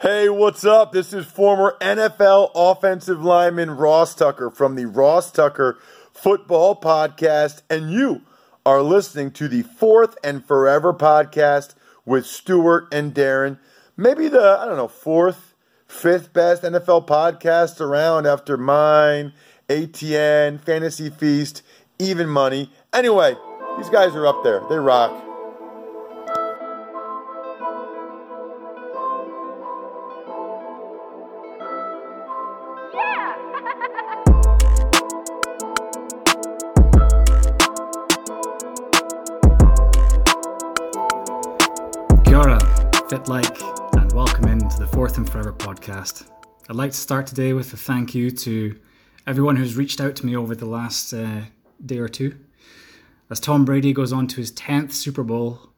[0.00, 0.92] Hey, what's up?
[0.92, 5.78] This is former NFL offensive lineman Ross Tucker from the Ross Tucker
[6.14, 8.22] Football Podcast, and you
[8.64, 11.74] are listening to the fourth and forever podcast
[12.06, 13.58] with Stuart and Darren.
[13.94, 15.54] Maybe the, I don't know, fourth,
[15.86, 19.34] fifth best NFL podcast around after mine,
[19.68, 21.60] ATN, Fantasy Feast,
[21.98, 22.72] Even Money.
[22.94, 23.34] Anyway,
[23.76, 24.62] these guys are up there.
[24.70, 25.29] They rock.
[43.26, 43.60] Like,
[43.92, 46.28] and welcome into the Fourth and Forever podcast.
[46.68, 48.78] I'd like to start today with a thank you to
[49.26, 51.42] everyone who's reached out to me over the last uh,
[51.84, 52.38] day or two.
[53.28, 55.70] As Tom Brady goes on to his 10th Super Bowl,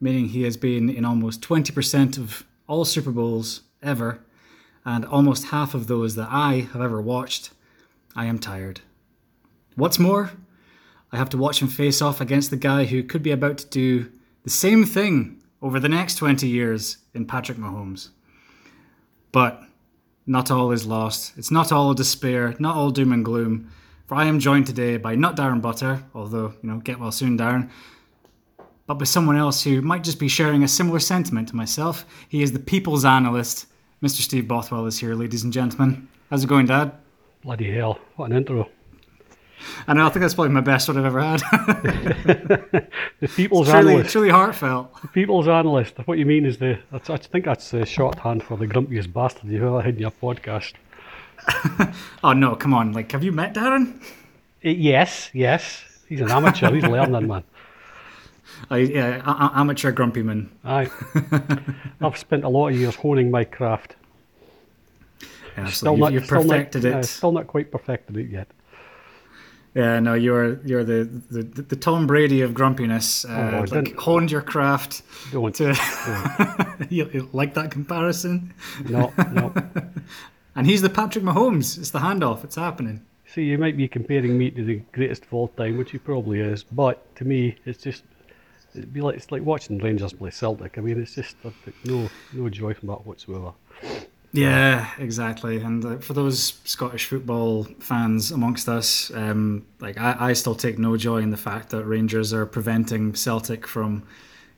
[0.00, 4.20] meaning he has been in almost 20% of all Super Bowls ever,
[4.84, 7.50] and almost half of those that I have ever watched,
[8.14, 8.80] I am tired.
[9.74, 10.32] What's more,
[11.12, 13.66] I have to watch him face off against the guy who could be about to
[13.68, 14.12] do
[14.44, 18.10] the same thing over the next 20 years in Patrick Mahomes.
[19.32, 19.62] But
[20.26, 21.32] not all is lost.
[21.36, 23.70] It's not all despair, not all doom and gloom.
[24.06, 27.38] For I am joined today by not Darren Butter, although, you know, get well soon,
[27.38, 27.70] Darren,
[28.86, 32.04] but by someone else who might just be sharing a similar sentiment to myself.
[32.28, 33.66] He is the people's analyst.
[34.02, 34.20] Mr.
[34.20, 36.08] Steve Bothwell is here, ladies and gentlemen.
[36.28, 36.92] How's it going, Dad?
[37.42, 38.68] Bloody hell, what an intro.
[39.86, 41.40] I know, I think that's probably my best one I've ever had.
[43.20, 44.10] The people's truly, analyst.
[44.12, 45.02] truly heartfelt.
[45.02, 45.98] The people's analyst.
[46.06, 46.78] What you mean is the.
[46.92, 50.72] I think that's the shorthand for the grumpiest bastard you've ever had in your podcast.
[52.24, 52.92] Oh no, come on!
[52.92, 54.02] Like, have you met Darren?
[54.62, 55.82] Eh, yes, yes.
[56.08, 56.72] He's an amateur.
[56.74, 57.44] He's learning, man.
[58.70, 60.50] I, yeah, a- a- amateur grumpy man.
[60.64, 60.90] Aye.
[62.00, 63.96] I've spent a lot of years honing my craft.
[65.56, 67.04] Yeah, Still you've, not, you've still perfected not, uh, it.
[67.04, 68.48] still not quite perfected it yet.
[69.74, 73.24] Yeah, no, you're you're the the, the Tom Brady of grumpiness.
[73.24, 75.02] Uh, Oh, like, don't- honed your craft.
[75.32, 75.54] Don't.
[75.56, 75.74] To
[76.90, 78.52] you, you like that comparison?
[78.88, 79.52] No, no.
[80.56, 81.78] And he's the Patrick Mahomes.
[81.78, 82.42] It's the handoff.
[82.42, 83.00] It's happening.
[83.32, 86.40] See, you might be comparing me to the greatest of all time, which he probably
[86.40, 88.02] is, but to me, it's just.
[88.74, 90.76] It'd be like it's like watching Rangers play Celtic.
[90.78, 91.36] I mean, it's just
[91.84, 93.52] no no joy from that whatsoever.
[94.32, 95.56] Yeah, exactly.
[95.58, 100.78] And uh, for those Scottish football fans amongst us, um, like I, I still take
[100.78, 104.04] no joy in the fact that Rangers are preventing Celtic from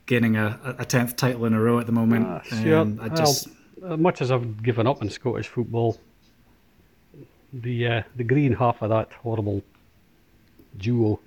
[0.06, 2.26] gaining a a tenth title in a row at the moment.
[2.26, 2.78] Ah, sure.
[2.78, 5.98] Um, I just Well, as much as I've given up on Scottish football,
[7.52, 9.62] the uh, the green half of that horrible
[10.76, 11.18] duo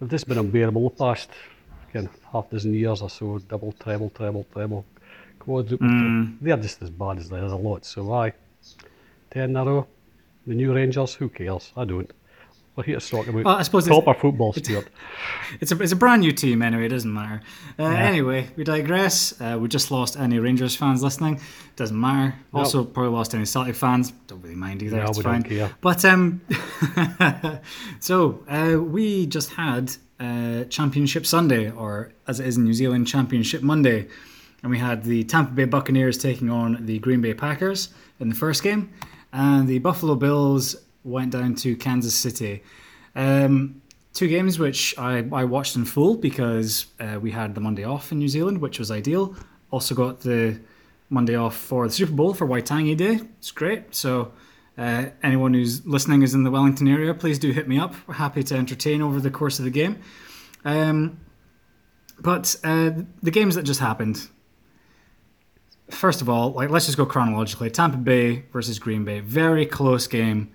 [0.00, 1.30] have just been unbearable the past
[1.94, 3.38] of half dozen years or so.
[3.38, 4.84] Double, treble, treble, treble,
[5.40, 5.88] quadruple.
[5.88, 6.36] Mm.
[6.40, 7.84] They're just as bad as the other lot.
[7.84, 8.32] So I
[9.30, 9.86] ten in a row.
[10.46, 11.72] The new Rangers, who cares?
[11.76, 12.10] I don't.
[12.76, 14.88] We're here to talk about Well, I suppose it's- proper football, Stuart.
[15.60, 17.42] It's a, it's a brand new team anyway, it doesn't matter.
[17.78, 19.38] Uh, Anyway, we digress.
[19.40, 21.40] Uh, we just lost any Rangers fans listening.
[21.74, 22.36] Doesn't matter.
[22.54, 24.12] Also, probably lost any Celtic fans.
[24.28, 24.96] Don't really mind either.
[24.98, 25.42] No, it's fine.
[25.42, 25.70] care.
[25.80, 26.40] But um,
[28.00, 33.06] so uh, we just had uh, Championship Sunday, or as it is in New Zealand,
[33.08, 34.06] Championship Monday,
[34.62, 38.34] and we had the Tampa Bay Buccaneers taking on the Green Bay Packers in the
[38.34, 38.90] first game,
[39.32, 42.62] and the Buffalo Bills went down to Kansas City.
[43.14, 43.80] Um,
[44.12, 48.12] two games which I, I watched in full because uh, we had the Monday off
[48.12, 49.34] in New Zealand, which was ideal.
[49.70, 50.60] Also got the
[51.08, 53.20] Monday off for the Super Bowl for Waitangi Day.
[53.38, 53.94] It's great.
[53.94, 54.32] So
[54.76, 57.94] uh, anyone who's listening is in the Wellington area, please do hit me up.
[58.06, 60.00] We're happy to entertain over the course of the game.
[60.64, 61.20] Um,
[62.18, 62.90] but uh,
[63.22, 64.28] the games that just happened.
[65.90, 67.70] First of all, like let's just go chronologically.
[67.70, 70.50] Tampa Bay versus Green Bay, very close game,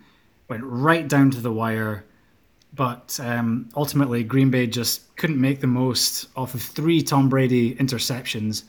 [0.47, 2.06] went right down to the wire
[2.75, 7.75] but um, ultimately Green Bay just couldn't make the most off of three Tom Brady
[7.75, 8.63] interceptions,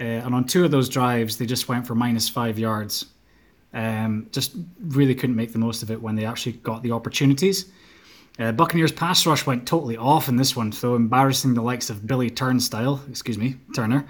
[0.00, 3.06] uh, and on two of those drives they just went for minus five yards.
[3.72, 7.70] Um, just really couldn't make the most of it when they actually got the opportunities.
[8.38, 12.06] Uh, Buccaneers pass rush went totally off in this one, so embarrassing the likes of
[12.06, 14.06] Billy Turnstile, excuse me, Turner,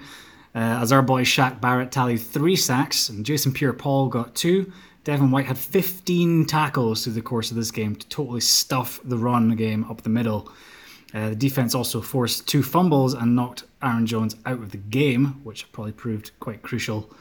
[0.55, 4.71] uh, as our boy Shaq Barrett tallied three sacks and Jason Pierre-Paul got two.
[5.03, 9.17] Devin White had 15 tackles through the course of this game to totally stuff the
[9.17, 10.51] run game up the middle.
[11.13, 15.39] Uh, the defense also forced two fumbles and knocked Aaron Jones out of the game,
[15.43, 17.11] which probably proved quite crucial.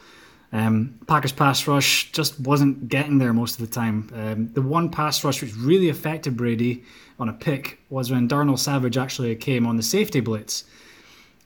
[0.52, 4.10] Um, Packers pass rush just wasn't getting there most of the time.
[4.14, 6.84] Um, the one pass rush which really affected Brady
[7.18, 10.64] on a pick was when Darnell Savage actually came on the safety blitz.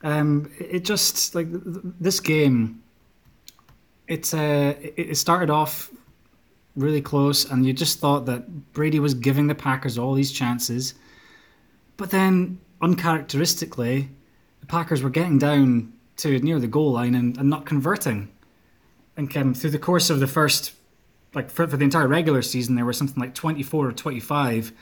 [0.02, 2.82] Um, it just like th- th- this game,
[4.08, 5.90] It's uh, it started off
[6.74, 10.94] really close, and you just thought that Brady was giving the Packers all these chances,
[11.96, 14.08] but then uncharacteristically,
[14.60, 18.28] the Packers were getting down to near the goal line and, and not converting.
[19.16, 20.72] And um, through the course of the first,
[21.34, 24.20] like for, for the entire regular season, there were something like twenty four or twenty
[24.20, 24.72] five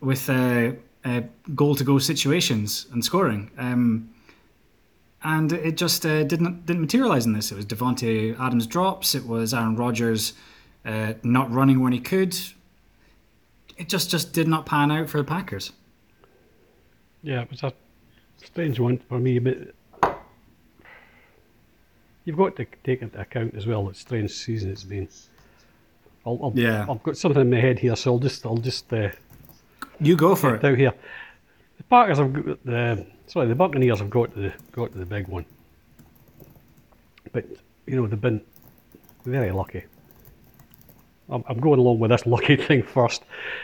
[0.00, 0.72] with uh,
[1.04, 1.22] uh,
[1.54, 3.50] goal to go situations and scoring.
[3.58, 4.10] Um,
[5.24, 7.52] and it just uh, didn't didn't materialize in this.
[7.52, 9.14] It was Davante Adams drops.
[9.14, 10.32] It was Aaron Rodgers
[10.84, 12.36] uh, not running when he could.
[13.76, 15.72] It just just did not pan out for the Packers.
[17.22, 17.72] Yeah, it was a
[18.44, 19.58] strange one for me, but
[22.24, 23.88] you've got to take into account as well.
[23.88, 25.08] It's strange season it's been.
[26.24, 26.86] I'll, I'll, Yeah.
[26.88, 29.10] I've got something in my head here, so I'll just I'll just uh,
[30.00, 30.64] You go for it.
[30.64, 30.92] out here.
[31.78, 35.06] The Packers have got the sorry, the Buccaneers have got to the got to the
[35.06, 35.44] big one,
[37.32, 37.44] but
[37.86, 38.40] you know they've been
[39.24, 39.84] very lucky.
[41.28, 43.22] I'm, I'm going along with this lucky thing first.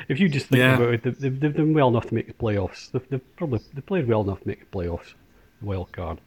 [0.08, 0.76] If you just think Yeah.
[0.76, 2.90] about it, they've, they've, they've done well enough to make the playoffs.
[2.92, 5.14] They've, they've probably they played well enough to make the playoffs,
[5.60, 6.18] the wild card.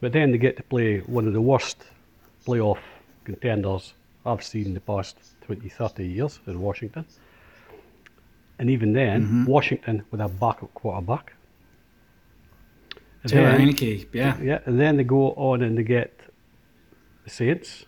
[0.00, 1.82] But then they get to play one of the worst
[2.46, 2.78] playoff
[3.24, 3.94] contenders
[4.24, 5.16] I've seen in the past
[5.46, 7.04] 20, 30 years in Washington.
[8.60, 9.44] And even then, Mm-hmm.
[9.46, 11.32] Washington with a backup quarterback.
[13.22, 14.38] And Taylor then- Heinicke, yeah.
[14.40, 16.18] yeah, and then they go on and they get
[17.24, 17.84] the Saints.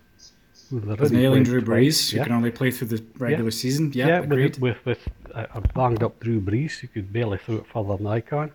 [0.70, 2.24] Who they've With nailing played Drew twice, Brees, who yeah.
[2.24, 3.90] can only play through the regular season.
[3.92, 4.58] Yeah, Yeah, agreed.
[4.58, 7.96] with, with, with a, a banged up Drew Brees, you could barely throw it further
[7.96, 8.52] than I can.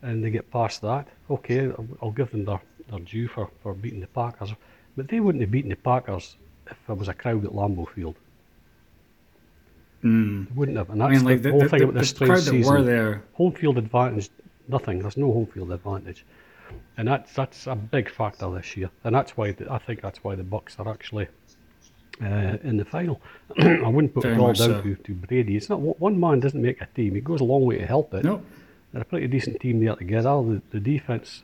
[0.00, 1.08] And they get past that.
[1.30, 2.60] Okay, I'll, I'll give them their,
[2.90, 4.54] their due for, for beating the Packers.
[4.96, 6.36] But they wouldn't have beaten the Packers
[6.70, 8.16] if there was a crowd at Lambeau Field.
[10.02, 10.48] Mm.
[10.48, 10.90] They wouldn't have.
[10.90, 12.38] And I that's mean, like the, the, whole the, thing the, about this the crowd
[12.40, 13.22] strange that were there.
[13.34, 14.30] Home field advantage,
[14.68, 15.00] nothing.
[15.00, 16.24] There's no home field advantage,
[16.96, 18.90] and that's that's a big factor this year.
[19.04, 21.28] And that's why the, I think that's why the Bucks are actually
[22.20, 23.20] uh, in the final.
[23.58, 24.82] I wouldn't put it all down so.
[24.82, 25.56] to, to Brady.
[25.56, 27.16] It's not one man doesn't make a team.
[27.16, 28.24] It goes a long way to help it.
[28.24, 28.42] No,
[28.92, 30.30] They're a pretty decent team there together.
[30.42, 31.42] The, the defense,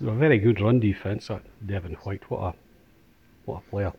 [0.00, 1.30] they're a very good run defense.
[1.30, 2.54] Uh, Devin White, what a
[3.44, 3.92] what a player.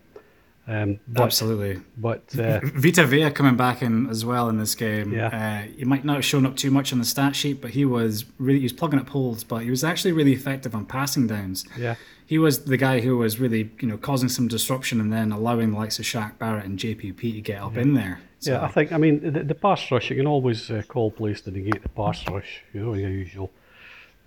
[0.67, 1.81] Um, but, absolutely.
[1.95, 5.13] But uh, Vita Vea coming back in as well in this game.
[5.13, 5.27] Yeah.
[5.67, 7.85] Uh, he might not have shown up too much on the stat sheet, but he
[7.85, 9.44] was really he was plugging up holes.
[9.44, 11.65] But he was actually really effective on passing downs.
[11.77, 11.95] yeah,
[12.25, 15.71] He was the guy who was really you know causing some disruption and then allowing
[15.71, 18.21] the likes of Shaq Barrett and JPP to get up in there.
[18.39, 18.91] So, Yeah, I think.
[18.91, 20.09] I mean, the, the pass rush.
[20.09, 22.63] You can always uh, call plays to negate the pass rush.
[22.73, 23.51] You know, your usual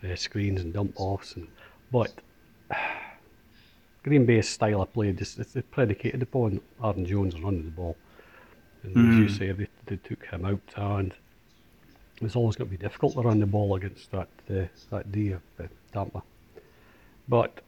[0.04, 1.48] uh, screens and dump offs, and
[1.90, 2.12] but
[4.08, 7.96] Green Bay's style of play just it's predicated upon Aaron Jones running the ball.
[8.82, 11.12] And as you say, they, they took him out, and
[12.22, 15.32] it's always going to be difficult to run the ball against that uh, that D
[15.32, 16.22] of uh, Tampa.
[17.28, 17.60] But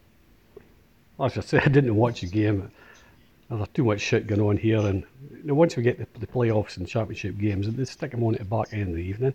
[1.18, 2.70] as I said, I didn't watch the game.
[3.50, 6.26] There's too much shit going on here, and you know, once we get the, the
[6.26, 9.34] playoffs and championship games, they stick them on at the back end of the evening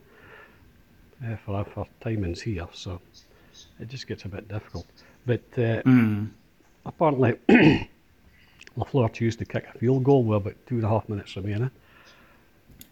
[1.23, 2.99] uh, for our for timings here, so
[3.79, 4.87] it just gets a bit difficult.
[5.25, 6.29] But uh, Mm.
[6.85, 7.33] Apparently,
[8.77, 11.71] Lafleur chose to kick a field goal with about two and a half minutes remaining.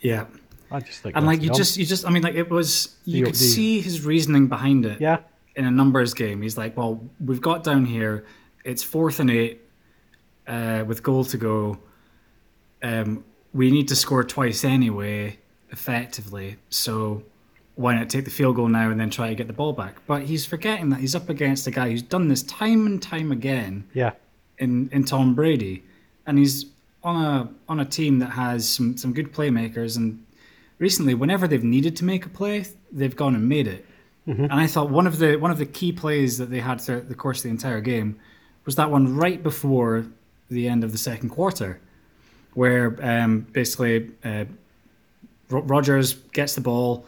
[0.01, 0.25] yeah.
[0.71, 1.57] I just think, And like you dumb.
[1.57, 4.47] just you just I mean like it was you The- could the- see his reasoning
[4.47, 4.99] behind it.
[4.99, 5.19] yeah,
[5.55, 6.41] in a numbers game.
[6.41, 8.25] He's like, well, we've got down here.
[8.63, 9.61] It's fourth and eight
[10.47, 11.77] uh, with goal to go.
[12.81, 13.23] Um,
[13.53, 15.37] we need to score twice anyway,
[15.69, 16.55] effectively.
[16.71, 17.21] So
[17.75, 19.97] why not take the field goal now and then try to get the ball back?
[20.05, 23.31] But he's forgetting that he's up against a guy who's done this time and time
[23.31, 24.11] again yeah,
[24.57, 25.83] in, in Tom Brady,
[26.25, 26.65] and he's
[27.03, 29.97] on a on a team that has some, some good playmakers.
[29.97, 30.25] And
[30.77, 33.85] recently, whenever they've needed to make a play, they've gone and made it.
[34.45, 37.09] And I thought one of the one of the key plays that they had throughout
[37.09, 38.19] the course of the entire game
[38.65, 40.05] was that one right before
[40.49, 41.81] the end of the second quarter,
[42.53, 44.45] where um, basically uh,
[45.49, 47.05] Rodgers gets the ball,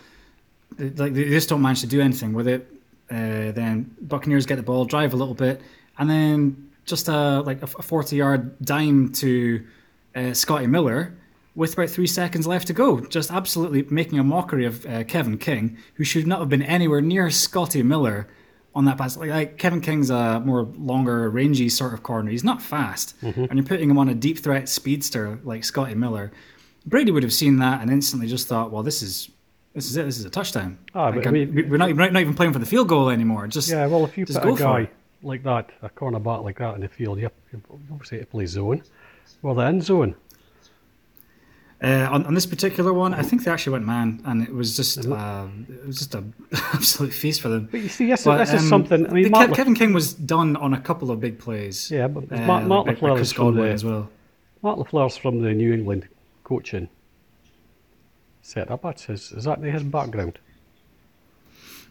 [0.77, 2.71] like they just don't manage to do anything with it.
[3.09, 5.61] Uh, then Buccaneers get the ball, drive a little bit,
[5.97, 9.65] and then just a like a forty-yard dime to
[10.15, 11.13] uh, Scotty Miller
[11.55, 15.37] with about three seconds left to go, just absolutely making a mockery of uh, Kevin
[15.37, 18.27] King, who should not have been anywhere near Scotty Miller
[18.73, 19.15] on that pass.
[19.15, 22.29] Like, like Kevin King's a more longer, rangy sort of corner.
[22.29, 26.31] He's not fast, and you're putting him on a deep threat speedster like Scotty Miller.
[26.85, 29.29] Brady would have seen that and instantly just thought, "Well, this is
[29.75, 30.05] this is it.
[30.05, 32.33] This is a touchdown." Ah, but Like, I mean- we- we're not, we're not even
[32.33, 33.45] playing for the field goal anymore.
[33.47, 33.85] Just yeah.
[33.85, 34.89] Well, if you put a guy
[35.21, 37.29] like that, a cornerback like that in the field, you
[37.91, 38.81] obviously have to play zone.
[39.41, 40.15] Well, the end zone.
[41.83, 44.75] Uh, on, on this particular one, I think they actually went man, and it was
[44.77, 46.33] just uh, it was just an
[46.73, 47.67] absolute feast for them.
[47.69, 49.05] But you see, this, But, this is um, something.
[49.07, 51.91] I mean, Mark Kevin King was done on a couple of big plays.
[51.91, 54.09] yeah, but uh, Mark, Mark like- is from the as well.
[54.61, 56.07] Mark LaFleur's from the New England
[56.43, 56.87] coaching
[58.53, 59.31] That's his.
[59.31, 60.39] Is that his background?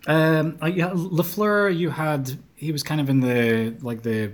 [0.07, 4.33] Um, yeah, Lafleur, you had he was kind of in the like the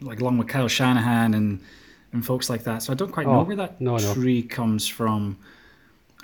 [0.00, 1.60] like along with Kyle Shanahan and
[2.12, 2.82] and folks like that.
[2.82, 4.14] So I don't quite know Oh, where that no, no.
[4.14, 5.38] tree comes from.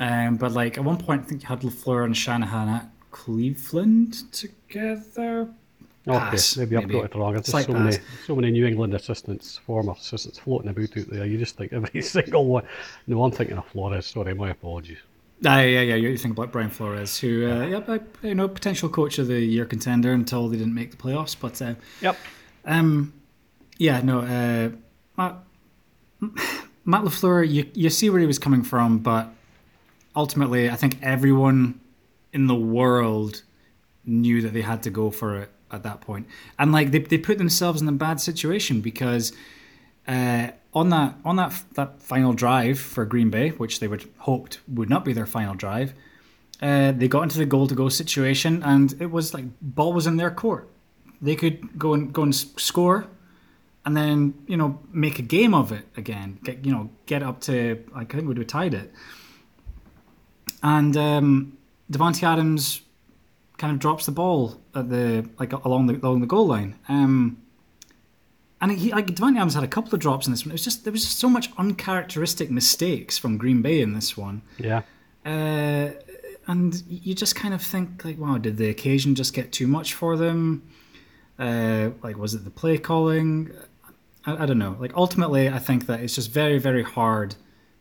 [0.01, 4.31] Um, but like at one point, I think you had Lafleur and Shanahan at Cleveland
[4.33, 5.49] together.
[6.07, 7.33] Okay, Pass, maybe I've got it wrong.
[7.33, 11.25] There's so many, so many New England assistants, former assistants floating about out there.
[11.25, 12.65] You just think every single one.
[13.07, 14.05] No, I'm thinking of Flores.
[14.07, 14.99] Sorry, my apologies.
[15.45, 15.95] Ah, yeah, yeah.
[15.97, 19.65] You think about Brian Flores, who, uh, yeah, you know, potential coach of the year
[19.65, 21.37] contender until they didn't make the playoffs.
[21.39, 22.17] But uh, Yep.
[22.65, 23.13] Um,
[23.79, 24.71] yeah, no, uh,
[25.17, 25.37] Matt,
[26.85, 29.29] Matt Lafleur, you you see where he was coming from, but
[30.17, 31.81] ultimately, I think everyone
[32.33, 33.43] in the world
[34.05, 36.27] knew that they had to go for it at that point,
[36.59, 39.33] and like they they put themselves in a bad situation because.
[40.07, 44.61] Uh, on that on that that final drive for Green Bay, which they would hoped
[44.69, 45.95] would not be their final drive,
[46.61, 50.07] uh, they got into the goal to go situation, and it was like ball was
[50.07, 50.69] in their court.
[51.23, 53.07] They could go and go and score,
[53.85, 56.39] and then you know make a game of it again.
[56.43, 58.93] Get you know get up to I think we would have tied it,
[60.63, 61.57] and um,
[61.91, 62.81] Davante Adams
[63.59, 66.77] kind of drops the ball at the like along the along the goal line.
[66.89, 67.44] Um,
[68.71, 70.51] and he like Davante Adams had a couple of drops in this one.
[70.51, 74.17] It was just there was just so much uncharacteristic mistakes from Green Bay in this
[74.17, 74.43] one.
[74.59, 74.83] Yeah.
[75.25, 75.91] Uh,
[76.47, 79.95] and you just kind of think like, wow, did the occasion just get too much
[79.95, 80.63] for them?
[81.39, 83.51] Uh, like, was it the play calling?
[84.25, 84.77] I, I don't know.
[84.79, 87.35] Like, ultimately, I think that it's just very, very hard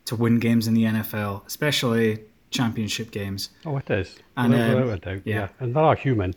[0.06, 3.50] to win games in the NFL, especially championship games.
[3.64, 4.16] Oh, it is.
[4.36, 5.22] And, without, um, without a doubt.
[5.26, 5.34] yeah.
[5.34, 5.48] Yeah.
[5.60, 6.34] And they are human.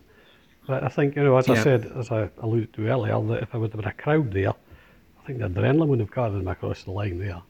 [0.67, 3.51] But I think, you know, as I said, as I alluded to earlier, that if
[3.51, 6.47] there would have been a crowd there, I think the adrenaline would have carried them
[6.47, 7.41] across the line there.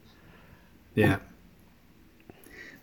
[0.93, 1.17] Yeah.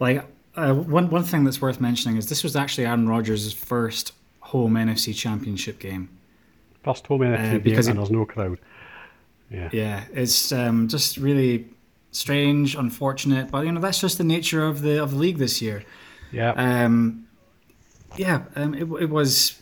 [0.01, 0.25] Like
[0.57, 4.75] uh, one one thing that's worth mentioning is this was actually Aaron Rodgers' first home
[4.75, 6.09] NFC Championship game.
[6.83, 8.59] First home NFC game because and it- there's no crowd.
[9.51, 9.69] Yeah.
[9.73, 11.69] Yeah, it's um, just really
[12.11, 15.63] strange, unfortunate, but you know that's just the nature of the of the league this
[15.63, 15.85] year.
[16.33, 16.51] Yeah.
[16.57, 17.27] Um,
[18.17, 19.61] yeah, um, it, it was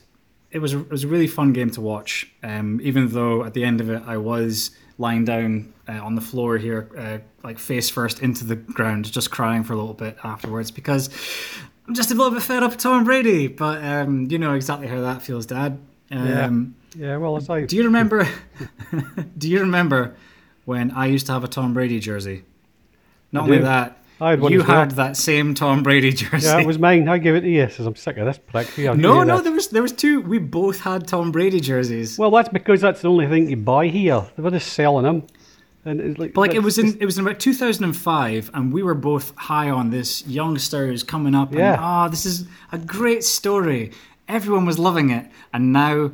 [0.53, 2.31] it was a, it was a really fun game to watch.
[2.43, 6.21] Um, even though at the end of it, I was lying down uh, on the
[6.21, 10.17] floor here, uh, like face first into the ground, just crying for a little bit
[10.23, 11.11] afterwards because
[11.89, 13.49] I'm just a little bit fed up with Tom Brady.
[13.49, 15.79] But um, you know exactly how that feels, Dad.
[16.11, 17.65] Um, yeah, well, as I.
[17.65, 18.29] Do you remember?
[19.39, 20.15] do you remember
[20.67, 22.45] when I used to have a Tom Brady jersey?
[23.33, 24.79] Not only that, I had one you as well.
[24.79, 26.47] had that same Tom Brady jersey.
[26.47, 27.09] Yeah, it was mine.
[27.09, 28.69] I gave it to you, says I'm sick of this prick.
[28.79, 30.21] I'll no, no, this." there was there was two.
[30.23, 32.19] We both had Tom Brady jerseys.
[32.19, 34.25] Well, that's because that's the only thing you buy here.
[34.37, 35.27] They were just selling them.
[35.85, 38.83] And it's like, But like it was in it was in about 2005, and we
[38.85, 41.53] were both high on this youngster who's coming up.
[41.53, 41.73] Yeah.
[41.75, 43.91] And, oh, this is a great story.
[44.29, 46.13] Everyone was loving it, and now,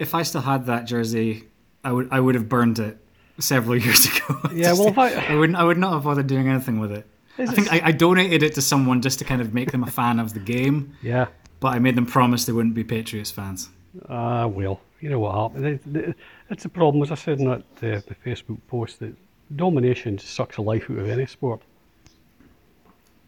[0.00, 1.44] if I still had that jersey,
[1.84, 2.98] I would I would have burned it
[3.38, 4.40] several years ago.
[4.52, 7.06] Yeah, well, I- I wouldn't I would not have bothered doing anything with it.
[7.38, 9.84] Is I it think I, donated it to someone just to kind of make them
[9.84, 11.26] a fan of the game, Yeah.
[11.60, 13.68] but I made them promise they wouldn't be Patriots fans.
[14.08, 15.66] Ah, well, you know what happened.
[15.66, 16.16] It- it-
[16.50, 19.14] It's a problem, as I said in that uh, the Facebook post, that
[19.54, 21.60] domination sucks the life out of any sport.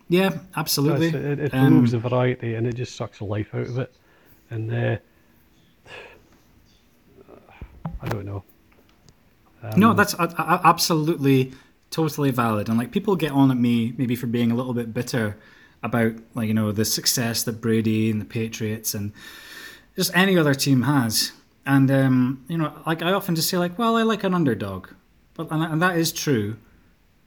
[0.08, 1.08] Yeah, absolutely.
[1.08, 3.78] It's- It, it Um, removes the variety and it just sucks the life out of
[3.78, 3.92] it.
[4.50, 4.96] And uh,
[8.02, 8.42] I don't know.
[9.62, 11.52] Um, No, that's a, a- absolutely
[11.90, 12.68] totally valid.
[12.68, 15.36] And like people get on at me maybe for being a little bit bitter
[15.82, 19.12] about like you know the success that Brady and the Patriots and
[19.96, 21.32] just any other team has.
[21.66, 24.88] And um, you know, like I often just say like, well, I like an underdog,
[25.34, 26.56] but and, and that is true.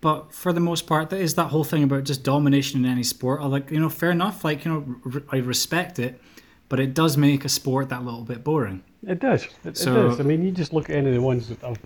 [0.02, 3.04] But for the most part, that is that whole thing about just domination in any
[3.04, 3.42] sport.
[3.42, 4.44] I like you know, fair enough.
[4.44, 6.20] Like you know, I respect it,
[6.68, 8.84] but it does make a sport that little bit boring.
[9.08, 9.48] It does.
[9.64, 10.20] It, So- it does.
[10.20, 11.80] I mean, you just look at any of the ones that I've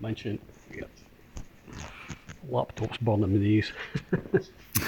[0.00, 0.38] mentioned.
[2.50, 3.72] Laptops burning my knees.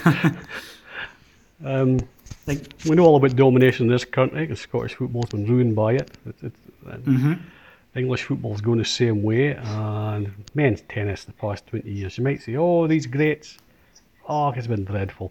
[1.64, 1.98] um,
[2.46, 5.94] Like we know all about domination in this country because Scottish football's been ruined by
[5.94, 6.10] it.
[6.26, 7.34] It's, it's, Mm-hmm.
[7.94, 12.16] English football's going the same way, and men's tennis the past 20 years.
[12.16, 13.58] You might say, oh, these greats.
[14.28, 15.30] Oh, it's been dreadful.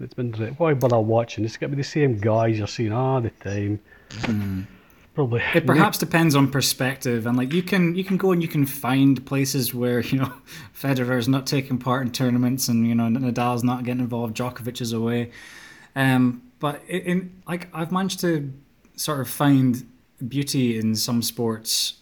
[0.00, 0.66] It's been dreadful.
[0.66, 1.44] Why bother watching?
[1.44, 3.80] It's got to be the same guys you're seeing all the time.
[5.14, 5.42] Probably.
[5.54, 8.66] It perhaps depends on perspective, and like you can you can go and you can
[8.66, 10.32] find places where you know
[10.74, 14.92] Federer's not taking part in tournaments, and you know Nadal's not getting involved, Djokovic is
[14.92, 15.30] away.
[15.96, 18.52] Um, but in, in like I've managed to
[18.96, 19.86] sort of find
[20.28, 21.94] beauty in some sports,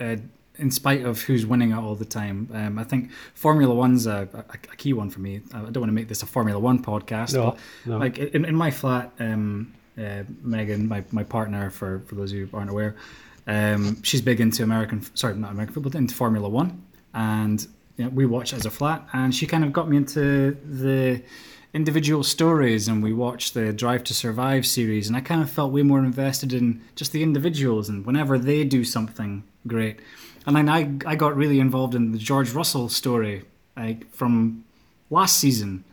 [0.00, 0.16] uh,
[0.56, 2.48] in spite of who's winning it all the time.
[2.54, 5.40] Um, I think Formula One's a, a, a key one for me.
[5.52, 7.98] I don't want to make this a Formula One podcast, No, but no.
[7.98, 12.48] like in, in my flat, um, uh, Megan, my, my partner, for, for those who
[12.52, 12.96] aren't aware,
[13.46, 16.82] um, she's big into American, sorry, not American football, but into Formula One,
[17.14, 20.56] and you know, we watch as a flat, and she kind of got me into
[20.64, 21.22] the
[21.74, 25.72] individual stories, and we watched the Drive to Survive series, and I kind of felt
[25.72, 29.98] way more invested in just the individuals, and whenever they do something great,
[30.46, 33.44] and then I I got really involved in the George Russell story,
[33.76, 34.64] like from
[35.10, 35.84] last season.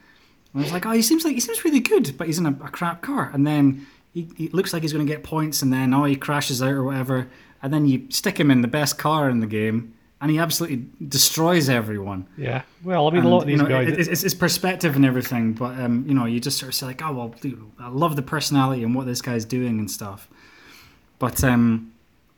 [0.54, 2.46] And I was like, oh, he seems like he seems really good, but he's in
[2.46, 3.30] a, a crap car.
[3.34, 6.16] And then he, he looks like he's going to get points, and then oh, he
[6.16, 7.28] crashes out or whatever.
[7.62, 10.86] And then you stick him in the best car in the game, and he absolutely
[11.08, 12.26] destroys everyone.
[12.38, 12.64] Yeah.
[12.84, 13.88] Well, I mean, a lot of And, you these know, guys.
[14.08, 16.88] it- it's, it's perspective and everything, but um, you know, you just sort of say
[16.88, 20.28] like, oh well, dude, I love the personality and what this guy's doing and stuff.
[21.20, 21.92] But um,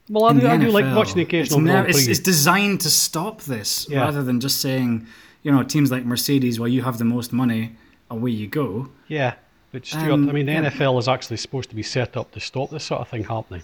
[0.10, 2.89] well, I do, I do like watching the it's, occasional never- it's, it's designed to
[2.89, 4.01] stop this Yeah.
[4.01, 5.08] rather than just saying,
[5.44, 7.75] you know, teams like Mercedes, well, you have the most money,
[8.12, 8.89] away you go.
[9.08, 9.34] Yeah.
[9.72, 10.70] But Stuart, Um, I mean, the yeah.
[10.70, 13.63] NFL is actually supposed to be set up to stop this sort of thing happening.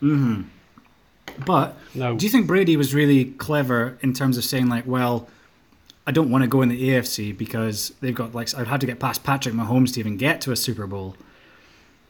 [0.00, 0.42] Hmm.
[1.44, 2.16] But No.
[2.16, 5.28] do you think Brady was really clever in terms of saying like, well,
[6.06, 8.86] I don't want to go in the AFC because they've got like I'd have to
[8.86, 11.16] get past Patrick Mahomes to even get to a Super Bowl.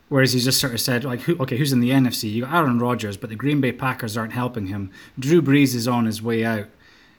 [0.08, 2.30] Whereas he just sort of said like, who, okay, who's in the NFC?
[2.32, 4.90] You got Aaron Rodgers, but the Green Bay Packers aren't helping him.
[5.18, 6.66] Drew Brees is on his way out.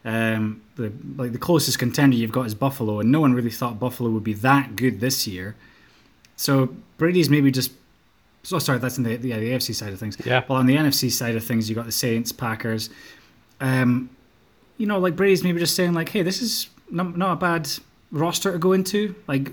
[0.06, 3.80] Um, the like the closest contender you've got is Buffalo, and no one really thought
[3.80, 5.56] Buffalo would be that good this year.
[6.36, 7.72] So Brady's maybe just
[8.44, 10.18] so sorry, that's in the, the, yeah, the AFC side of things.
[10.26, 10.44] Yeah.
[10.48, 12.90] Well, on the NFC side of things, you got the Saints, Packers.
[13.60, 14.10] Um,
[14.78, 17.70] you know, like Brady's maybe just saying like, hey, this is not, not a bad
[18.12, 19.16] roster to go into.
[19.28, 19.52] Like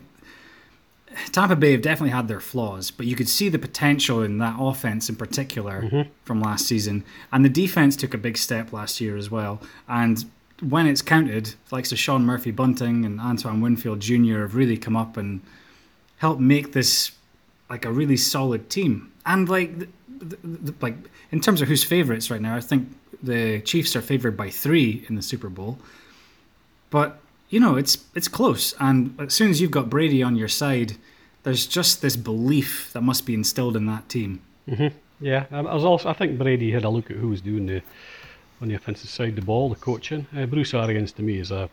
[1.32, 4.56] Tampa Bay have definitely had their flaws, but you could see the potential in that
[4.58, 9.16] offense in particular from last season, and the defense took a big step last year
[9.16, 9.60] as well.
[9.88, 10.24] And
[10.60, 14.40] when it's counted, like so Sean Murphy Bunting and Antoine Winfield Jr.
[14.40, 15.40] have really come up and
[16.19, 17.12] helped make this
[17.69, 19.12] like a really solid team.
[19.25, 20.97] And like, the, the, the, like
[21.30, 22.88] in terms of who's favorites right now, I think
[23.23, 25.78] the Chiefs are favored by three in the Super Bowl.
[26.90, 30.49] But you know, it's it's close, and as soon as you've got Brady on your
[30.49, 30.97] side,
[31.42, 34.40] there's just this belief that must be instilled in that team.
[35.21, 36.08] Yeah, um, I was also.
[36.08, 37.82] I think Brady had a look at who was doing the
[38.60, 40.26] on the offensive side of the ball, the coaching.
[40.36, 41.69] Uh, Bruce Arians to me is a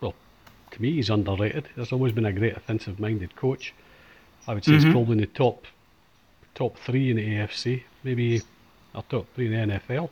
[0.00, 0.14] well,
[0.70, 1.68] to me he's underrated.
[1.76, 3.74] There's always been a great offensive-minded coach.
[4.46, 5.64] I would say he's probably in the top
[6.54, 8.40] top three in the AFC, maybe
[8.94, 10.10] or top three in the NFL.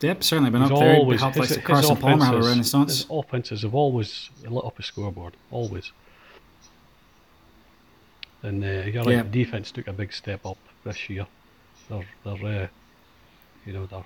[0.00, 0.96] Yep, certainly been He's up there.
[0.96, 2.98] always Helped like his, Carson his Palmer have a renaissance.
[2.98, 5.90] His offenses have always lit up a scoreboard, always.
[8.42, 9.22] And uh, you're right, Yeah.
[9.22, 11.26] the defense took a big step up this year.
[11.88, 12.66] They're, they're, uh,
[13.66, 14.04] you know, they're,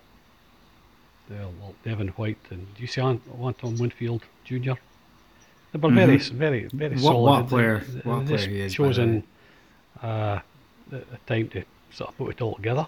[1.33, 4.73] they're well, Devin White and do you see Ant- Anton Winfield Jr.
[5.73, 7.05] They were very, s- very, very Mm-hmm.
[7.05, 7.41] What- solid.
[7.41, 9.25] what player- they- what player he is, chosen
[10.03, 10.41] uh,
[10.91, 12.87] the, the time to sort of put it all together.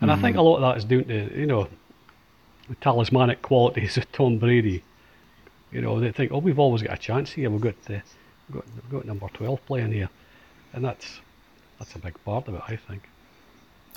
[0.00, 0.22] And I Mm-hmm.
[0.24, 1.68] think a lot of that is down to you know
[2.68, 4.82] the talismanic qualities of Tom Brady.
[5.72, 7.50] You know, they think, oh, we've always got a chance here.
[7.50, 7.98] We've got, uh,
[8.48, 10.08] we've got, we've got number twelve playing here,
[10.72, 11.20] and that's
[11.78, 13.02] that's a big part of it, I think.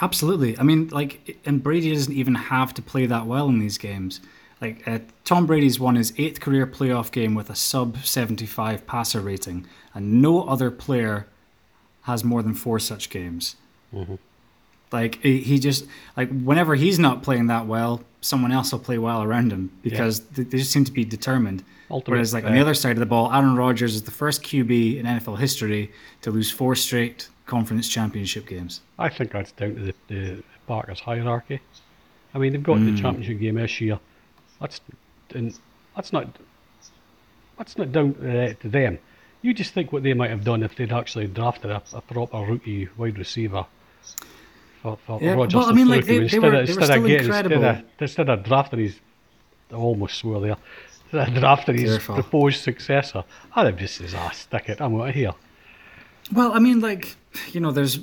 [0.02, 0.58] Absolutely.
[0.60, 4.22] I mean, like, and Brady doesn't even have to play that well in these games.
[4.62, 9.22] Like, uh, Tom Brady's won his eighth career playoff game with a sub 75 passer
[9.22, 11.28] rating, and no other player
[12.04, 13.56] has more than four such games.
[14.92, 19.22] Like, he just, like, whenever he's not playing that well, someone else will play well
[19.22, 21.64] around him because they, they just seem to be determined.
[21.92, 24.44] Ultimate, Whereas, like, on the other side of the ball, Aaron Rodgers is the first
[24.44, 28.82] QB in NFL history to lose four straight conference championship games.
[29.00, 31.60] I think that's down to the, the Packers hierarchy.
[32.34, 32.94] I mean, they've got Hmm.
[32.96, 34.00] the championship game this year.
[34.62, 34.80] That's
[35.34, 35.58] and
[35.96, 36.28] that's not
[37.58, 39.00] that's not down uh, to them.
[39.42, 42.40] You just think what they might have done if they'd actually drafted a, a proper
[42.40, 43.66] rookie wide receiver
[44.82, 47.08] for, for Yeah, well, I mean, like, they- instead they were- of, instead of still
[47.08, 47.56] getting incredible.
[47.56, 49.00] instead of, instead of drafting his
[49.72, 50.56] I almost swore there.
[51.12, 52.16] Instead of drafting his Careful.
[52.16, 53.24] proposed successor,
[53.56, 55.34] I'd have just said, ah, stick it, I'm out of here.
[56.34, 57.16] Well, I mean, like,
[57.52, 58.00] you know, there's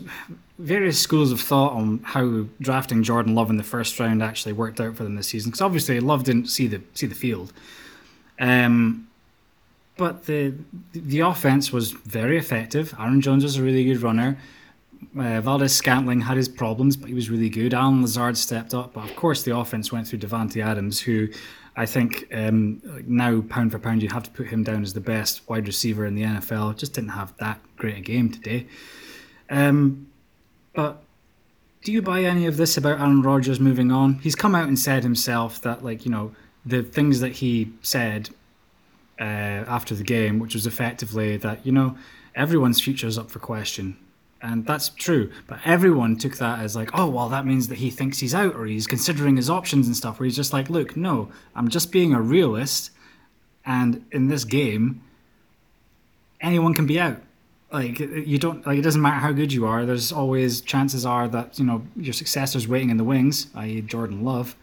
[0.59, 4.81] various schools of thought on how drafting Jordan Love in the first round actually worked
[4.81, 5.51] out for them this season.
[5.51, 7.53] Because obviously, Love didn't see the see the field,
[8.39, 9.09] um,
[9.97, 10.55] but the
[10.93, 12.95] the offense was very effective.
[12.99, 14.39] Aaron Jones was a really good runner.
[15.19, 17.75] uh, Valdes-Scantling had his problems, but he was really good.
[17.75, 21.29] Allen Lazard stepped up, but of course the offense went through Davante Adams, who
[21.77, 25.01] I think um, now pound for pound you have to put him down as the
[25.01, 26.77] best wide receiver in the NFL.
[26.77, 28.67] Just didn't have that great a game today.
[29.51, 30.11] Um,
[30.75, 31.03] but
[31.83, 34.21] do you buy any of this about Aaron Rodgers moving on?
[34.21, 38.31] He's come out and said himself that, like, you know, the things that he said
[39.21, 41.99] uh, after the game, which was effectively that, you know,
[42.35, 43.99] everyone's future is up for question.
[44.41, 45.31] And that's true.
[45.47, 48.55] But everyone took that as like, oh, well, that means that he thinks he's out
[48.55, 50.19] or he's considering his options and stuff.
[50.19, 52.93] Where he's just like, look, no, I'm just being a realist.
[53.67, 55.03] And in this game,
[56.41, 57.21] anyone can be out.
[57.75, 59.85] Like you don't like it doesn't matter how good you are.
[59.85, 64.23] There's always chances are that you know your successor's waiting in the wings, i.e., Jordan
[64.23, 64.55] Love,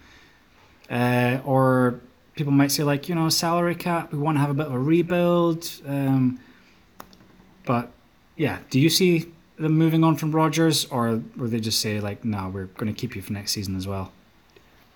[0.90, 2.00] uh, or
[2.36, 4.14] people might say like you know salary cap.
[4.14, 5.70] We want to have a bit of a rebuild.
[5.86, 6.40] Um,
[7.66, 7.92] but
[8.38, 12.26] yeah, do you see them moving on from Rodgers or will they just say like,
[12.26, 14.12] no, we're going to keep you for next season as well?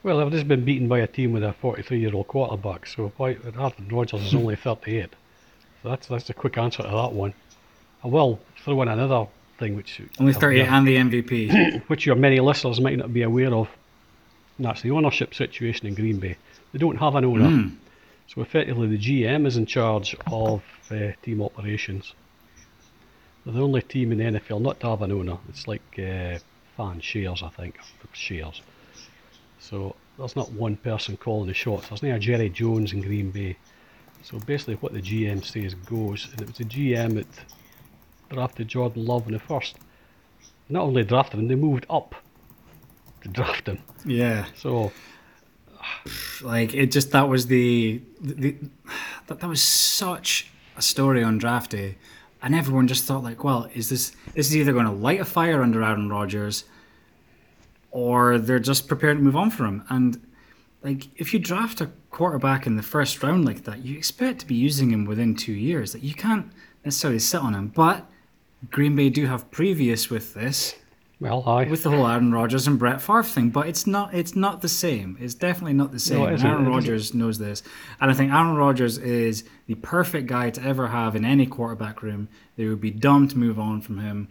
[0.04, 3.88] Well, they've just been beaten by a team with a 43-year-old quarterback, so why Aaron
[3.90, 5.10] Rodgers is only 38.
[5.82, 7.34] So that's that's a quick answer to that one.
[8.06, 9.26] I will throw in another
[9.58, 13.52] thing which only 38 and the MVP, which your many listeners might not be aware
[13.52, 13.68] of.
[14.58, 16.38] And that's the ownership situation in Green Bay.
[16.72, 17.76] They don't have an owner, mm.
[18.28, 22.14] so effectively the GM is in charge of uh, team operations.
[23.44, 25.40] They're the only team in the NFL not to have an owner.
[25.50, 26.38] It's like uh,
[26.78, 27.80] fan shares, I think,
[28.14, 28.62] shares.
[29.60, 31.90] So there's not one person calling the shots.
[31.90, 33.58] There's not a Jerry Jones in Green Bay.
[34.22, 37.28] So basically, what the GM says goes, and it was the GM that
[38.30, 39.78] drafted Jordan Love in the first.
[40.70, 42.16] Not only drafted him, they moved up
[43.22, 43.80] to draft him.
[44.06, 44.46] Yeah.
[44.56, 44.92] So,
[46.42, 48.56] like, it just that was the, the
[49.28, 51.96] that that was such a story on draft day
[52.46, 55.26] and everyone just thought like, well, is this this is either going to light a
[55.26, 56.66] fire under Aaron Rodgers,
[57.90, 59.84] or they're just prepared to move on from him.
[59.90, 60.28] And
[60.84, 64.46] like, if you draft a quarterback in the first round like that, you expect to
[64.46, 65.94] be using him within two years.
[65.94, 66.52] That like, you can't
[66.84, 67.70] necessarily sit on him.
[67.70, 68.06] But
[68.72, 70.76] Green Bay do have previous with this.
[71.20, 71.64] Well, hi.
[71.64, 74.14] With the whole Aaron Rodgers and Brett Favre thing, but it's not.
[74.14, 75.18] It's not the same.
[75.20, 76.20] It's definitely not the same.
[76.20, 77.64] No, Aaron Rodgers knows this,
[78.02, 82.04] and I think Aaron Rodgers is the perfect guy to ever have in any quarterback
[82.04, 82.28] room.
[82.58, 84.28] They would be dumb to move on from him.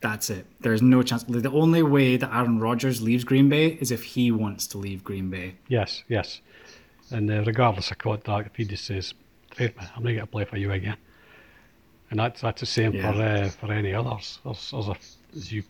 [0.00, 0.46] That's it.
[0.60, 1.22] There's no chance.
[1.22, 5.04] The only way that Aaron Rodgers leaves Green Bay is if he wants to leave
[5.04, 5.54] Green Bay.
[5.68, 6.40] Yes, yes.
[7.12, 9.14] And uh, regardless of contract, if he just says,
[9.60, 10.96] "I'm going to get a play for you again,"
[12.12, 13.10] and that's that's the same yeah.
[13.10, 14.38] for uh, for any others.
[14.44, 14.96] There's, there's a,
[15.34, 15.64] as you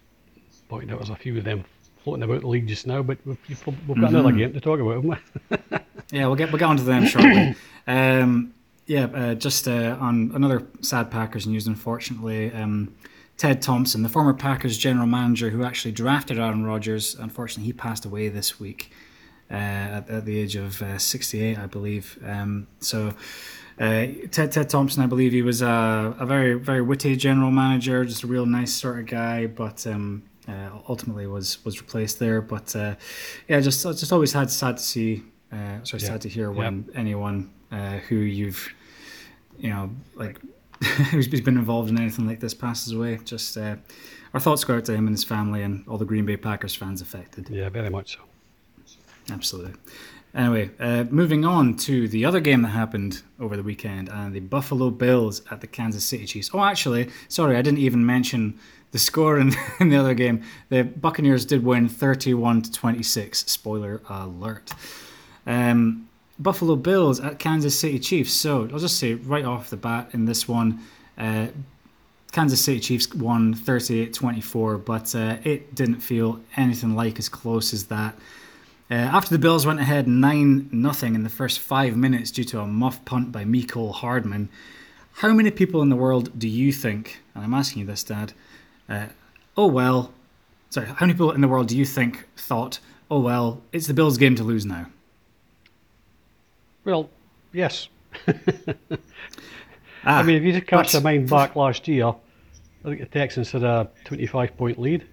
[0.69, 1.65] pointed out, there's a few of them
[2.03, 4.05] floating about the league just now, but we've, we've got mm-hmm.
[4.05, 5.79] another game to talk about, haven't we?
[6.19, 7.55] yeah, we'll get we'll get onto them shortly.
[7.87, 8.55] Um,
[8.87, 12.53] yeah, uh, just uh, on another sad Packers news, unfortunately.
[12.53, 12.95] Um,
[13.37, 18.05] Ted Thompson, the former Packers general manager who actually drafted Aaron Rodgers, unfortunately, he passed
[18.05, 18.93] away this week
[19.51, 22.19] uh, at, at, the age of uh, 68, I believe.
[22.25, 23.15] Um, so,
[23.79, 28.05] uh, Ted Ted Thompson, I believe he was a, a, very very witty general manager,
[28.05, 32.41] just a real nice sort of guy, but um, uh, ultimately was was replaced there.
[32.41, 32.95] But uh,
[33.49, 36.09] yeah, just just always had sad to see, uh, sorry, yeah.
[36.09, 38.73] sad to hear when anyone uh, who you've
[39.59, 40.39] you know like
[41.11, 43.19] who's been involved in anything like this passes away.
[43.25, 43.77] Just uh,
[44.35, 46.75] our thoughts go out to him and his family and all the Green Bay Packers
[46.75, 47.49] fans affected.
[47.49, 48.21] Yeah, very much so.
[49.33, 49.75] Absolutely.
[50.35, 54.41] Anyway, uh, moving on to the other game that happened over the weekend and the
[54.41, 56.51] Buffalo Bills at the Kansas City Chiefs.
[56.55, 58.59] Oh, actually, sorry, I didn't even mention
[58.93, 60.43] the score in, in the other game.
[60.71, 63.51] The Buccaneers did win 31 to 26.
[63.51, 64.73] Spoiler alert.
[65.47, 68.33] Um, Buffalo Bills at Kansas City Chiefs.
[68.33, 70.81] So I'll just say right off the bat in this one,
[71.19, 71.49] uh,
[72.33, 77.75] Kansas City Chiefs won 38 24, but uh, it didn't feel anything like as close
[77.75, 78.17] as that.
[78.93, 82.61] Uh, after the Bills went ahead 9 0 in the first five minutes due to
[82.61, 84.51] a muff punt by Mecole Hardman,
[85.15, 88.35] how many people in the world do you think, and I'm asking you this, Dad,
[88.91, 89.07] uh,
[89.57, 90.13] oh well,
[90.69, 93.95] sorry, how many people in the world do you think thought, oh well, it's the
[93.95, 94.91] Bills' game to lose now?
[96.85, 97.09] Well,
[97.55, 97.89] yes.
[98.29, 98.35] ah,
[100.05, 102.15] I mean, if you just cast your mind back last year, I
[102.85, 105.07] think the Texans had a 25 point lead.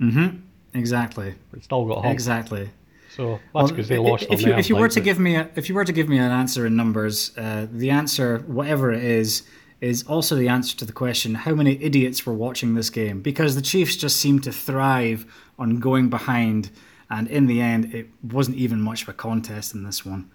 [0.00, 0.36] Mm hmm.
[0.74, 1.34] Exactly.
[1.52, 2.12] It still got home.
[2.12, 2.68] Exactly.
[3.10, 4.26] So that's because well, they lost.
[4.28, 6.18] If, you, if you were to give me a, if you were to give me
[6.18, 9.44] an answer in numbers, uh, the answer, whatever it is,
[9.80, 13.22] is also the answer to the question: How many idiots were watching this game?
[13.22, 15.26] Because the Chiefs just seem to thrive
[15.58, 16.70] on going behind
[17.10, 20.30] and in the end, it wasn't even much of a contest in this one.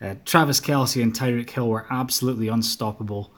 [0.00, 3.32] Uh, Travis Kelce and Tyreek Hill were absolutely unstoppable.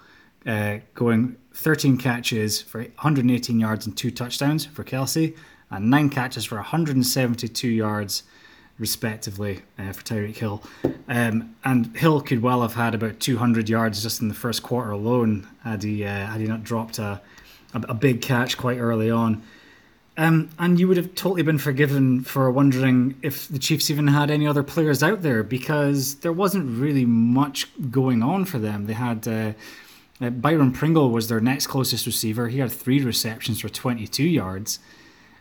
[0.45, 5.37] uh, going 13 catches for 118 yards and two touchdowns for Kelce,
[5.73, 8.23] and nine catches for 172 yards,
[8.79, 10.63] respectively, uh, for Tyreek Hill.
[11.09, 14.91] Um, and Hill could well have had about 200 yards just in the first quarter
[14.91, 17.21] alone had he uh, had he not dropped a,
[17.75, 19.43] a, a big catch quite early on.
[20.19, 24.31] Um, and you would have totally been forgiven for wondering if the Chiefs even had
[24.31, 28.85] any other players out there because there wasn't really much going on for them.
[28.85, 29.53] They had uh,
[30.21, 32.49] uh, Byron Pringle was their next closest receiver.
[32.49, 34.79] He had three receptions for 22 yards.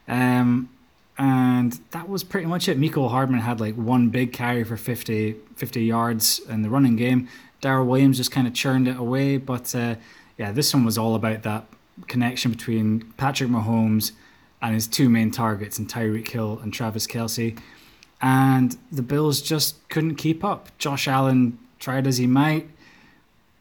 [0.07, 0.69] Um,
[1.17, 2.79] and that was pretty much it.
[2.79, 7.27] Mecole Hardman had like one big carry for 50, 50 yards in the running game.
[7.61, 9.37] Darrel Williams just kind of churned it away.
[9.37, 9.95] But uh,
[10.37, 11.65] yeah, this one was all about that
[12.07, 14.13] connection between Patrick Mahomes
[14.61, 17.57] and his two main targets in Tyreek Hill and Travis Kelce.
[18.21, 20.75] And the Bills just couldn't keep up.
[20.77, 22.69] Josh Allen tried as he might,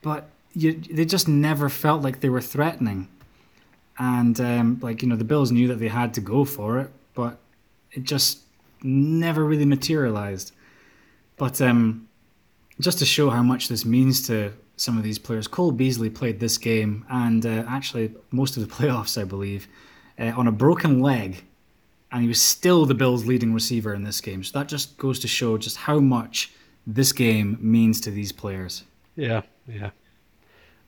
[0.02, 3.08] but you, they just never felt like they were threatening.
[4.00, 6.90] And um, like you know, the Bills knew that they had to go for it,
[7.14, 7.38] but
[7.92, 8.40] it just
[8.82, 10.52] never really materialized.
[11.36, 12.08] But um,
[12.80, 16.40] just to show how much this means to some of these players, Cole Beasley played
[16.40, 19.68] this game and uh, actually most of the playoffs, I believe
[20.18, 21.44] uh, on a broken leg,
[22.12, 24.42] and he was still the Bills' leading receiver in this game.
[24.44, 26.52] So that just goes to show just how much
[26.86, 28.84] this game means to these players.
[29.16, 29.90] Yeah, yeah.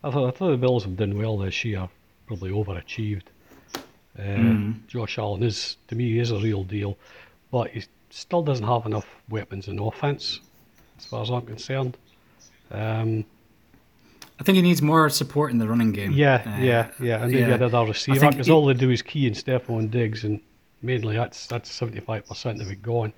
[0.04, 1.88] I thought, I thought the Bills have done well this year,
[2.32, 3.24] probably overachieved.
[4.18, 4.86] Uh, mm.
[4.88, 6.96] Josh Allen is, to me, is a real deal,
[7.50, 10.40] but he still doesn't have enough weapons in offense,
[10.98, 11.96] as far as I'm concerned.
[12.70, 13.24] Um,
[14.40, 16.12] I think he needs more support in the running game.
[16.12, 17.54] Yeah, uh, yeah, yeah, and maybe yeah.
[17.54, 20.40] another receiver because all they do is key and Stefon Diggs, and
[20.80, 23.12] mainly that's that's seventy five percent of it gone.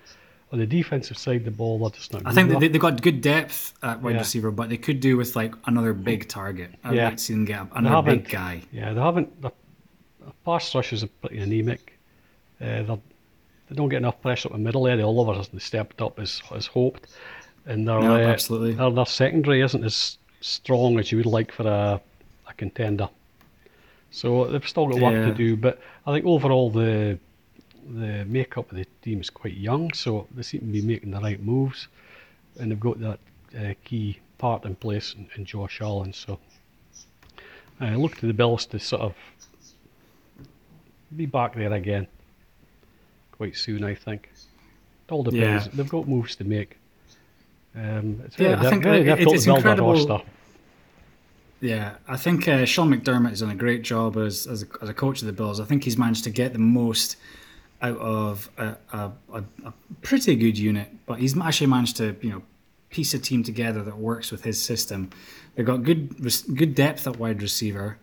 [0.53, 2.23] On the defensive side of the ball, they're just not.
[2.25, 4.19] I think they, they got good depth at wide yeah.
[4.19, 6.71] receiver, but they could do with like another big target.
[6.85, 7.09] I'd yeah.
[7.09, 8.63] like see them get another big guy.
[8.71, 9.43] Yeah, they haven't.
[9.43, 9.51] The
[10.45, 11.99] pass rushes are pretty anemic.
[12.61, 12.97] Uh,
[13.69, 15.05] they don't get enough pressure up the middle area.
[15.05, 17.09] Oliver hasn't stepped up as as hoped,
[17.67, 21.51] and their no, uh, absolutely their, their secondary isn't as strong as you would like
[21.51, 22.01] for a,
[22.47, 23.09] a contender.
[24.11, 25.27] So they've still got work yeah.
[25.27, 27.19] to do, but I think overall the
[27.89, 31.21] the makeup of the team is quite young, so they seem to be making the
[31.21, 31.89] right moves,
[32.59, 33.19] and they've got that
[33.59, 36.13] uh, key part in place in, in Josh Allen.
[36.13, 36.39] So
[37.81, 39.15] I uh, look to the Bills to sort of
[41.17, 42.07] be back there again
[43.33, 43.85] quite soon.
[43.85, 44.31] I think
[45.09, 45.67] it all depends.
[45.67, 45.73] Yeah.
[45.75, 46.79] They've got moves to make.
[47.77, 50.23] Um, it's yeah, I think very it's, it's incredible.
[51.61, 54.89] Yeah, I think uh, Sean McDermott has done a great job as as a, as
[54.89, 55.61] a, coach of the Bills.
[55.61, 57.17] I think he's managed to get the most
[57.85, 62.43] out of a, a, a, pretty good unit, but he's actually managed to you know
[62.91, 65.11] piece a team together that works with his system.
[65.55, 66.17] They've got good
[66.57, 67.99] good depth at wide receiver.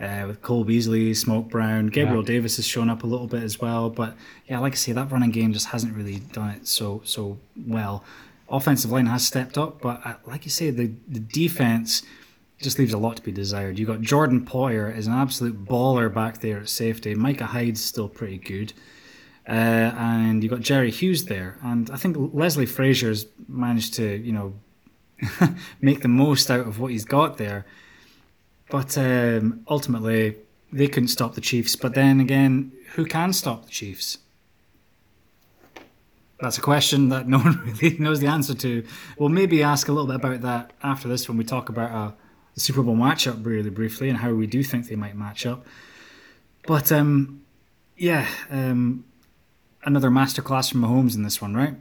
[0.00, 2.28] Uh, with Cole Beasley, Smoke Brown, Gabriel yeah.
[2.28, 4.14] Davis has shown up a little bit as well, but
[4.46, 8.04] yeah, like I say, that running game just hasn't really done it so so well.
[8.48, 12.04] Offensive line has stepped up, but uh, like you say, the the defense
[12.60, 13.76] just leaves a lot to be desired.
[13.76, 17.16] You've got Jordan Poyer is an absolute baller back there at safety.
[17.16, 18.72] Micah Hyde's still pretty good.
[19.48, 21.56] Uh, and you've got Jerry Hughes there.
[21.62, 24.54] And I think Leslie Frazier's managed to, you know,
[25.80, 27.64] make the most out of what he's got there.
[28.70, 30.36] But um, ultimately,
[30.70, 31.76] they couldn't stop the Chiefs.
[31.76, 34.18] But then again, who can stop the Chiefs?
[36.40, 38.84] That's a question that no one really knows the answer to.
[39.16, 42.14] We'll maybe ask a little bit about that after this when we talk about a
[42.58, 45.64] the Super Bowl matchup really briefly and how we do think they might match up.
[46.66, 47.42] But um,
[47.96, 49.04] yeah, um,
[49.88, 51.74] another masterclass from Mahomes in this one, right?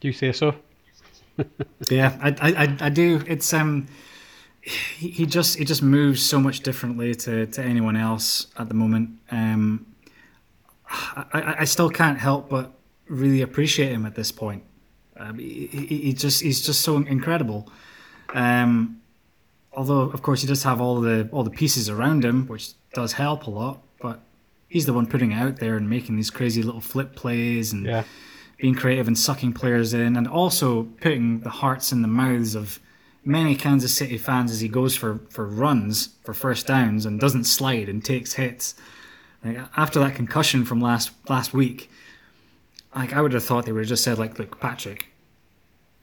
[0.00, 0.54] Do you say so?
[1.90, 3.22] yeah, I, I, I do.
[3.26, 3.86] It's um,
[4.62, 9.10] he, just he just moves so much differently to, to anyone else at the moment.
[9.30, 9.86] Um,
[10.88, 12.72] I, I still can't help but
[13.06, 14.64] really appreciate him at this point.
[15.16, 17.70] Um, he, he, just he's just so incredible.
[18.32, 19.02] Um,
[19.74, 23.12] although of course he does have all the all the pieces around him, which does
[23.12, 23.82] help a lot.
[24.70, 27.84] He's the one putting it out there and making these crazy little flip plays and
[27.84, 28.04] yeah.
[28.56, 32.78] being creative and sucking players in, and also putting the hearts in the mouths of
[33.24, 37.44] many Kansas City fans as he goes for for runs for first downs and doesn't
[37.44, 38.74] slide and takes hits.
[39.44, 41.90] Like, after that concussion from last last week,
[42.94, 45.08] like I would have thought they would have just said like, "Look, Patrick,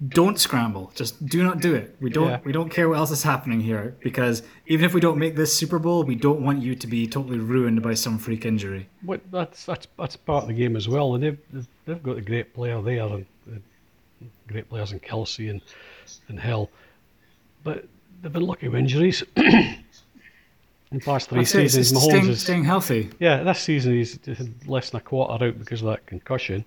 [0.05, 0.91] don't scramble.
[0.95, 1.95] Just do not do it.
[1.99, 2.39] We don't yeah.
[2.43, 5.55] we don't care what else is happening here because even if we don't make this
[5.55, 8.89] Super Bowl, we don't want you to be totally ruined by some freak injury.
[9.01, 12.21] What that's that's that's part of the game as well, and they've they've got a
[12.21, 13.57] great player there and uh,
[14.47, 15.62] great players in Kelce and
[16.27, 16.69] and Hill,
[17.63, 17.86] but
[18.21, 19.23] they've been lucky with injuries.
[20.89, 23.10] In the past three That's seasons, Mahomes staying, is staying healthy.
[23.19, 23.43] yeah.
[23.43, 24.17] This season he's
[24.67, 26.63] less than a quarter out because of that concussion,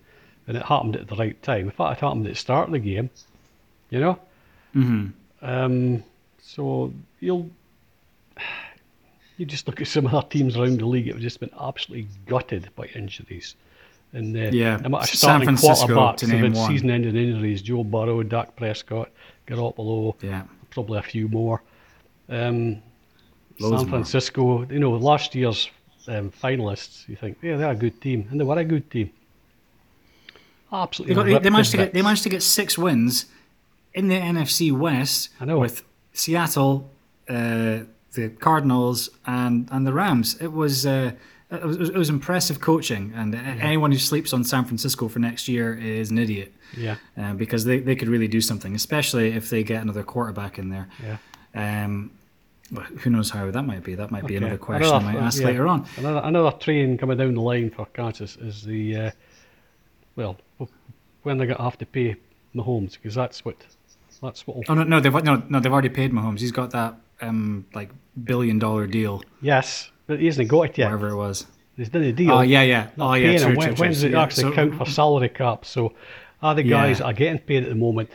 [0.51, 1.67] and it happened at the right time.
[1.67, 3.09] In fact, it happened at the start of the game.
[3.91, 4.19] You know.
[4.73, 5.07] hmm
[5.41, 6.03] Um,
[6.43, 7.49] so you'll
[9.37, 12.09] you just look at some other teams around the league that have just been absolutely
[12.27, 13.55] gutted by injuries.
[14.13, 16.69] And uh, Yeah, the amount of San starting Francisco, quarterbacks name had one.
[16.73, 19.09] season-ending injuries: Joe Burrow, Dak Prescott,
[19.47, 20.43] Garoppolo, Yeah.
[20.71, 21.63] probably a few more.
[22.29, 22.83] Um,
[23.61, 23.87] San more.
[23.87, 25.71] Francisco, you know, last year's
[26.09, 29.11] um, finalists, you think, yeah, they're a good team, and they were a good team.
[30.73, 33.27] Absolutely, they, ripped they managed to get they managed to get six wins
[33.95, 35.59] in the NFC West I know.
[35.59, 36.91] with Seattle,
[37.29, 37.81] uh,
[38.15, 40.37] the Cardinals, and and the Rams.
[40.41, 40.87] It was.
[40.87, 41.13] Uh,
[41.53, 45.49] it was, it was impressive coaching, and anyone who sleeps on San Francisco for next
[45.49, 46.55] year is an idiot.
[46.77, 50.61] Yeah, uh, because they, they could really do something, especially if they get another quarterback
[50.61, 50.87] in there.
[51.03, 51.85] yeah.
[51.85, 52.13] Um,
[52.71, 53.97] well, who knows how that might be?
[53.97, 54.45] That might be Okay.
[54.45, 55.47] another question I might ask yeah.
[55.49, 55.87] later on.
[55.97, 59.11] Another, another train coming down the line for Kansas is the, uh,
[60.15, 60.37] well,
[61.23, 62.17] when they're going to have to pay
[62.55, 63.57] Mahomes, because that's what,
[64.23, 64.57] that's what.
[64.69, 66.41] Oh no, no, they've no, no, they've already paid Mahomes.
[66.41, 67.91] He's got that um like
[68.25, 70.87] billion dollar deal, Yes, but he hasn't got it yet.
[70.87, 71.47] whatever it was.
[71.77, 72.33] He's done a deal.
[72.33, 72.89] Oh yeah, yeah.
[72.99, 73.39] Oh yeah.
[73.39, 74.23] True, true, When, true, when does it yeah.
[74.23, 75.65] actually So- count for salary cap?
[75.65, 75.95] So,
[76.43, 77.07] are the guys Yeah.
[77.07, 78.11] are getting paid at the moment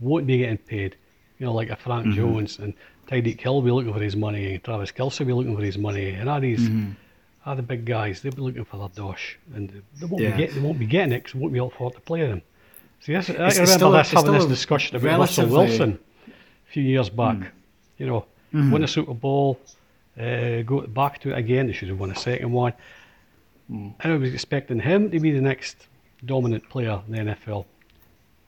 [0.00, 0.96] won't be getting paid?
[1.38, 2.16] You know, like a Frank Mm-hmm.
[2.16, 2.72] Jones and
[3.08, 5.62] Tyreek Hill will be looking for his money, and Travis Kelce will be looking for
[5.62, 6.92] his money, and are these Mm-hmm.
[7.46, 8.20] Are the big guys?
[8.20, 10.32] They'll be looking for their dosh, and they won't Yeah.
[10.32, 12.26] be get, they won't be getting it because they won't be able for to play
[12.26, 12.42] them.
[13.00, 16.70] See, this, I it's remember still a- this, having this discussion about Russell Wilson a
[16.72, 17.36] few years back.
[17.36, 17.50] Mm.
[17.98, 18.70] You know, Mm-hmm.
[18.72, 19.58] win a Super Bowl,
[20.18, 21.66] uh, go back to it again.
[21.66, 22.72] They should have won a second one.
[23.70, 23.94] Mm.
[24.00, 25.88] I was expecting him to be the next
[26.24, 27.66] dominant player in the NFL.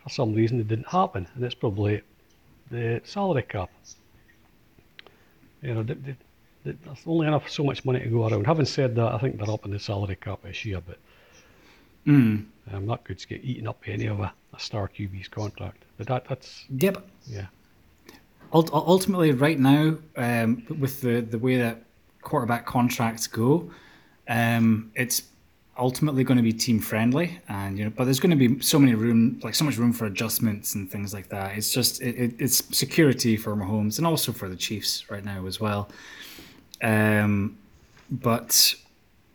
[0.02, 2.00] For some reason, it didn't happen, and it's probably
[2.70, 3.70] the salary cap.
[5.62, 6.27] You know, th- th- th-
[6.64, 8.46] there's only enough so much money to go around.
[8.46, 10.98] Having said that, I think they're up in the salary cap this year, but
[12.06, 12.46] Mm.
[12.72, 15.82] um, that could get eaten up by any of a, a star QB's contract.
[15.98, 17.06] But that, that's Yep.
[17.26, 17.46] yeah,
[18.52, 21.82] Ult- ultimately, right now, um, with the the way that
[22.22, 23.70] quarterback contracts go,
[24.28, 25.22] um, it's
[25.76, 28.78] ultimately going to be team friendly, and you know, but there's going to be so
[28.78, 31.58] many room, like so much room for adjustments and things like that.
[31.58, 35.46] It's just it, it, it's security for Mahomes and also for the Chiefs right now
[35.46, 35.90] as well.
[36.82, 37.58] Um,
[38.10, 38.74] but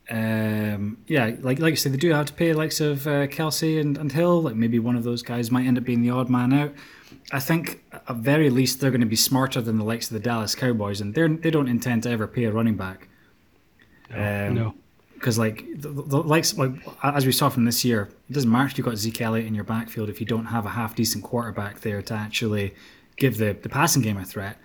[0.09, 3.27] um, yeah, like like you said, they do have to pay the likes of uh,
[3.27, 4.41] Kelce and, and Hill.
[4.41, 6.73] Like maybe one of those guys might end up being the odd man out.
[7.31, 10.19] I think at very least they're going to be smarter than the likes of the
[10.19, 13.07] Dallas Cowboys, and they they don't intend to ever pay a running back.
[14.11, 14.75] Um, no,
[15.13, 18.67] because like the, the likes like as we saw from this year, it doesn't matter
[18.67, 21.23] if you've got Zeke Elliott in your backfield if you don't have a half decent
[21.23, 22.75] quarterback there to actually
[23.15, 24.57] give the, the passing game a threat.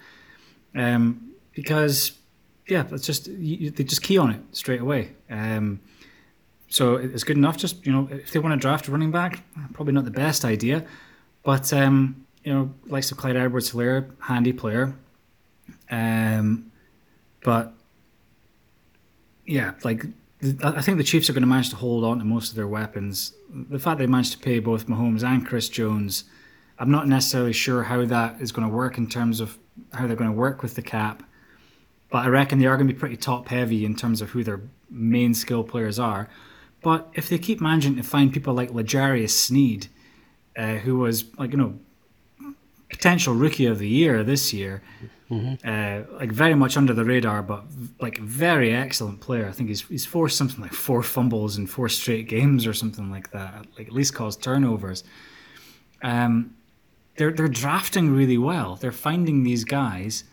[0.75, 2.19] Um, because
[2.69, 5.13] yeah, it's just you, they just key on it straight away.
[5.31, 5.81] Um,
[6.69, 7.57] so it's good enough.
[7.57, 10.45] Just you know, if they want to draft a running back, probably not the best
[10.45, 10.85] idea,
[11.43, 14.95] but um, you know, likes of Clyde Edwards-Helaire, handy player.
[15.91, 16.71] Um,
[17.43, 17.73] but
[19.47, 20.05] yeah, like
[20.63, 22.69] I think the Chiefs are going to manage to hold on to most of their
[22.69, 23.33] weapons.
[23.51, 26.25] The fact they managed to pay both Mahomes and Chris Jones,
[26.79, 29.59] I'm not necessarily sure how that is going to work in terms of
[29.95, 31.23] how they're going to work with the cap.
[32.11, 34.43] But I reckon they are going to be pretty top heavy in terms of who
[34.43, 36.29] their main skill players are.
[36.83, 39.89] But if they keep managing to find people like L'Jarius Sneed,
[40.57, 41.75] uh, who was like you know
[42.89, 44.83] potential rookie of the year this year,
[45.31, 47.65] uh, like very much under the radar, but
[48.01, 49.47] like very excellent player.
[49.47, 53.11] I think he's he's forced something like four fumbles in four straight games or something
[53.11, 53.67] like that.
[53.77, 55.05] Like at least caused turnovers.
[56.03, 56.55] Um,
[57.17, 58.77] they're they're drafting really well.
[58.77, 60.25] They're finding these guys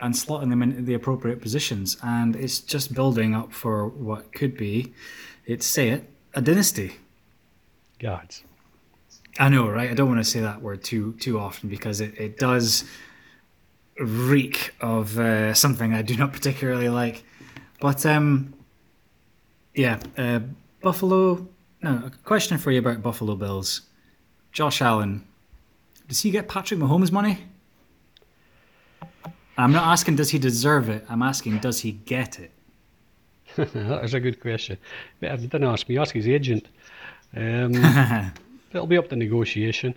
[0.00, 4.56] and slotting them in the appropriate positions, and it's just building up for what could
[4.56, 4.92] be,
[5.46, 6.96] it's say it, a dynasty.
[7.98, 8.42] gods.
[9.38, 9.90] I know, right?
[9.90, 12.84] I don't want to say that word too too often because it, it does
[13.98, 17.24] reek of uh, something I do not particularly like.
[17.80, 18.54] But um,
[19.74, 20.40] yeah, uh,
[20.80, 21.48] Buffalo.
[21.82, 23.82] No, a question for you about Buffalo Bills.
[24.52, 25.26] Josh Allen,
[26.08, 27.44] does he get Patrick Mahomes money?
[29.56, 31.04] I'm not asking does he deserve it.
[31.08, 32.50] I'm asking does he get it.
[33.56, 34.78] that is a good question.
[35.20, 36.66] But if you didn't ask me, ask his agent.
[37.36, 37.74] Um,
[38.72, 39.94] it'll be up to negotiation.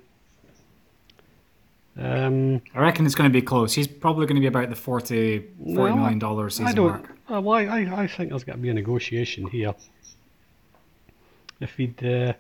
[2.00, 3.74] Um, I reckon it's going to be close.
[3.74, 6.90] He's probably going to be about the 40, 40 well, million dollar season I don't.
[6.90, 7.18] mark.
[7.32, 9.74] Uh, well, I, I, think there's got to be a negotiation here.
[11.60, 12.34] If he'd uh,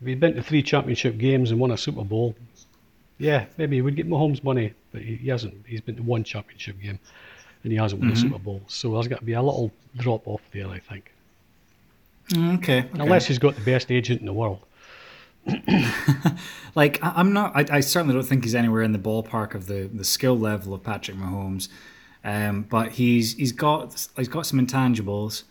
[0.00, 2.34] if he'd been to three championship games and won a Super Bowl,
[3.18, 5.54] Yeah, maybe he would get Mahomes money, but he, he hasn't.
[5.66, 6.98] He's been to one championship game,
[7.64, 8.26] and he hasn't won Mm-hmm.
[8.26, 8.60] a Super Bowl.
[8.66, 11.12] So there's got to be a little drop off there, I think.
[12.32, 12.80] Okay.
[12.80, 12.88] okay.
[12.94, 14.60] Unless he's got the best agent in the world.
[16.74, 17.52] like I'm not.
[17.54, 20.72] I, I certainly don't think he's anywhere in the ballpark of the, the skill level
[20.74, 21.68] of Patrick Mahomes,
[22.24, 25.42] um, but he's he's got he's got some intangibles,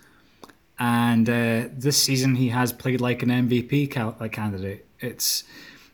[0.80, 4.86] and uh, this season he has played like an MVP cal- like candidate.
[5.02, 5.44] It's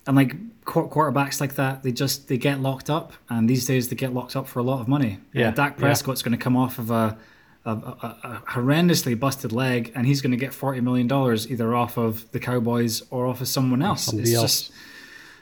[0.07, 0.35] and like
[0.65, 4.35] quarterbacks like that, they just they get locked up, and these days they get locked
[4.35, 5.19] up for a lot of money.
[5.33, 5.79] Yeah, Uh, Dak yeah.
[5.79, 7.17] Prescott's going to come off of a.
[7.65, 11.75] A, a, a horrendously busted leg, and he's going to get forty million dollars either
[11.75, 14.03] off of the Cowboys or off of someone else.
[14.05, 14.43] somebody it's else.
[14.69, 14.71] just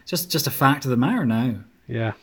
[0.08, 1.58] just just a fact of the matter now.
[1.88, 2.14] Yeah.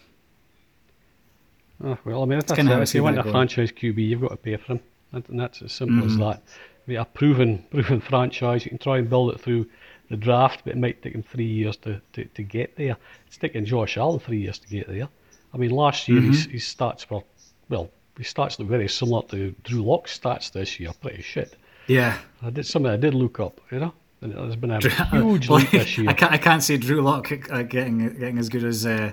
[1.85, 2.69] Oh, well, I mean, if, that's it.
[2.69, 4.81] if you want a franchise QB, you've got to pay for him,
[5.13, 6.09] and, and that's as simple Mm-hmm.
[6.09, 6.43] as that.
[6.43, 9.67] I mean, a proven, proven franchise, you can try and build it through
[10.13, 12.97] the draft, but it might take him three years to, to, to get there.
[13.27, 15.09] It's taking Josh Allen three years to get there.
[15.55, 16.53] I mean, last year his, Mm-hmm.
[16.53, 17.23] his stats were,
[17.71, 20.91] well, his stats look very similar to Drew Lock's stats this year.
[21.01, 21.57] Pretty shit.
[21.87, 23.93] Yeah, I did something I did look up, you know.
[24.21, 26.09] And there's been a huge leap this year.
[26.09, 29.11] I can't I can't see Drew Lock uh, getting getting as good as uh,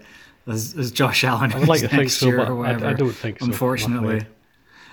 [0.47, 1.52] as, as Josh Allen.
[1.54, 3.39] I would like to think next so, year but or I- I whatever, don't think
[3.39, 4.22] so, Unfortunately.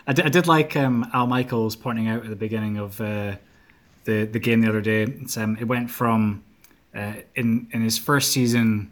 [0.07, 3.37] I did, did like um, Al Michaels pointing out at the beginning of uh,
[4.07, 5.05] the the game the other day.
[5.37, 6.43] Um, it went from
[6.95, 8.91] uh, in in his first season,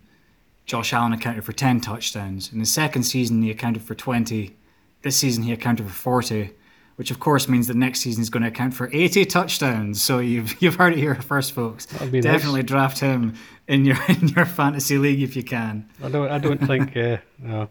[0.66, 2.52] Josh Allen accounted for ten touchdowns.
[2.52, 4.56] In his second season, he accounted for twenty.
[5.02, 6.52] This season, he accounted for forty,
[6.96, 10.02] which of course means that next season he's going to account for eighty touchdowns.
[10.02, 11.86] So you've you've heard it here first, folks.
[11.86, 12.22] That'd nice.
[12.24, 13.34] Definitely draft him
[13.66, 15.88] in your in your fantasy league if you can.
[16.02, 16.30] I don't.
[16.30, 16.96] I don't think.
[16.96, 17.70] Uh, no.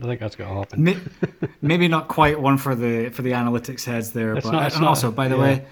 [0.00, 0.82] I think that's going to happen.
[0.84, 0.98] May-
[1.62, 4.80] Maybe not quite one for the for the analytics heads there, It's but not- and
[4.82, 5.42] not- also by the yeah.
[5.42, 5.64] way,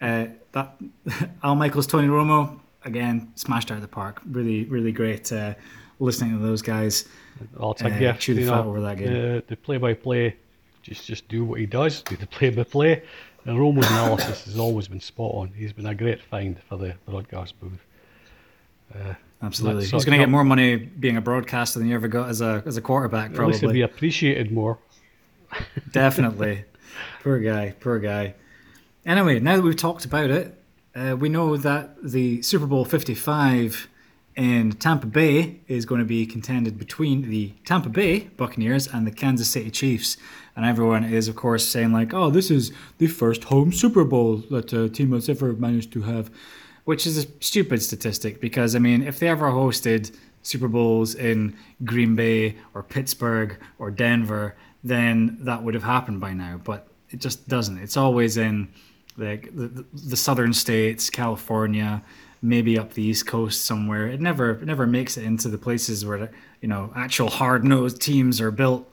[0.00, 0.76] uh, that
[1.42, 4.20] Al Michaels, Tony Romo again smashed out of the park.
[4.30, 5.54] Really, really great uh,
[5.98, 7.08] listening to those guys.
[7.40, 8.20] It's a uh, gift.
[8.20, 9.12] chew the fat know, over that game.
[9.12, 10.36] The, the play-by-play,
[10.82, 12.02] just just do what he does.
[12.02, 13.02] Do the play-by-play.
[13.44, 15.52] And Romo's analysis has always been spot on.
[15.56, 17.84] He's been a great find for the broadcast booth.
[19.42, 22.40] Absolutely, he's going to get more money being a broadcaster than you ever got as
[22.40, 23.30] a as a quarterback.
[23.30, 24.78] Least he'll Probably, be appreciated more.
[25.90, 26.64] definitely.
[27.22, 28.34] poor guy, poor guy.
[29.04, 30.62] Anyway, now that we've talked about it,
[30.94, 33.88] uh, we know that the Super Bowl 55
[34.36, 39.10] in Tampa Bay is going to be contended between the Tampa Bay Buccaneers and the
[39.10, 40.16] Kansas City Chiefs.
[40.54, 44.36] And everyone is, of course, saying, like, oh, this is the first home Super Bowl
[44.50, 46.30] that a team has ever managed to have,
[46.84, 51.56] which is a stupid statistic because, I mean, if they ever hosted Super Bowls in
[51.84, 56.60] Green Bay or Pittsburgh or Denver, then that would have happened by now.
[56.62, 57.78] But it just doesn't.
[57.78, 58.68] It's always in
[59.16, 62.02] like the, the, the southern states, California,
[62.40, 64.08] maybe up the east coast somewhere.
[64.08, 66.30] It never it never makes it into the places where
[66.60, 68.92] you know actual hard nosed teams are built.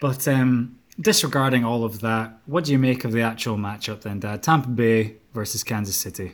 [0.00, 4.20] But um, disregarding all of that, what do you make of the actual matchup then,
[4.20, 4.42] Dad?
[4.42, 6.32] Tampa Bay versus Kansas City.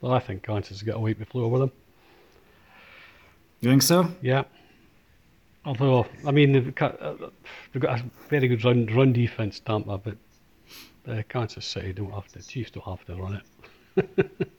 [0.00, 1.72] Well, I think Kansas has got a the floor with them.
[3.60, 4.08] You think so?
[4.22, 4.44] Yeah.
[5.64, 7.14] Although, I mean, they've got, uh,
[7.72, 10.16] they've got a very good run run defense, Tampa, but
[11.08, 12.46] uh, Kansas City don't have to.
[12.46, 13.42] Chiefs don't have to run
[13.96, 14.30] it.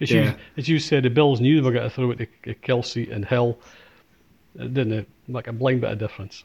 [0.00, 0.22] as, Yeah.
[0.24, 3.10] you, as you said, the Bills knew they were going to throw it to Kelce
[3.14, 3.58] and Hill.
[4.58, 6.42] It didn't make a blind bit of difference.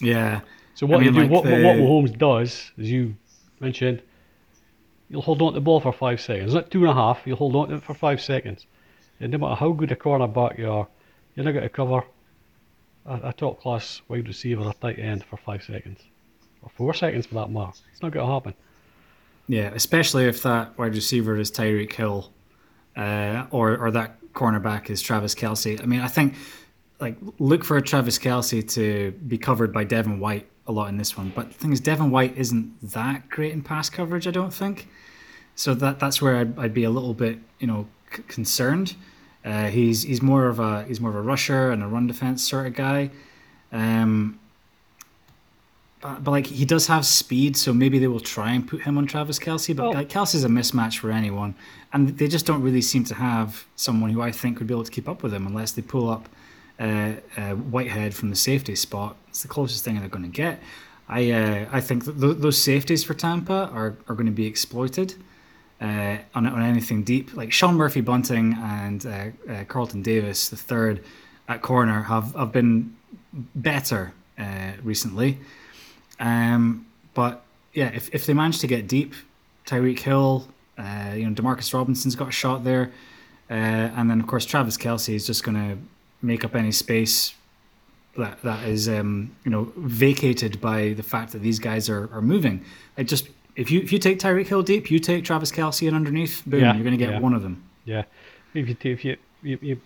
[0.00, 0.40] Yeah.
[0.74, 3.14] So what I mean, you do, like what, what, the- what Mahomes does, as you
[3.60, 4.02] mentioned,
[5.08, 6.54] you'll hold on to the ball for five seconds.
[6.54, 7.22] Not two and a half.
[7.24, 8.66] You'll hold on to it for five seconds.
[9.20, 10.88] And no matter how good a cornerback you are,
[11.34, 12.04] you're not going to cover
[13.06, 16.00] a, a top class wide receiver or tight end for five seconds,
[16.62, 17.72] or four seconds for that matter.
[17.92, 18.54] It's not going to happen.
[19.48, 22.32] Yeah, especially if that wide receiver is Tyreek Hill,
[22.96, 25.80] uh, or or that cornerback is Travis Kelce.
[25.80, 26.34] I mean, I think
[27.00, 30.96] like look for a Travis Kelce to be covered by Devin White a lot in
[30.98, 31.32] this one.
[31.34, 34.26] But the thing is, Devin White isn't that great in pass coverage.
[34.26, 34.88] I don't think.
[35.54, 38.94] So that that's where I'd, I'd be a little bit you know c- concerned.
[39.44, 42.42] Uh, he's he's more of a he's more of a rusher and a run defense
[42.46, 43.10] sort of guy.
[43.72, 44.38] Um,
[46.00, 48.98] but, but like he does have speed, so maybe they will try and put him
[48.98, 49.74] on Travis Kelce.
[49.74, 49.90] But Oh.
[49.90, 51.54] like Kelce's a mismatch for anyone,
[51.92, 54.84] and they just don't really seem to have someone who I think would be able
[54.84, 56.28] to keep up with him unless they pull up
[56.78, 59.16] uh, Whitehead from the safety spot.
[59.28, 60.60] It's the closest thing they're going to get.
[61.08, 64.46] I uh, I think that th- those safeties for Tampa are, are going to be
[64.46, 65.14] exploited
[65.80, 67.34] uh, on, on anything deep.
[67.36, 69.10] Like Sean Murphy Bunting and uh,
[69.48, 71.04] uh, Carlton Davis, the third
[71.48, 72.96] at corner, have, have been
[73.54, 74.12] better
[74.82, 75.38] recently.
[76.18, 79.14] Um, but yeah, if, if they manage to get deep,
[79.64, 80.48] Tyreek Hill,
[80.78, 82.90] you know, Demarcus Robinson's got a shot there.
[83.48, 85.78] And then, of course, Travis Kelce is just going to
[86.22, 87.34] make up any space
[88.16, 92.22] that that is, um, you know, vacated by the fact that these guys are, are
[92.22, 92.64] moving.
[92.96, 95.94] It just if you if you take Tyreek Hill deep, you take Travis Kelce in
[95.94, 97.20] underneath, boom, Yeah, you're going to get yeah.
[97.20, 97.62] one of them.
[97.84, 98.04] Yeah,
[98.54, 99.80] if you if you, you, you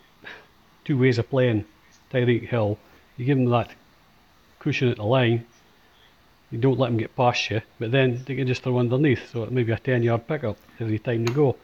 [0.84, 1.64] two ways of playing
[2.12, 2.78] Tyreek Hill,
[3.16, 3.70] you give him that
[4.60, 5.44] cushion at the line.
[6.50, 9.44] You don't let him get past you, but then they can just throw underneath, so
[9.44, 11.56] it may be a ten yard pickup every time they go.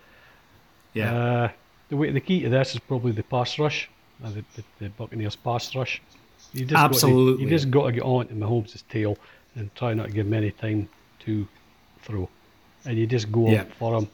[0.94, 1.48] Yeah, Uh,
[1.88, 3.90] the way the key to this is probably the pass rush,
[4.24, 6.00] uh, the, the, the Buccaneers pass rush.
[6.52, 7.36] You just Got Absolutely.
[7.36, 9.18] to, you just got to get on to Mahomes' tail
[9.56, 10.88] and try not to give him any time
[11.20, 11.46] to
[12.02, 12.28] throw,
[12.84, 13.64] and you just go Yeah.
[13.78, 14.08] for him.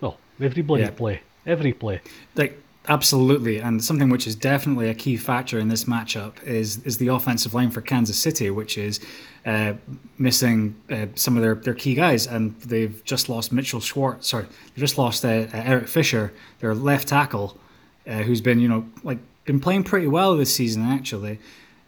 [0.00, 0.90] Well, every bloody Yeah.
[0.90, 2.00] play, every play.
[2.36, 6.98] like absolutely, and something which is definitely a key factor in this matchup is is
[6.98, 9.00] the offensive line for Kansas City, which is
[9.46, 9.72] uh,
[10.18, 14.28] missing uh, some of their, their key guys, and they've just lost Mitchell Schwartz.
[14.28, 14.44] Sorry,
[14.74, 17.58] they just lost uh, Eric Fisher, their left tackle,
[18.06, 21.38] uh, who's been you know like been playing pretty well this season actually.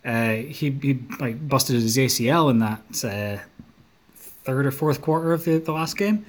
[0.04, 3.42] Uh, he he like busted his ACL in that uh,
[4.14, 6.24] third or fourth quarter of the, the last game.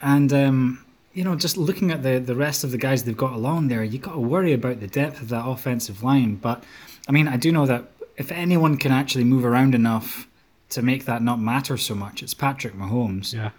[0.00, 3.32] And um, you know, just looking at the the rest of the guys they've got
[3.32, 6.36] along there, you got to worry about the depth of that offensive line.
[6.36, 6.64] But
[7.08, 7.84] I mean, I do know that
[8.16, 10.26] if anyone can actually move around enough
[10.70, 13.32] to make that not matter so much, it's Patrick Mahomes.
[13.32, 13.50] Yeah,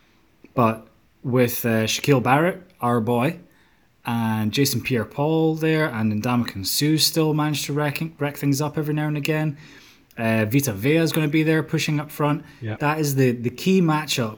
[0.54, 0.88] But
[1.24, 3.40] with uh, Shaquille Barrett, our boy,
[4.06, 8.94] and Jason Pierre-Paul there, and Ndamukong Suh still managed to wreck, wreck things up every
[8.94, 9.58] now and again.
[10.18, 12.44] Uh, Vita Vea is going to be there pushing up front.
[12.62, 12.76] Yeah.
[12.78, 14.38] That is the, the key matchup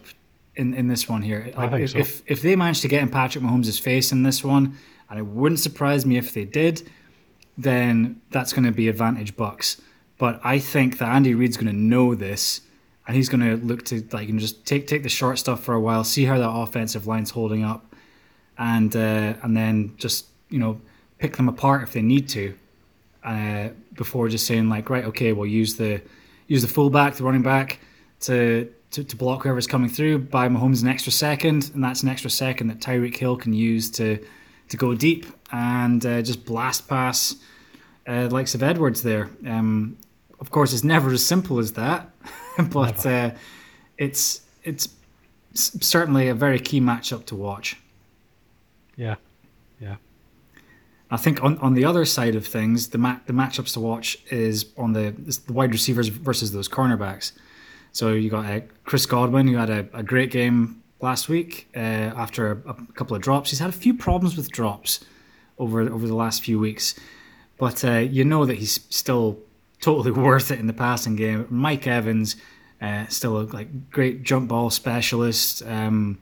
[0.56, 1.52] in, in this one here.
[1.58, 1.98] Like, think if, so.
[1.98, 4.78] if if they manage to get in Patrick Mahomes' face in this one,
[5.10, 6.90] and it wouldn't surprise me if they did,
[7.58, 9.82] then that's going to be advantage Bucks.
[10.18, 12.62] But I think that Andy Reid's going to know this,
[13.08, 15.74] and he's going to look to like and just take take the short stuff for
[15.74, 17.85] a while, see how that offensive line's holding up,
[18.58, 20.80] and uh, and then just you know
[21.20, 22.56] pick them apart if they need to,
[23.24, 26.02] uh, before just saying like right okay we'll use the
[26.48, 27.80] use the fullback the running back
[28.22, 28.72] to.
[28.92, 32.30] To, to block whoever's coming through, buy Mahomes an extra second, and that's an extra
[32.30, 34.26] second that Tyreek Hill can use to
[34.70, 37.38] to go deep and uh, just blast past
[38.08, 39.30] uh, the likes of Edwards there.
[39.46, 39.98] Um,
[40.40, 42.10] of course, it's never as simple as that,
[42.70, 43.32] but uh,
[43.98, 44.90] it's it's
[45.54, 47.78] certainly a very key matchup to watch.
[48.96, 49.16] Yeah,
[49.80, 49.96] yeah.
[51.12, 54.18] I think on, on the other side of things, the ma- the matchups to watch
[54.32, 57.32] is on the, the wide receivers versus those cornerbacks.
[57.92, 61.80] So you got uh, Chris Godwin, who had a, a great game last week uh,
[61.80, 63.52] after a, a couple of drops.
[63.52, 65.06] He's had a few problems with drops
[65.58, 66.96] over over the last few weeks,
[67.58, 69.40] but uh, you know that he's still
[69.80, 71.46] totally worth it in the passing game.
[71.50, 72.36] Mike Evans,
[72.82, 75.62] uh, still a like great jump ball specialist.
[75.66, 76.20] Um,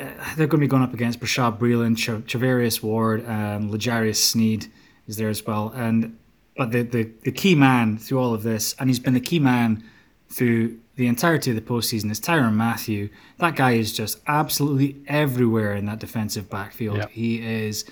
[0.00, 4.16] uh, they're going to be going up against Bashaud Breeland, Ch- Charvarius Ward, and L'Jarius
[4.16, 4.66] Sneed
[5.06, 5.72] is there as well.
[5.74, 6.16] And
[6.56, 9.38] but the, the the key man through all of this, and he's been the key
[9.38, 9.82] man
[10.30, 13.08] through the entirety of the postseason, is Tyrann Mathieu.
[13.38, 16.98] That guy is just absolutely everywhere in that defensive backfield.
[16.98, 17.10] Yep.
[17.10, 17.84] He is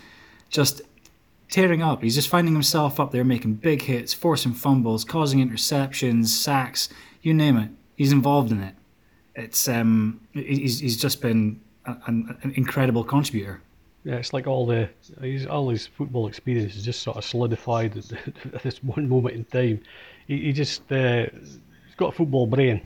[0.48, 0.82] just
[1.50, 2.02] tearing up.
[2.02, 6.88] He's just finding himself up there making big hits, forcing fumbles, causing interceptions, sacks,
[7.22, 7.70] you name it.
[7.96, 8.74] He's involved in it.
[9.34, 11.60] It's um, he's he's just been
[12.06, 13.60] an, an incredible contributor.
[14.04, 14.88] Yeah, it's like all the
[15.20, 18.12] his, all his football experience is just sort of solidified at,
[18.54, 19.82] at this one moment in time.
[20.26, 22.80] He, he just uh, he's got a football brain.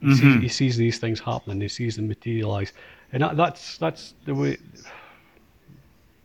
[0.00, 1.60] He, sees, he sees these things happening.
[1.60, 2.72] He sees them materialise,
[3.12, 4.58] and that, that's that's the way.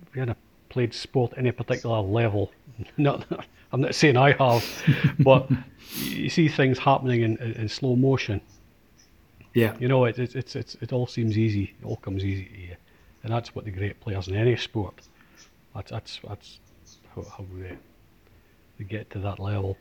[0.02, 0.36] If you had
[0.70, 2.52] played sport any particular level,
[2.98, 3.26] not
[3.72, 4.66] I'm not saying I have,
[5.20, 5.50] but
[5.96, 8.42] you see things happening in, in, in slow motion.
[9.58, 11.74] Yeah, You know, it, it, it's, it's, it all seems easy.
[11.82, 12.76] It all comes easy to you.
[13.24, 14.96] And that's what the great players in any sport,
[15.74, 16.60] that's, that's, that's
[17.16, 17.76] how, how they,
[18.78, 19.76] they get to that level.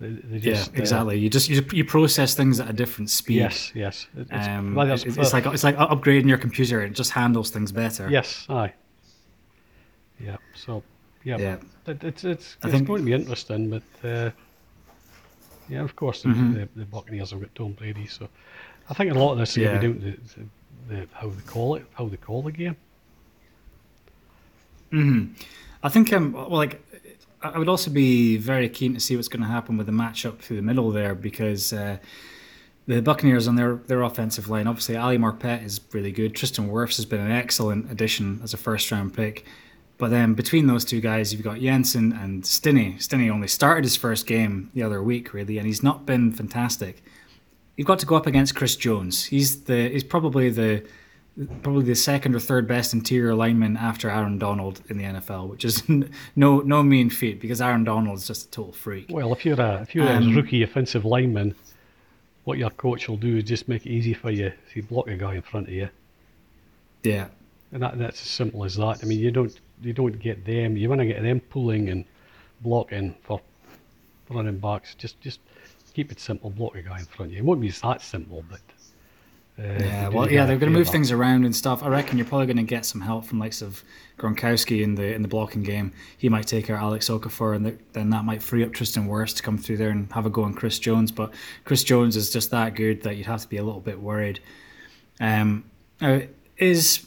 [0.00, 0.08] They
[0.38, 1.18] yeah, just, uh, exactly.
[1.18, 3.36] You just you, you process things at a different speed.
[3.36, 4.06] yes, yes.
[4.16, 6.82] It- It's, Um, well, it's, it's like it's like upgrading your computer.
[6.82, 8.10] It just handles things better.
[8.10, 8.72] Yes, aye.
[10.20, 10.82] Yeah, so,
[11.24, 11.38] yeah.
[11.38, 11.56] Yeah.
[11.86, 14.30] It, it's it's, I it's think- going to be interesting, but, uh,
[15.68, 16.52] yeah, of course, the, Mm-hmm.
[16.54, 18.28] the, the Buccaneers have got Tom Brady, so
[18.90, 19.78] I think a lot of this is Yeah.
[19.80, 20.38] going to be down to
[20.88, 22.76] the, the, how they call it, how they call the game.
[25.82, 26.80] I think um well like
[27.42, 29.92] I I would also be very keen to see what's going to happen with the
[29.92, 31.98] matchup through the middle there because uh,
[32.86, 36.34] the Buccaneers on their their offensive line obviously Ali Marpet is really good.
[36.36, 39.44] Tristan Wirfs has been an excellent addition as a first round pick.
[39.98, 42.96] But then between those two guys, you've got Jensen and Stinnie.
[42.98, 47.02] Stinnie only started his first game the other week, really, and he's not been fantastic.
[47.76, 49.24] You've got to go up against Chris Jones.
[49.24, 50.84] He's the he's probably the
[51.62, 55.64] probably the second or third best interior lineman after Aaron Donald in the NFL, which
[55.64, 55.82] is
[56.36, 59.06] no no mean feat because Aaron Donald is just a total freak.
[59.10, 61.54] Well, if you're a if you're Um, a rookie offensive lineman,
[62.44, 64.50] what your coach will do is just make it easy for you.
[64.50, 65.88] So you block a guy in front of you,
[67.02, 67.26] Yeah,
[67.72, 69.00] and that, that's as simple as that.
[69.02, 70.76] I mean, you don't you don't get them.
[70.76, 72.04] You want to get them pulling and
[72.60, 73.40] blocking for
[74.30, 74.94] running backs.
[74.94, 75.40] Just just
[75.94, 76.50] keep it simple.
[76.50, 77.38] Block a guy in front of you.
[77.38, 78.60] It won't be that simple, but.
[79.56, 80.08] Uh, yeah.
[80.08, 81.84] Well, yeah, they're going to move things around and stuff.
[81.84, 83.84] I reckon you're probably going to get some help from likes of
[84.18, 85.92] Gronkowski in the in the blocking game.
[86.18, 89.36] He might take out Alex Okafor, and th- then that might free up Tristan Wirfs
[89.36, 91.12] to come through there and have a go on Chris Jones.
[91.12, 91.32] But
[91.64, 94.40] Chris Jones is just that good that you'd have to be a little bit worried.
[95.20, 95.64] Um,
[96.00, 96.22] now,
[96.58, 97.06] is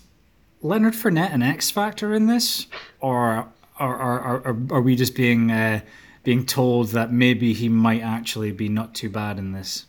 [0.62, 2.68] Leonard Fournette an X factor in this,
[3.02, 3.46] or
[3.78, 5.82] or, or, or are we just being uh,
[6.28, 9.86] being told that maybe he might actually be not too bad in this?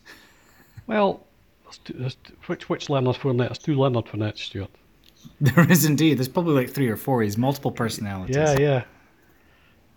[0.86, 1.26] Well,
[1.64, 3.48] there's two, there's two, which which Leonard Fournette?
[3.48, 4.70] There's two Leonard Fournette, Stuart.
[5.40, 6.16] There is indeed.
[6.18, 7.22] There's probably like three or four.
[7.22, 8.36] He's multiple personalities.
[8.36, 8.84] Yeah, yeah.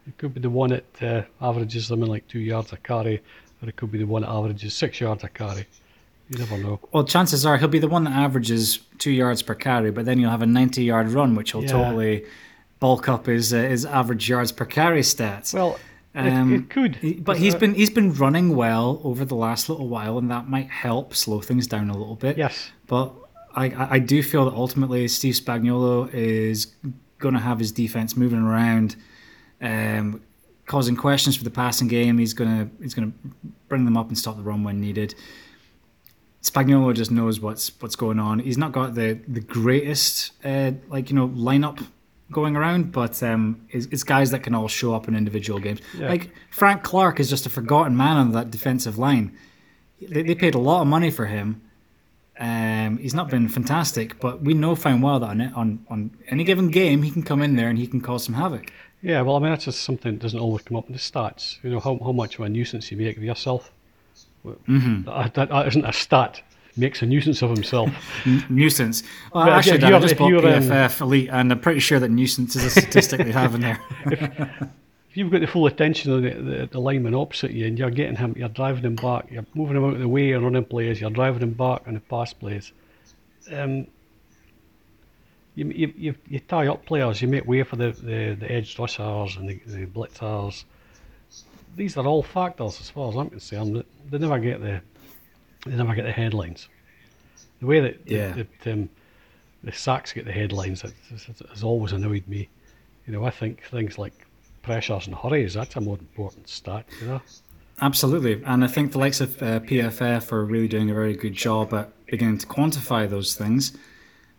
[0.07, 3.21] It could be the one that uh, averages something like two yards a carry,
[3.61, 5.67] or it could be the one that averages six yards a carry.
[6.29, 6.79] You never know.
[6.91, 10.19] Well, chances are he'll be the one that averages two yards per carry, but then
[10.19, 11.71] you'll have a 90 yard run, which will Yeah.
[11.73, 12.25] totally
[12.79, 15.53] bulk up his uh, his average yards per carry stats.
[15.53, 15.77] Well,
[16.13, 16.95] Um, it, it could.
[16.97, 20.49] He- but he's been he's been running well over the last little while, and that
[20.49, 22.37] might help slow things down a little bit.
[22.37, 22.71] Yes.
[22.87, 23.13] But
[23.55, 26.73] I, I I do feel that ultimately Steve Spagnuolo is
[27.19, 28.95] going to have his defense moving around,
[29.61, 30.21] um,
[30.65, 32.17] causing questions for the passing game.
[32.17, 33.11] He's gonna he's gonna
[33.69, 35.15] bring them up and stop the run when needed.
[36.43, 38.39] Spagnuolo just knows what's what's going on.
[38.39, 41.85] He's not got the the greatest uh, like you know lineup
[42.31, 45.81] going around, but um, it's, it's guys that can all show up in individual games.
[45.97, 46.09] Yeah.
[46.09, 49.37] Like Frank Clark is just a forgotten man on that defensive line.
[49.99, 51.61] They, they paid a lot of money for him.
[52.39, 56.43] Um, he's not been fantastic, but we know fine well that on, on on any
[56.43, 58.71] given game he can come in there and he can cause some havoc.
[59.03, 61.57] Yeah, well, I mean, that's just something that doesn't always come up in the stats.
[61.63, 63.71] You know, how, how much of a nuisance you make of yourself.
[64.45, 65.03] Mm-hmm.
[65.03, 66.41] That, that, that isn't a stat.
[66.77, 67.89] Makes a nuisance of himself.
[68.25, 69.03] N- nuisance.
[69.33, 71.51] Well, Well, actually, if Dad, I you're- just if bought you're, um, PFF Elite, and
[71.51, 73.79] I'm pretty sure that nuisance is a statistic they have in there.
[74.05, 77.89] if you've got the full attention of the, the, the lineman opposite you and you're
[77.89, 80.63] getting him, you're driving him back, you're moving him out of the way and running
[80.63, 82.71] plays, you're driving him back on the pass plays.
[83.51, 83.87] Um,
[85.55, 88.79] you, you, you, you tie up players, you make way for the, the, the edge
[88.79, 90.63] rushers and the, the blitzers.
[91.75, 93.83] These are all factors as far as I'm concerned.
[94.09, 94.81] They never get the
[95.65, 96.67] they never get the headlines.
[97.59, 98.33] The way that, Yeah.
[98.33, 98.89] that, that um,
[99.63, 102.49] the sacks get the headlines has, always annoyed me.
[103.05, 104.13] You know, I think things like
[104.63, 107.21] pressures and hurries, that's a more important stat, you know.
[107.81, 111.33] Absolutely, and I think the likes of uh, PFF are really doing a very good
[111.33, 113.75] job at beginning to quantify those things,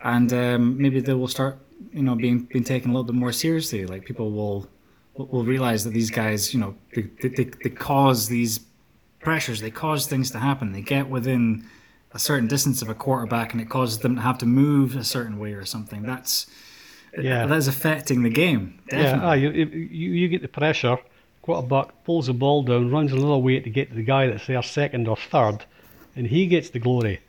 [0.02, 1.58] and um, maybe they will start,
[1.92, 3.84] you know, being being taken a little bit more seriously.
[3.84, 4.68] Like people will
[5.16, 8.60] will realize that these guys, you know, they, they, they they cause these
[9.22, 10.72] pressures, they cause things to happen.
[10.72, 11.64] They get within
[12.12, 15.04] a certain distance of a quarterback, and it causes them to have to move a
[15.04, 16.02] certain way or something.
[16.02, 16.46] That's
[17.18, 17.46] Yeah.
[17.46, 18.78] that is affecting the game.
[18.92, 20.98] Yeah, ah, you, you, you get the pressure,
[21.42, 24.62] quarterback pulls the ball down, runs another way to get to the guy that's there
[24.62, 25.64] second or third,
[26.16, 27.20] and he gets the glory.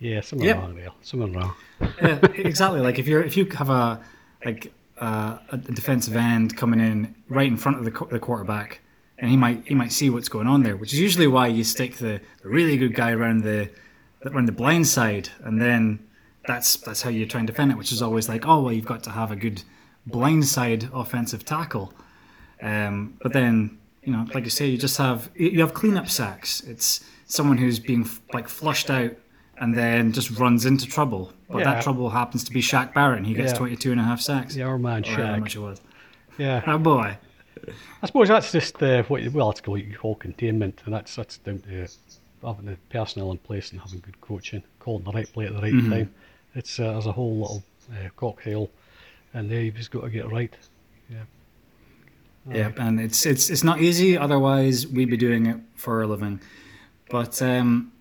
[0.00, 0.56] Yeah, something Yep.
[0.56, 0.90] wrong there.
[1.02, 1.54] Something wrong.
[2.02, 2.80] yeah, exactly.
[2.80, 4.00] Like if you're if you have a
[4.44, 8.80] like uh, a defensive end coming in right in front of the, the quarterback,
[9.18, 11.64] and he might he might see what's going on there, which is usually why you
[11.64, 13.70] stick the, the really good guy around the
[14.26, 15.98] around the blind side, and then
[16.46, 17.78] that's that's how you try and defend it.
[17.78, 19.62] Which is always like, oh well, you've got to have a good
[20.06, 21.92] blind side offensive tackle.
[22.62, 26.60] Um, but then you know, like you say, you just have you have cleanup sacks.
[26.62, 29.12] It's someone who's being like flushed out
[29.58, 31.32] and then just runs into trouble.
[31.48, 31.64] But Yeah.
[31.74, 33.58] that trouble happens to be Shaq Barrett, and he gets Yeah.
[33.58, 34.56] 22 and a half sacks.
[34.56, 35.38] Yeah, our man Shaq.
[35.40, 35.80] much it was.
[36.38, 37.16] Yeah, Oh boy.
[38.02, 41.38] I suppose that's just uh, what you, well, it's you call containment, and that's that's
[41.38, 41.88] down to
[42.42, 45.60] having the personnel in place and having good coaching, calling the right play at the
[45.60, 46.14] right time.
[46.54, 47.62] It's uh, there's a whole little
[47.92, 48.70] uh, cocktail,
[49.32, 50.54] and there you've just got to get it right.
[51.10, 51.24] Yeah.
[52.50, 54.18] Yeah, and it's it's it's not easy.
[54.18, 56.40] Otherwise, we'd be doing it for a living.
[57.08, 57.92] But um,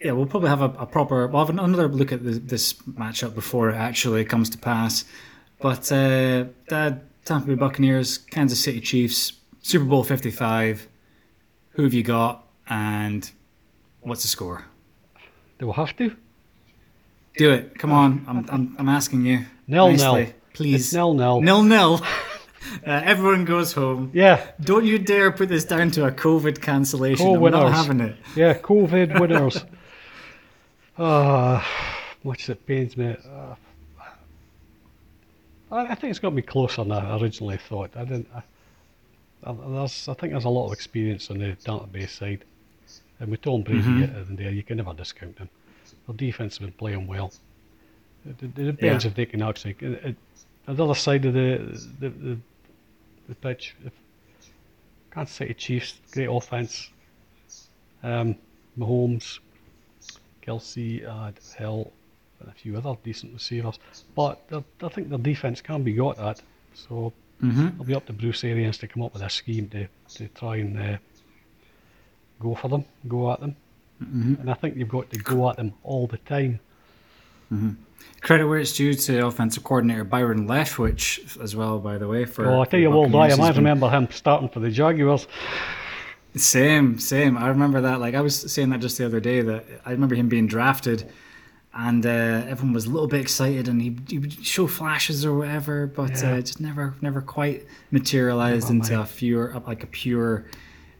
[0.00, 1.26] yeah, we'll probably have a, a proper.
[1.26, 5.04] We'll have another look at this, this matchup before it actually comes to pass.
[5.60, 10.88] But uh, Dad, Tampa Bay Buccaneers, Kansas City Chiefs, Super Bowl Fifty Five.
[11.74, 13.30] Who have you got, and
[14.00, 14.64] what's the score?
[15.60, 16.16] Do we have to?
[17.36, 17.78] Do it.
[17.78, 18.24] Come on.
[18.26, 19.46] I'm I'm, I'm asking you.
[19.68, 20.26] Nil nil.
[20.54, 20.86] Please.
[20.86, 21.40] It's nil nil.
[21.40, 22.00] Nil nil.
[22.86, 24.10] Uh, everyone goes home.
[24.12, 27.24] Yeah, Don't you dare put this down to a COVID cancellation.
[27.26, 27.72] Co I'm not winners.
[27.72, 28.16] having it.
[28.36, 28.52] yeah.
[28.58, 29.64] COVID winners.
[30.98, 31.66] Ah,
[32.22, 33.16] much that pains me.
[33.24, 33.54] Uh,
[35.70, 37.90] I, I think it's to be closer than I originally thought.
[37.96, 38.28] I didn't.
[38.34, 38.42] I,
[39.44, 42.44] I, there's, I think there's a lot of experience on the database side,
[43.18, 44.28] and with Tom Brady Mhm.
[44.30, 45.48] in there, you can never discount him.
[46.06, 47.32] Their defense has been playing well.
[48.28, 49.10] It, it, it depends Yeah.
[49.10, 49.76] if they can actually.
[49.80, 50.16] It,
[50.68, 51.58] on the other side of the
[52.00, 52.38] the, the,
[53.28, 53.92] the pitch, if
[55.10, 56.90] Kansas City Chiefs, great offense.
[58.02, 58.36] Um,
[58.78, 59.40] Mahomes,
[60.46, 61.92] Kelce, uh, Hill,
[62.40, 63.78] and a few other decent receivers.
[64.14, 64.40] But
[64.82, 66.42] I think their defense can be got at.
[66.74, 67.12] So
[67.42, 67.68] Mm-hmm.
[67.68, 70.56] it'll be up to Bruce Arians to come up with a scheme to, to try
[70.56, 70.98] and uh,
[72.38, 73.56] go for them, go at them.
[74.02, 74.34] Mm-hmm.
[74.40, 76.60] And I think you've got to go at them all the time.
[78.20, 82.24] Credit where it's due to offensive coordinator Byron Leftwich as well, by the way.
[82.24, 85.26] For oh, I tell you what, I, I remember him starting for the Jaguars.
[86.36, 87.36] Same, same.
[87.36, 88.00] I remember that.
[88.00, 89.40] Like I was saying that just the other day.
[89.42, 91.10] That I remember him being drafted,
[91.72, 95.36] and uh, everyone was a little bit excited, and he, he would show flashes or
[95.36, 96.32] whatever, but Yeah.
[96.34, 100.46] uh, just never, never quite materialized into a pure, like a pure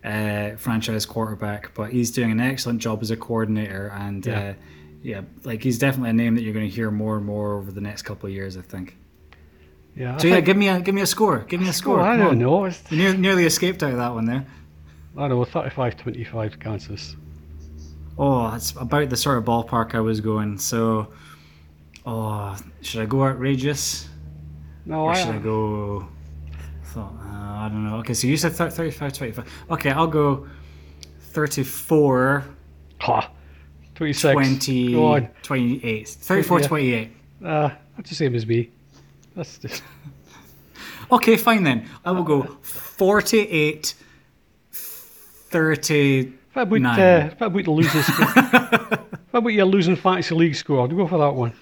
[0.04, 1.74] uh, franchise quarterback.
[1.74, 4.40] But he's doing an excellent job as a coordinator, and Yeah.
[4.40, 4.54] uh,
[5.02, 7.72] yeah, like he's definitely a name that you're going to hear more and more over
[7.72, 8.56] the next couple of years.
[8.56, 8.96] I think.
[9.96, 11.40] Yeah, I So yeah, think- give me a give me a score.
[11.48, 12.00] Give me a score.
[12.00, 12.38] I don't on.
[12.38, 12.64] know.
[12.66, 14.46] It's, You near, nearly escaped out of that one there.
[15.16, 17.16] I don't know, 35-25 Kansas.
[18.22, 20.58] Oh, it's about the sort of ballpark I was going.
[20.58, 21.08] So,
[22.04, 24.10] oh, should I go outrageous
[24.84, 26.06] No, or I, should I go?
[26.84, 27.96] Thought, uh, I don't know.
[28.00, 29.64] Okay, so you said thir- 35, 25.
[29.70, 30.46] Okay, I'll go
[31.32, 32.44] 34,
[33.00, 33.30] Ha,
[33.94, 34.32] 26.
[34.34, 35.28] 20, Go on.
[35.42, 36.08] 28.
[36.08, 36.66] 34, Yeah.
[36.66, 37.10] 28.
[37.42, 38.68] Uh, that's the same as me.
[39.34, 39.82] That's just
[41.12, 41.88] Okay, fine then.
[42.04, 43.94] I will go 48,
[44.72, 46.36] 39.
[46.52, 48.26] What about, uh, what about the losing score?
[49.30, 50.88] what about your losing fantasy league score?
[50.88, 51.52] Go for that one.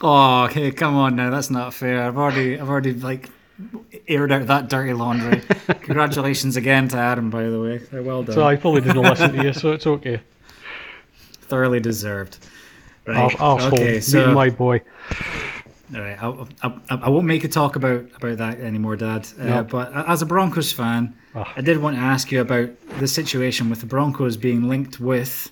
[0.00, 1.30] Oh, okay, come on now.
[1.30, 2.04] That's not fair.
[2.04, 3.28] I've already, I've already like
[4.08, 5.42] aired out that dirty laundry.
[5.82, 7.80] Congratulations again to Adam, by the way.
[8.00, 8.34] Well done.
[8.34, 10.20] So I probably didn't listen to you, so it's okay.
[11.42, 12.38] Thoroughly deserved.
[13.06, 13.32] Right.
[13.32, 14.80] arsehole, okay, so my boy.
[15.94, 16.18] All right,
[16.62, 19.28] I, I, I won't make a talk about about that anymore, Dad.
[19.38, 19.64] Uh, No.
[19.64, 21.52] But as a Broncos fan, Ah.
[21.56, 25.50] I did want to ask you about the situation with the Broncos being linked with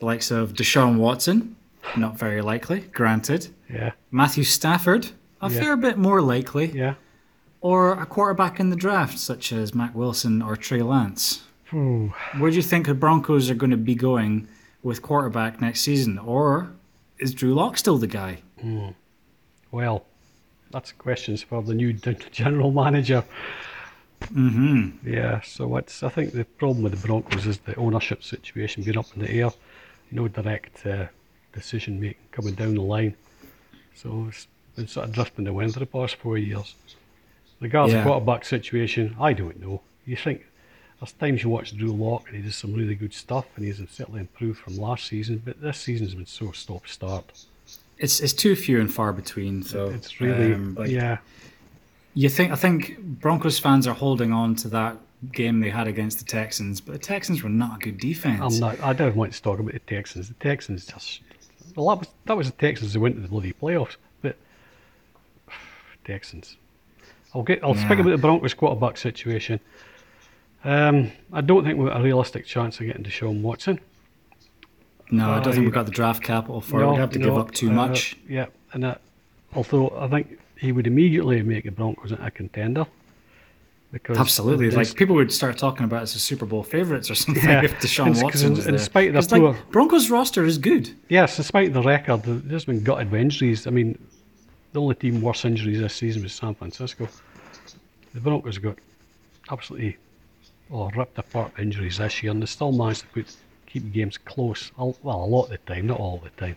[0.00, 1.56] the likes of Deshaun Watson.
[1.96, 3.48] Not very likely, granted.
[3.72, 5.08] Yeah, Matthew Stafford,
[5.40, 5.60] a Yeah.
[5.60, 6.66] fair bit more likely.
[6.72, 6.94] yeah.
[7.60, 11.44] or a quarterback in the draft, such as Mac Wilson or Trey Lance.
[11.72, 12.12] Ooh.
[12.36, 14.48] Where do you think the Broncos are going to be going
[14.82, 16.18] with quarterback next season?
[16.18, 16.72] Or
[17.18, 18.42] is Drew Lock still the guy?
[19.74, 20.04] Well,
[20.70, 21.92] that's questions for the new
[22.30, 23.24] general manager.
[24.20, 25.08] Mm-hmm.
[25.12, 28.96] Yeah, so what's I think the problem with the Broncos is the ownership situation being
[28.96, 29.50] up in the air,
[30.12, 31.06] no direct uh,
[31.52, 33.16] decision making coming down the line.
[33.96, 34.46] So it's
[34.76, 36.76] been sort of drifting the wind for the past four years.
[37.58, 37.98] Regards Yeah.
[37.98, 39.80] the quarterback situation, I don't know.
[40.06, 40.46] You think
[41.00, 43.82] there's times you watch Drew Lock and he does some really good stuff and he's
[43.90, 47.24] certainly improved from last season, but this season's been so stop start.
[48.04, 49.62] It's it's too few and far between.
[49.62, 51.18] So it's really um, like, yeah.
[52.14, 54.96] You think I think Broncos fans are holding on to that
[55.32, 58.40] game they had against the Texans, but the Texans were not a good defense.
[58.54, 58.80] I'm not.
[58.80, 60.28] I don't want to talk about the Texans.
[60.28, 61.22] The Texans just.
[61.74, 63.96] Well, that was that was the Texans who went to the bloody playoffs.
[64.22, 64.36] But
[66.04, 66.56] Texans.
[67.34, 67.64] I'll get.
[67.64, 69.58] I'll speak about the Broncos quarterback situation.
[70.62, 73.80] Um, I don't think we've got a realistic chance of getting Deshaun Watson.
[75.10, 76.90] No, I don't think we've got the draft capital for it.
[76.90, 78.16] We'd have to give up too uh, much.
[78.28, 79.00] Yeah, and that,
[79.54, 82.86] although I think he would immediately make the Broncos a contender.
[83.92, 84.70] Because Absolutely.
[84.72, 87.62] Like people would start talking about as a Super Bowl favorites or something Yeah.
[87.62, 88.84] if Deshaun Watson in- was in there.
[88.84, 90.90] spite of the 'Cause, like, poor- Broncos roster is good.
[91.08, 93.68] Yes, despite the record, there's been gutted with injuries.
[93.68, 93.96] I mean,
[94.72, 97.06] the only team worse injuries this season was San Francisco.
[98.14, 98.78] The Broncos got
[99.52, 99.96] absolutely
[100.72, 103.36] oh, ripped apart injuries this year, and they still managed to put,
[103.74, 104.70] keep games close.
[104.76, 106.56] Well, a lot of the time, not all the time.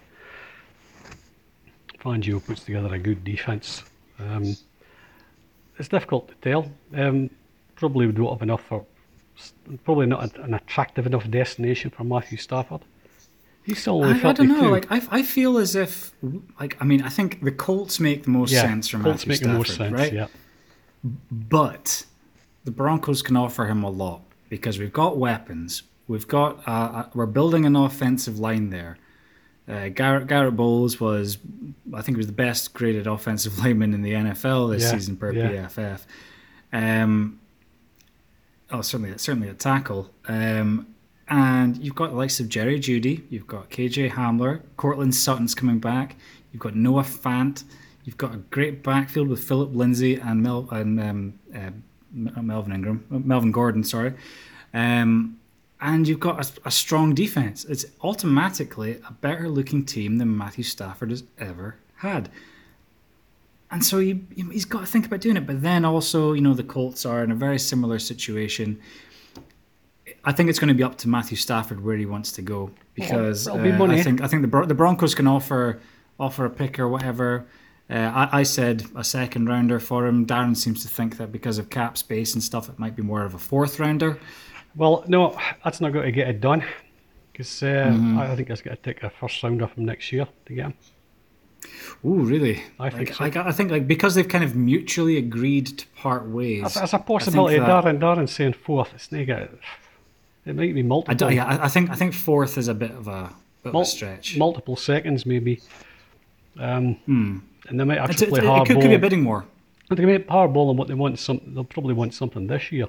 [2.00, 3.84] Fangio puts together a good defence.
[4.20, 4.56] Um,
[5.80, 6.72] it's difficult to tell.
[6.96, 7.32] Um,
[7.76, 8.86] probably would don't have enough for,
[9.84, 12.82] probably not an attractive enough destination for Matthew Stafford.
[13.64, 14.70] He's still only I, I don't know.
[14.70, 16.12] Like I, I feel as if,
[16.60, 19.48] like I mean, I think the Colts make the most yeah, sense from Colts Matthew
[19.48, 20.14] make the Stafford, most sense.
[20.14, 20.14] right?
[20.14, 20.28] Yeah,
[21.32, 22.06] But
[22.64, 25.82] the Broncos can offer him a lot because we've got weapons.
[26.08, 28.98] We've got uh, uh, we're building an offensive line there.
[29.68, 31.38] Uh, Garrett Garett Bolles was,
[31.94, 35.18] I think, he was the best graded offensive lineman in the NFL this Yeah, season
[35.18, 35.68] per yeah.
[35.68, 36.06] PFF.
[36.72, 37.40] Um,
[38.72, 40.10] oh, certainly, certainly a tackle.
[40.28, 40.88] Um,
[41.30, 43.24] and you've got the likes of Jerry Jeudy.
[43.30, 44.62] You've got KJ Hamler.
[44.78, 46.16] Courtland Sutton's coming back.
[46.54, 47.66] You've got Noah Fant.
[48.06, 51.72] You've got a great backfield with Philip Lindsay and Mel and um, uh,
[52.14, 54.14] Melvin Ingram, Melvin Gordon, sorry.
[54.74, 55.38] Um,
[55.80, 57.66] and you've got a, a strong defense.
[57.66, 62.30] It's automatically a better looking team than Matthew Stafford has ever had.
[63.70, 65.46] And so he, he's got to think about doing it.
[65.46, 68.80] But then also, you know, the Colts are in a very similar situation.
[70.24, 72.72] I think it's going to be up to Matthew Stafford where he wants to go
[72.96, 73.86] because be uh.
[73.92, 75.80] I think I think the Bron- the Broncos can offer
[76.20, 77.46] offer a pick or whatever.
[77.90, 80.26] Uh, I, I said a second rounder for him.
[80.26, 83.24] Darren seems to think that because of cap space and stuff, it might be more
[83.24, 84.20] of a fourth rounder.
[84.78, 86.64] Well, no, that's not going to get it done
[87.34, 88.20] because uh, Mm-hmm.
[88.20, 90.74] I think it's going to take a first rounder from next year to get him.
[92.06, 92.64] Oh, really?
[92.80, 93.42] I think Like, so.
[93.42, 96.62] I, I think like because they've kind of mutually agreed to part ways.
[96.62, 97.58] That's, that's a possibility.
[97.60, 98.92] that- Darren, Darren saying fourth.
[98.94, 99.50] It's not gonna-
[100.46, 101.12] It might be multiple.
[101.12, 103.74] I don't, yeah, I, I think I think fourth is a bit of a, bit
[103.74, 104.38] of a stretch.
[104.38, 105.60] Multiple seconds, maybe.
[106.60, 106.98] Um,
[107.68, 109.46] And they might actually it's- play it could, could be a bidding war.
[109.90, 111.18] They might hardball on what they want.
[111.18, 112.88] Some they'll probably want something this year.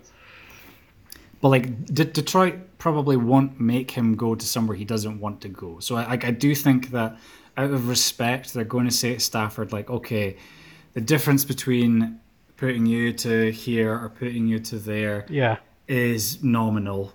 [1.41, 5.49] But like D- Detroit probably won't make him go to somewhere he doesn't want to
[5.49, 5.79] go.
[5.81, 7.17] So I, I I do think that
[7.57, 10.37] out of respect, they're going to say to Stafford like, okay,
[10.95, 12.21] the difference between
[12.57, 17.13] putting you to here or putting you to there Yeah, is nominal.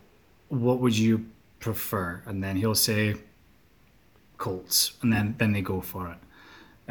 [0.49, 1.25] What would you
[1.59, 2.21] prefer?
[2.25, 3.15] And then he'll say
[4.37, 6.17] Colts, and then then they go for it.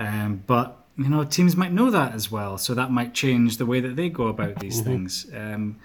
[0.01, 3.67] Um, but you know, teams might know that as well, so that might change the
[3.67, 5.27] way that they go about these things.
[5.35, 5.79] Um,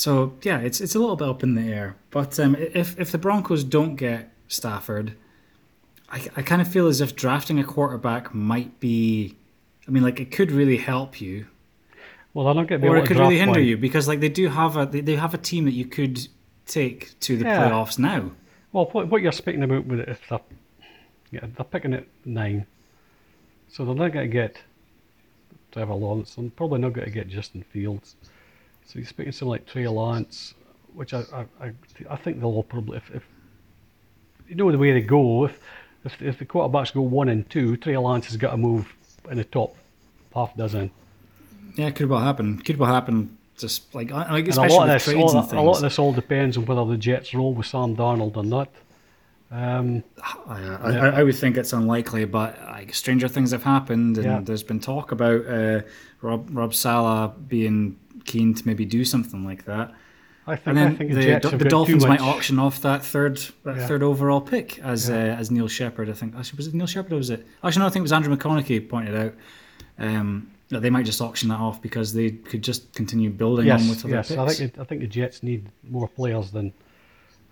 [0.00, 1.94] so yeah, it's it's a little bit up in the air.
[2.10, 5.14] But um, if if the Broncos don't get Stafford,
[6.10, 9.36] I, I kind of feel as if drafting a quarterback might be.
[9.86, 11.46] I mean, like it could really help you,
[12.32, 13.68] well, they're not going to be or able it could really hinder one.
[13.68, 16.26] you because like they do have a they, they have a team that you could
[16.66, 17.68] take to the Yeah.
[17.68, 18.30] playoffs now.
[18.72, 20.40] Well, what, what you're speaking about with it, if they're,
[21.30, 22.66] yeah, they're picking at nine,
[23.68, 24.56] so they're not going to get
[25.72, 26.36] Trevor Lawrence.
[26.36, 28.14] They're probably not going to get Justin Fields.
[28.90, 30.54] So you're speaking to someone like Trey Lance,
[30.94, 31.72] which I, I, I,
[32.10, 33.22] I think they'll all probably, if, if
[34.48, 35.60] you know the way they go, if,
[36.04, 38.92] if if the quarterbacks go one and two, Trey Lance has got to move
[39.30, 39.76] in the top
[40.34, 40.90] half dozen.
[41.76, 42.58] Yeah, it could well happen.
[42.58, 43.38] Could well happen.
[43.56, 46.12] Just like I- And a especially lot of this, all, a lot of this all
[46.12, 48.70] depends on whether the Jets roll with Sam Darnold or not.
[49.52, 50.02] Um,
[50.48, 54.40] I, I, I would think it's unlikely, but like stranger things have happened, and Yeah.
[54.42, 55.82] there's been talk about uh,
[56.22, 59.92] Rob Rob Saleh being keen to maybe do something like that.
[60.46, 62.58] I think, And I then think the, the, the, have the got Dolphins might auction
[62.58, 63.86] off that third that Yeah.
[63.86, 65.14] third overall pick as Yeah.
[65.16, 66.08] uh, as Neil Shepard.
[66.08, 67.46] I think actually was it Neil Shepard or was it?
[67.62, 69.34] Actually, no, I think it was Andrew McConaughey pointed out
[69.98, 73.82] um, that they might just auction that off because they could just continue building Yes,
[73.82, 74.28] on with other yes.
[74.28, 74.38] picks.
[74.40, 76.72] I think it, I think the Jets need more players than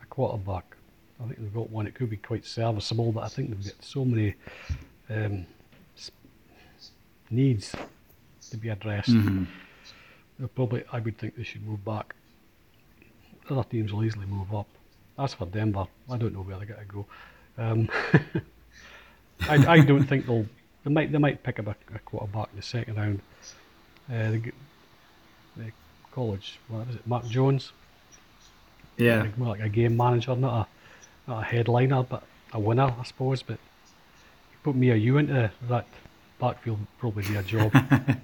[0.03, 0.75] a quarterback.
[1.21, 1.87] I think they've got one.
[1.87, 4.35] It could be quite serviceable, but I think they've got so many
[5.11, 5.47] um,
[7.31, 7.75] needs
[8.51, 9.11] to be addressed.
[9.11, 9.45] Mm-hmm.
[10.55, 12.15] Probably, I would think they should move back.
[13.51, 14.69] Other teams will easily move up.
[15.19, 17.07] As for Denver, I don't know where they're going to go.
[17.59, 17.89] Um,
[19.49, 20.47] I, I don't think they'll.
[20.85, 21.11] They might.
[21.11, 23.21] They might pick up a, a quarterback in the second round.
[24.09, 24.53] Uh, the,
[25.57, 25.73] the
[26.13, 26.61] college.
[26.69, 27.07] What is it?
[27.07, 27.73] Mac Jones.
[28.97, 30.69] yeah, Like, more like a game manager, not
[31.27, 32.23] a not a headliner, but
[32.53, 33.43] a winner, I suppose.
[33.43, 33.59] But
[34.53, 35.87] you put me or you into that
[36.39, 37.73] backfield, would probably be a job.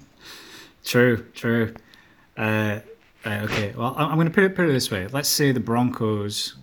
[0.85, 1.73] True, true.
[2.37, 2.79] Uh,
[3.25, 5.07] uh, okay, well, I'm going to put it put it this way.
[5.07, 6.55] Let's say the Broncos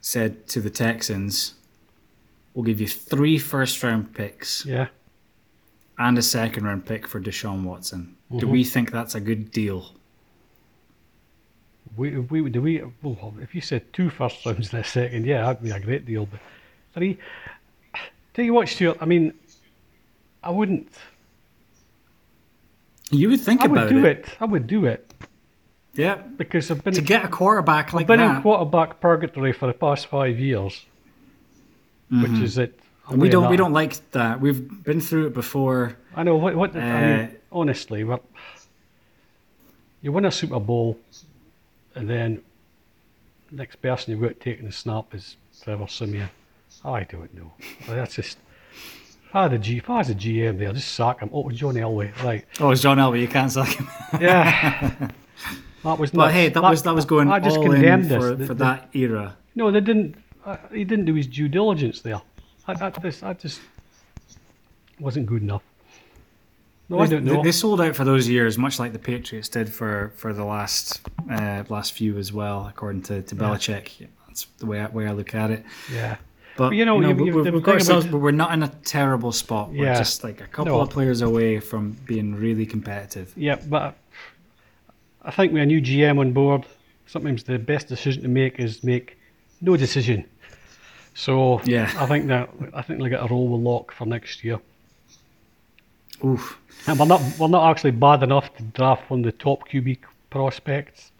[0.00, 1.54] said to the Texans,
[2.54, 4.88] "We'll give you three first round picks yeah.
[5.98, 8.50] and a second round pick for Deshaun Watson." Do Mhm.
[8.50, 9.92] we think that's a good deal?
[11.96, 15.42] We, we, do we, well, if you said two first rounds in a second, yeah,
[15.42, 16.24] that'd be a great deal.
[16.26, 16.40] But
[16.94, 17.18] three,
[18.32, 19.34] tell you what, Stuart, I mean,
[20.42, 20.88] I wouldn't,
[23.12, 23.92] You would think about it.
[23.92, 24.18] I would about do it.
[24.26, 24.36] it.
[24.40, 25.14] I would do it
[25.94, 26.14] yeah.
[26.16, 29.74] because I've been, To get a quarterback like I've been in quarterback purgatory for the
[29.74, 30.84] past five years,
[32.10, 32.78] which is it.
[33.08, 33.50] and we don't that.
[33.50, 34.40] we don't like that.
[34.40, 35.96] We've been through it before.
[36.16, 36.54] I know what.
[36.56, 38.22] what I Uh, mean, honestly, but
[40.00, 40.98] you win a Super Bowl,
[41.94, 42.42] and then
[43.50, 46.30] next person you've got taking the snap is Trevor Siemian.
[46.84, 47.52] I don't know.
[47.86, 48.38] That's just.
[49.34, 51.30] If the G, if I was a GM there, just sack him.
[51.32, 52.44] Oh, John Elway, right?
[52.60, 53.20] Oh, it's John Elway.
[53.20, 53.88] You can't sack him.
[54.20, 55.08] Yeah.
[55.84, 56.10] that was.
[56.10, 56.34] But nuts.
[56.34, 58.18] hey, that, was that was going I just all condemned in this.
[58.22, 59.36] for, The- for the- that era.
[59.54, 60.16] No, they didn't.
[60.44, 62.20] Uh, he didn't do his due diligence there.
[62.66, 63.60] I, I, this, I just
[65.00, 65.62] wasn't good enough.
[66.88, 67.42] No, I They- don't know.
[67.42, 71.00] They sold out for those years, much like the Patriots did for, for the last
[71.30, 73.98] uh, last few as well, according to, to Belichick.
[74.00, 75.64] Yeah, that's the way I, way I look at it.
[75.92, 76.16] Yeah.
[76.56, 79.32] But you know, you- we- you- we've, got ourselves, but we're not in a terrible
[79.32, 79.70] spot.
[79.70, 79.98] We're Yeah.
[79.98, 80.80] just like a couple No.
[80.82, 83.32] of players away from being really competitive.
[83.36, 83.96] Yeah, but
[85.22, 86.64] I think with a new GM on board,
[87.06, 89.16] sometimes the best decision to make is make
[89.60, 90.24] no decision.
[91.14, 91.90] So Yeah.
[91.98, 94.58] I think that I think they get a roll with lock for next year.
[96.24, 96.58] Oof.
[96.86, 99.98] And we're not we're not actually bad enough to draft one of the top QB
[100.30, 101.11] prospects.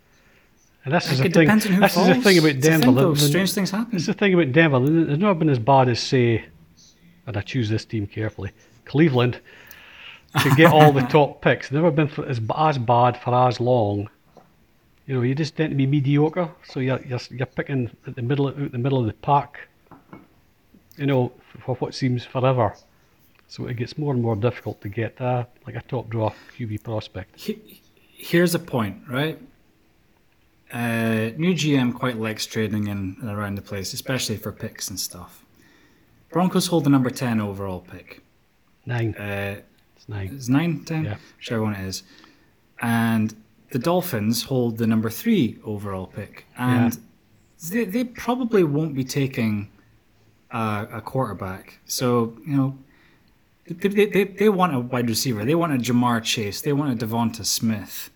[0.84, 1.46] And this is the thing.
[1.46, 2.86] depends This is the thing about It's Denver.
[2.86, 3.92] thing, though, strange things happen.
[3.92, 4.78] This is the thing about Denver.
[4.82, 6.44] It's never been as bad as say,
[7.26, 8.50] and I choose this team carefully,
[8.84, 9.40] Cleveland,
[10.42, 11.70] to get all the top picks.
[11.70, 14.10] Never been for, as as bad for as long.
[15.06, 18.22] You know, you just tend to be mediocre, so you're you're, you're picking at the
[18.22, 19.68] middle out the middle of the pack.
[20.96, 21.32] You know,
[21.64, 22.74] for what seems forever.
[23.46, 26.82] So it gets more and more difficult to get uh, like a top draw QB
[26.82, 27.50] prospect.
[28.10, 29.38] Here's a point, right?
[30.72, 34.98] Uh, new GM quite likes trading in and around the place, especially for picks and
[34.98, 35.44] stuff.
[36.30, 38.22] Broncos hold the number 10 overall pick.
[38.86, 39.14] Nine.
[39.14, 39.60] Uh,
[39.96, 40.30] It's nine.
[40.34, 41.16] It's nine, ten, Yeah.
[41.36, 42.02] whichever one it is.
[42.80, 43.34] And
[43.70, 46.98] the Dolphins hold the number three overall pick, and
[47.70, 49.68] they, they probably won't be taking
[50.50, 51.78] a, a quarterback.
[51.86, 52.78] So you know,
[53.68, 55.44] they, they, they, they want a wide receiver.
[55.44, 56.60] They want a Ja'Marr Chase.
[56.62, 58.10] They want a Devonta Smith.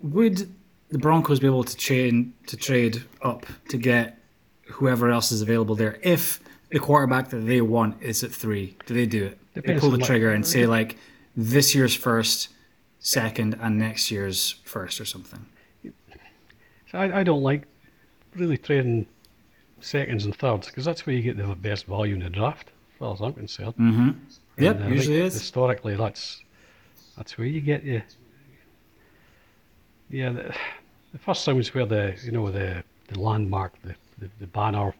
[0.00, 0.52] Would
[0.90, 4.18] the Broncos be able to trade to trade up to get
[4.68, 8.76] whoever else is available there if the quarterback that they want is at three?
[8.86, 9.38] Do they do it?
[9.54, 10.96] Depends they pull the trigger and say like
[11.36, 12.48] this year's first,
[12.98, 15.46] second, and next year's first or something.
[16.90, 17.66] So I, I don't like
[18.34, 19.06] really trading
[19.80, 22.98] seconds and thirds because that's where you get the best value in the draft, as
[22.98, 23.74] far as I'm concerned.
[23.74, 24.10] Mm-hmm.
[24.58, 25.34] Yep, And think usually is.
[25.34, 26.42] Historically, that's
[27.16, 28.02] that's where you get your.
[30.10, 30.54] Yeah, the,
[31.12, 34.94] the first round's where the you know the the landmark, the the, the banner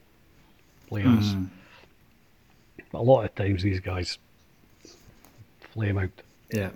[0.88, 1.34] players.
[1.34, 1.48] Mhm.
[2.92, 4.18] But a lot of times these guys
[5.72, 6.10] flame out.
[6.52, 6.70] Yeah.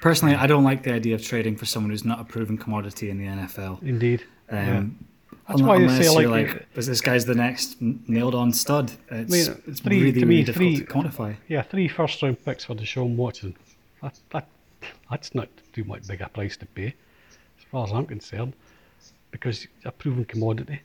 [0.00, 3.10] Personally, I don't like the idea of trading for someone who's not a proven commodity
[3.10, 3.82] in the NFL.
[3.82, 4.24] Indeed.
[4.48, 4.96] Um,
[5.48, 8.92] That's un- why they unless say, like, like, is this guy's the next nailed-on stud?
[9.10, 11.36] It's, mean, it's three- really, to really me, difficult three- to quantify.
[11.48, 13.56] Yeah, three first round picks for Deshaun Watson.
[14.02, 14.48] That, that,
[15.10, 16.94] that's not too much big a price to pay,
[17.70, 18.54] far as I'm concerned,
[19.30, 20.80] because a proven commodity.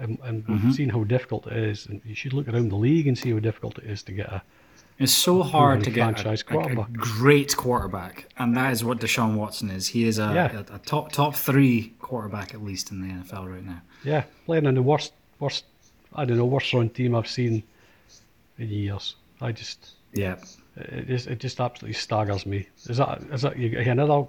[0.00, 0.66] And, and Mm-hmm.
[0.66, 3.32] we've seen how difficult it is, and you should look around the league and see
[3.32, 4.42] how difficult it is to get a.
[5.00, 8.98] It's so hard to get a, franchise a- a great quarterback, and that is what
[9.00, 9.88] Deshaun Watson is.
[9.88, 10.62] He is a, Yeah.
[10.70, 13.80] a, a top top three quarterback at least in the NFL right now.
[14.04, 15.64] Yeah, playing on the worst, worst,
[16.14, 17.62] I don't know, worst run team I've seen
[18.58, 19.16] in years.
[19.40, 20.36] I just, Yeah,
[20.76, 22.66] it just, it just absolutely staggers me.
[22.88, 24.26] Is that, is that you another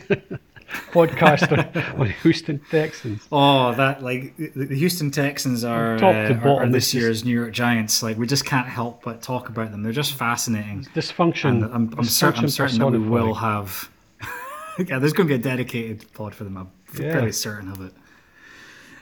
[0.92, 3.26] podcast on, on Houston Texans?
[3.32, 7.24] Oh, that like the Houston Texans are, top uh, to are- are bottom, this year's
[7.24, 8.02] New York Giants.
[8.02, 9.82] Like we just can't help but talk about them.
[9.82, 10.84] They're just fascinating.
[10.94, 11.48] Dysfunction.
[11.50, 13.90] And I'm, I'm, cer- I'm certain that we will have.
[14.78, 16.56] yeah, there's going to be a dedicated pod for them.
[16.56, 17.12] I'm Yeah.
[17.12, 17.92] fairly certain of it.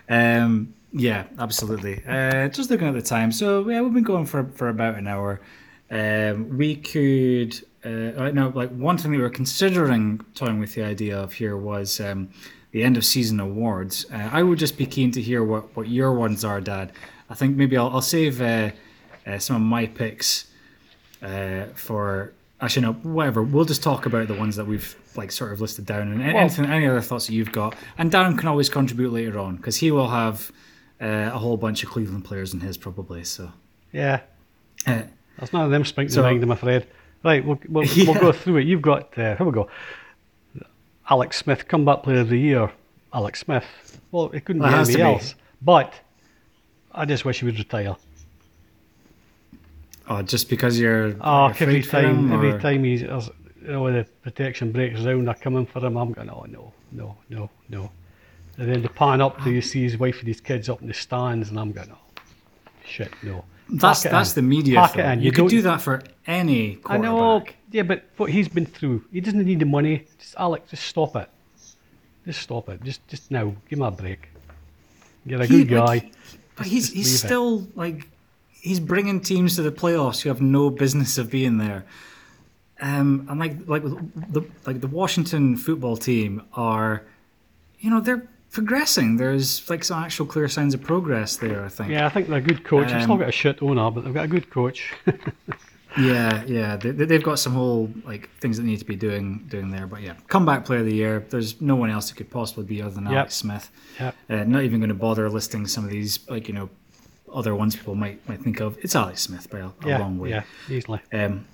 [0.08, 2.02] Um, yeah, absolutely.
[2.06, 5.06] Uh, just looking at the time, so yeah, we've been going for for about an
[5.06, 5.40] hour.
[5.90, 7.54] Um, we could.
[7.84, 11.56] Uh, right now, like one thing we were considering toying with the idea of here
[11.56, 12.28] was um,
[12.72, 14.04] the end of season awards.
[14.12, 16.92] Uh, I would just be keen to hear what, what your ones are, Dad.
[17.30, 18.70] I think maybe I'll, I'll save uh,
[19.26, 20.48] uh, some of my picks
[21.22, 25.52] uh, for actually no whatever we'll just talk about the ones that we've like sort
[25.52, 28.68] of listed down and anything any other thoughts that you've got and darren can always
[28.68, 30.50] contribute later on because he will have
[31.00, 33.52] uh, a whole bunch of cleveland players in his probably so
[33.92, 34.22] Yeah,
[34.86, 36.84] there's none of them spring to So- mind, I'm afraid.
[37.24, 38.10] Right, we'll, we'll, Yeah.
[38.12, 38.66] we'll go through it.
[38.66, 39.68] You've got, uh, here we go.
[41.10, 42.70] Alex Smith, comeback player of the year.
[43.12, 43.64] Alex Smith.
[44.12, 45.02] Well, it couldn't it be anybody be.
[45.02, 45.34] else.
[45.62, 45.94] But
[46.92, 47.96] I just wish he would retire.
[50.08, 53.08] oh just because you're Oh, every time, him, every or- time he's, you
[53.62, 55.96] know, when the protection breaks down, come in for him.
[55.96, 57.90] I'm going, oh no, no, no, no.
[58.58, 60.88] And then the pan up till you see his wife and his kids up in
[60.88, 62.20] the stands, and I'm going, oh
[62.84, 63.44] shit, no.
[63.70, 65.18] That's that's the media Pack it in.
[65.20, 69.04] you, You could don't- that for any I know, yeah, but what he's been through,
[69.12, 70.06] he doesn't need the money.
[70.18, 71.28] Just Alex, just stop it.
[72.26, 72.82] Just stop it.
[72.82, 74.28] Just, just now, give him a break.
[75.24, 76.10] You're a He- good like, guy.
[76.56, 77.26] But he's Just he's it.
[77.26, 78.08] still like
[78.50, 81.84] he's bringing teams to the playoffs who have no business of being there.
[82.80, 87.02] Um, and like like the like the Washington football team are,
[87.80, 89.16] you know, they're progressing.
[89.16, 91.64] There's like some actual clear signs of progress there.
[91.64, 91.90] I think.
[91.90, 92.88] Yeah, I think they're a good coach.
[92.88, 94.92] They've still Um, got a shit owner, but they've got a good coach.
[95.98, 96.76] Yeah, yeah.
[96.76, 99.86] They, they've got some whole like things that need to be doing doing there.
[99.86, 101.26] But yeah, comeback player of the year.
[101.30, 103.12] There's no one else who could possibly be other than Yep.
[103.14, 103.70] Alex Smith.
[103.98, 104.14] Yep.
[104.28, 106.68] Uh, not even going to bother listing some of these like you know
[107.32, 108.76] other ones people might might think of.
[108.82, 110.28] It's Alex Smith by a, a yeah, long way.
[110.30, 111.00] yeah, easily.
[111.12, 111.46] Um,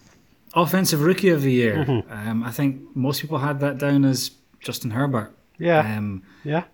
[0.52, 1.84] offensive rookie of the year.
[1.84, 2.12] Mm-hmm.
[2.28, 5.32] Um, I think most people had that down as Justin Herbert.
[5.58, 6.64] Yeah, Um, yeah,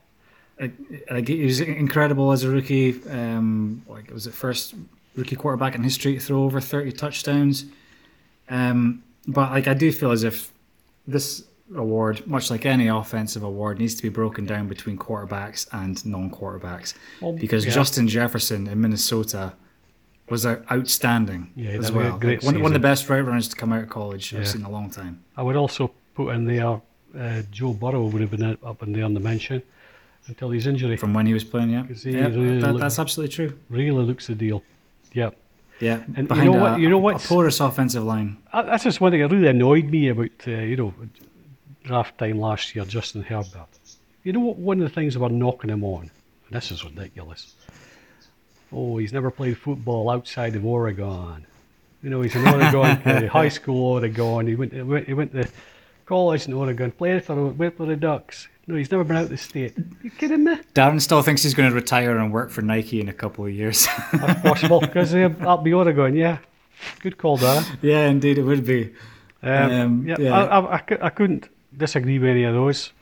[1.10, 3.00] like he was incredible as a rookie.
[3.08, 4.74] Um, like it was the first
[5.16, 7.64] rookie quarterback in history to throw over thirty touchdowns.
[8.48, 10.52] Um, but like I do feel as if
[11.06, 11.44] this
[11.74, 16.94] award, much like any offensive award, needs to be broken down between quarterbacks and non-quarterbacks
[17.20, 17.72] Well, because yeah.
[17.72, 19.52] Justin Jefferson in Minnesota
[20.28, 22.18] was uh, outstanding Yeah, as well.
[22.18, 24.40] great Like, one, one of the best route runners to come out of college Yeah.
[24.40, 25.22] I've seen in a long time.
[25.36, 26.80] I would also put in there
[27.18, 29.62] uh, Joe Burrow would have been up in there on the mention
[30.26, 30.96] until his injury.
[30.96, 33.58] From when he was playing, yeah, 'Cause he yeah really that, looked- that's absolutely true.
[33.68, 34.62] really looks the deal.
[35.12, 35.30] Yeah,
[35.80, 38.36] Yeah, And you behind know what- you know a- what's- a porous offensive line.
[38.52, 40.94] Uh, that's just one thing that really annoyed me about uh, you know
[41.84, 42.84] draft time last year.
[42.84, 43.68] Justin Herbert.
[44.22, 44.58] You know what?
[44.58, 46.10] One of the things they were knocking him on, and
[46.50, 47.54] this is ridiculous.
[48.72, 51.46] Oh, he's never played football outside of Oregon.
[52.02, 54.46] You know, he's in Oregon, uh, high school Oregon.
[54.46, 55.48] He went, he went, he went to
[56.06, 58.48] college in Oregon, played for, went for the Ducks.
[58.70, 59.74] No, he's never been out of the state.
[60.02, 60.56] you kidding me?
[60.74, 63.52] Darren still thinks he's going to retire and work for Nike in a couple of
[63.52, 63.86] years.
[64.12, 66.14] That's possible because uh, that'll be Oregon.
[66.16, 66.38] Yeah,
[67.00, 67.64] good call, Darren.
[67.82, 68.92] yeah, indeed, it would be.
[69.42, 70.38] Um, Um, yeah, yeah.
[70.38, 72.92] I, I, I, I couldn't disagree with any of those.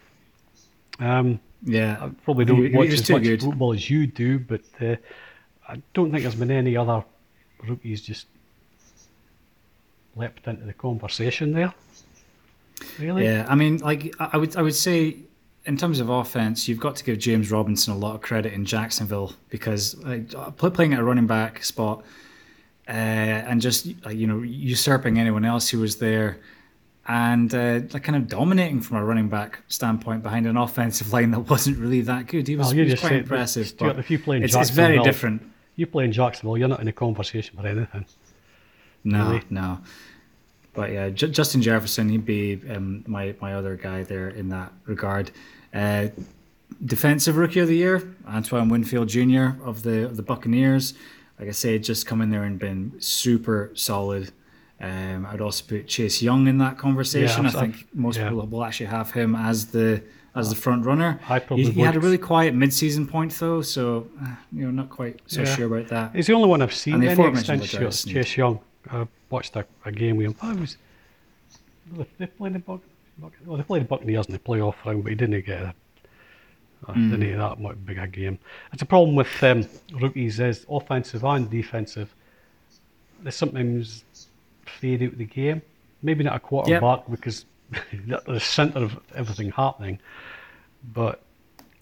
[1.01, 3.43] Um, Yeah, I probably don't he watch as much good.
[3.43, 4.97] football as you do, but uh,
[5.69, 7.05] I don't think there's been any other
[7.67, 8.27] rookies just
[10.17, 11.73] leapt into the conversation there.
[12.99, 13.25] Really?
[13.25, 15.17] Yeah, I mean, like I would, I would say,
[15.69, 18.65] in terms of offense, you've got to give James Robinson a lot of credit in
[18.65, 22.03] Jacksonville because like, playing at a running back spot
[22.89, 26.41] uh, and just you know usurping anyone else who was there
[27.07, 31.31] and uh, like kind of dominating from a running back standpoint behind an offensive line
[31.33, 32.49] that wasn't really that good.
[32.49, 33.69] He was, Well, he was quite impressive.
[33.69, 35.43] Stuart, but if you play in it's, it's very different.
[35.77, 38.07] You play in Jacksonville, you're not in a conversation for anything.
[39.05, 39.43] No, really.
[39.51, 39.81] no.
[40.73, 44.73] But yeah, J- Justin Jefferson, he'd be um, my my other guy there in that
[44.87, 45.31] regard.
[45.79, 46.09] Uh,
[46.85, 49.63] defensive rookie of the year, Antoine Winfield Jr.
[49.63, 50.95] of the of the Buccaneers.
[51.39, 54.33] Like I say, just come in there and been super solid.
[54.81, 57.45] Um, I'd also put Chase Young in that conversation.
[57.45, 58.29] Yeah, I think most yeah.
[58.29, 60.03] people will actually have him as the
[60.35, 61.21] as the front runner.
[61.29, 64.91] I he, he had a really quiet mid-season point though, so uh, you know not
[64.91, 65.55] quite so Yeah.
[65.57, 66.15] sure about that.
[66.15, 68.61] He's the only one I've seen And the any extent Chase, Young.
[68.91, 70.37] I watched a, a game with him.
[70.43, 70.77] I was.
[72.19, 72.98] They played the Buc- Buc-
[73.45, 75.75] well, they played Buccaneers in the playoff round, but he didn't get a,
[76.87, 77.11] uh, Hmm.
[77.11, 78.39] didn't get that much big a game.
[78.73, 79.67] It's a problem with um,
[80.01, 82.15] rookies is offensive and defensive.
[83.23, 84.05] They sometimes
[84.67, 85.63] fade out of the game.
[86.03, 87.45] Maybe not a quarterback because
[87.93, 89.99] they're the centre of everything happening,
[90.95, 91.23] but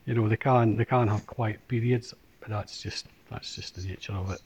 [0.06, 2.14] you know they can they can have quiet periods.
[2.40, 4.40] But that's just that's just the nature of it.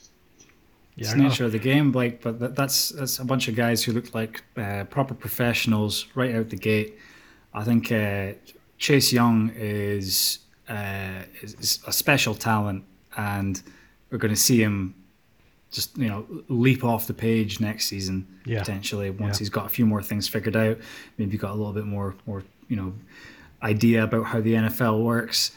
[0.96, 2.20] It's Yeah, nature of the game, Blake.
[2.22, 6.34] But that, that's that's a bunch of guys who look like uh, proper professionals right
[6.34, 6.98] out the gate.
[7.54, 8.32] I think uh,
[8.78, 12.84] Chase Young is, uh, is is a special talent,
[13.16, 13.62] and
[14.10, 14.94] we're going to see him
[15.70, 18.58] just you know leap off the page next season Yeah.
[18.58, 19.38] potentially once Yeah.
[19.38, 20.78] he's got a few more things figured out.
[21.16, 22.92] Maybe got a little bit more more you know
[23.62, 25.52] idea about how the NFL works.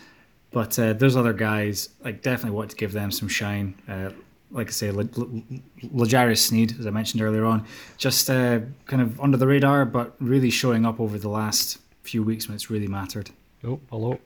[0.52, 3.74] But uh, those other guys, like, definitely want to give them some shine.
[3.90, 4.12] Uh,
[4.54, 7.66] like I say, L'Jarius Sneed, as I mentioned earlier on,
[7.98, 12.24] just uh, kind of under the radar, but really showing up over the last few
[12.24, 13.32] weeks when it's really mattered.
[13.64, 14.20] Oh, hello.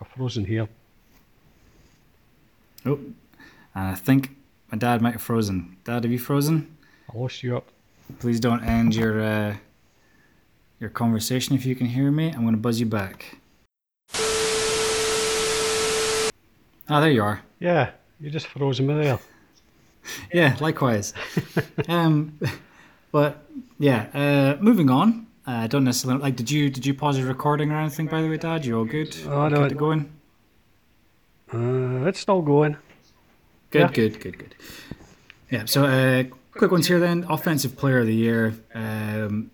[0.00, 0.68] I've frozen here.
[2.84, 3.00] Oh,
[3.74, 4.36] and I think
[4.70, 5.76] my dad might have frozen.
[5.84, 6.76] Dad, have you frozen?
[7.12, 7.66] I lost you up.
[8.20, 9.56] Please don't end your uh,
[10.78, 12.28] your conversation if you can hear me.
[12.28, 13.38] I'm going to buzz you back.
[16.88, 17.42] Ah, there you are.
[17.58, 17.90] Yeah,
[18.20, 19.18] you just frozen me there.
[20.32, 21.12] Yeah, likewise.
[21.88, 22.38] um,
[23.12, 23.44] but
[23.78, 25.26] yeah, uh, moving on.
[25.46, 26.34] I uh, don't necessarily like.
[26.36, 28.06] Did you did you pause your recording or anything?
[28.08, 29.16] By the way, Dad, you all good?
[29.28, 30.10] Oh, no, it going.
[31.52, 32.76] Uh, it's still going.
[33.70, 33.88] Good, Yeah.
[33.92, 34.54] good, good, good.
[35.50, 35.64] Yeah.
[35.66, 37.24] So, uh, quick ones here then.
[37.28, 38.54] Offensive Player of the Year.
[38.74, 39.50] Um,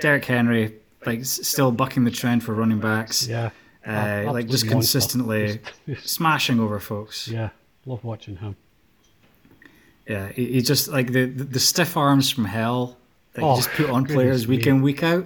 [0.00, 0.74] Derrick Henry,
[1.06, 3.28] like still bucking the trend for running backs.
[3.28, 3.50] Yeah.
[3.86, 5.60] Uh, like just consistently
[6.02, 7.28] smashing over folks.
[7.28, 7.50] yeah,
[7.86, 8.56] love watching him.
[10.08, 12.96] Yeah, he, he just like the, the the stiff arms from hell
[13.32, 14.70] that Oh, you just put on players week me.
[14.72, 15.24] in week out.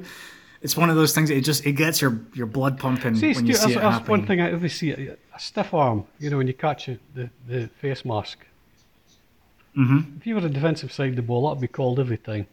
[0.62, 1.28] It's one of those things.
[1.28, 3.80] That it just it gets your your blood pumping See, when you see that's, it
[3.82, 4.92] that's one thing I ever see.
[4.92, 8.38] A a stiff arm, you know, when you catch it, the, the face mask.
[9.76, 10.16] Mhm.
[10.18, 12.46] If you were a defensive side of the ball, that'd be called every time.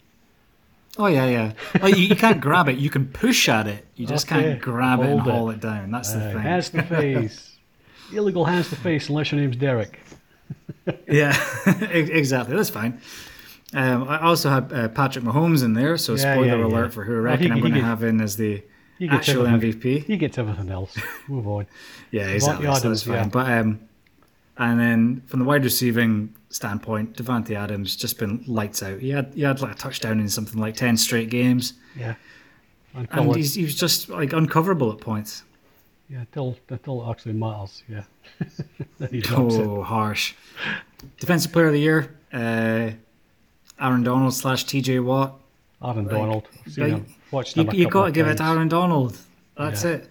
[0.98, 1.52] Oh yeah, yeah.
[1.82, 2.78] Like, you, you can't grab it.
[2.78, 3.86] You can push at it.
[3.96, 5.32] You just Okay, can't grab it and hold it.
[5.32, 5.92] haul it down.
[5.92, 6.40] That's the Uh, thing.
[6.42, 7.52] hands to face.
[8.14, 10.00] Illegal hands to face unless your name's Derrick.
[11.08, 11.36] yeah,
[11.92, 12.56] exactly.
[12.56, 13.00] That's fine.
[13.74, 16.90] Um, I also had uh, Patrick Mahomes in there, so Yeah, spoiler yeah, alert yeah.
[16.92, 18.64] for who I reckon I'm going to have in as the
[19.10, 19.46] actual.
[19.46, 20.06] MVP.
[20.06, 20.96] He gets everything else.
[21.28, 21.68] Move on.
[22.12, 22.68] Yeah, exactly.
[22.68, 23.16] Adams, so that's fine.
[23.16, 23.28] yeah.
[23.28, 23.80] But um,
[24.58, 29.00] and then from the wide receiving standpoint, Davante Adams just been lights out.
[29.00, 32.16] He had he had like a touchdown in something like ten straight games, Yeah.
[32.94, 35.44] and he's, he was just like uncoverable at points.
[36.10, 37.84] Yeah, until, until actually Miles.
[37.88, 38.04] Yeah.
[39.00, 39.62] then he drops it.
[39.62, 40.34] Oh, harsh.
[41.20, 42.92] Defensive Player of the Year, uh,
[43.80, 45.00] Aaron Donald slash T.J.
[45.00, 45.40] Watt.
[45.84, 46.48] Aaron Donald.
[46.66, 48.44] I've seen like, You, him a you couple got to give it to.
[48.44, 49.18] Aaron Donald.
[49.58, 49.92] That's Yeah.
[49.92, 50.10] it.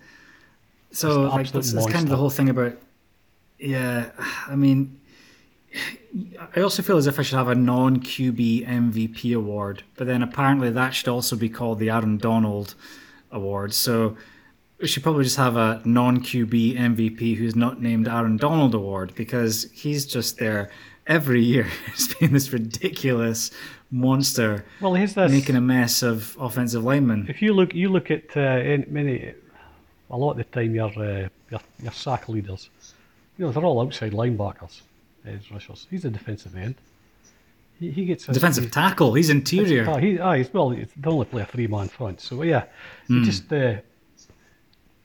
[0.92, 2.74] So like that's, that's kind of the whole thing about.
[3.58, 4.10] Yeah,
[4.46, 5.00] I mean,
[6.54, 10.22] I also feel as if I should have a non QB MVP award, but then
[10.22, 12.74] apparently that should also be called the Aaron Donald
[13.32, 13.72] Award.
[13.72, 14.16] So
[14.85, 19.15] we should probably just have a non QB MVP who's not named Aaron Donald Award
[19.15, 20.70] because he's just there
[21.06, 21.66] every year.
[21.94, 23.51] He's been this ridiculous
[23.90, 25.32] monster Well, here's this.
[25.32, 27.24] making a mess of offensive linemen.
[27.31, 28.40] If you look, you look at uh,
[28.73, 29.32] in- many,
[30.11, 32.69] a lot of the time your uh, your, your sack leaders,
[33.39, 34.82] you know, they're all outside linebackers,
[35.27, 35.86] edge rushers.
[35.90, 36.74] He's a defensive end.
[37.81, 39.98] He, he gets a, Defensive he- tackle, he's interior.
[39.98, 42.65] He, ah, he's, well, they only play a three man front, so yeah,
[43.09, 43.77] he just uh,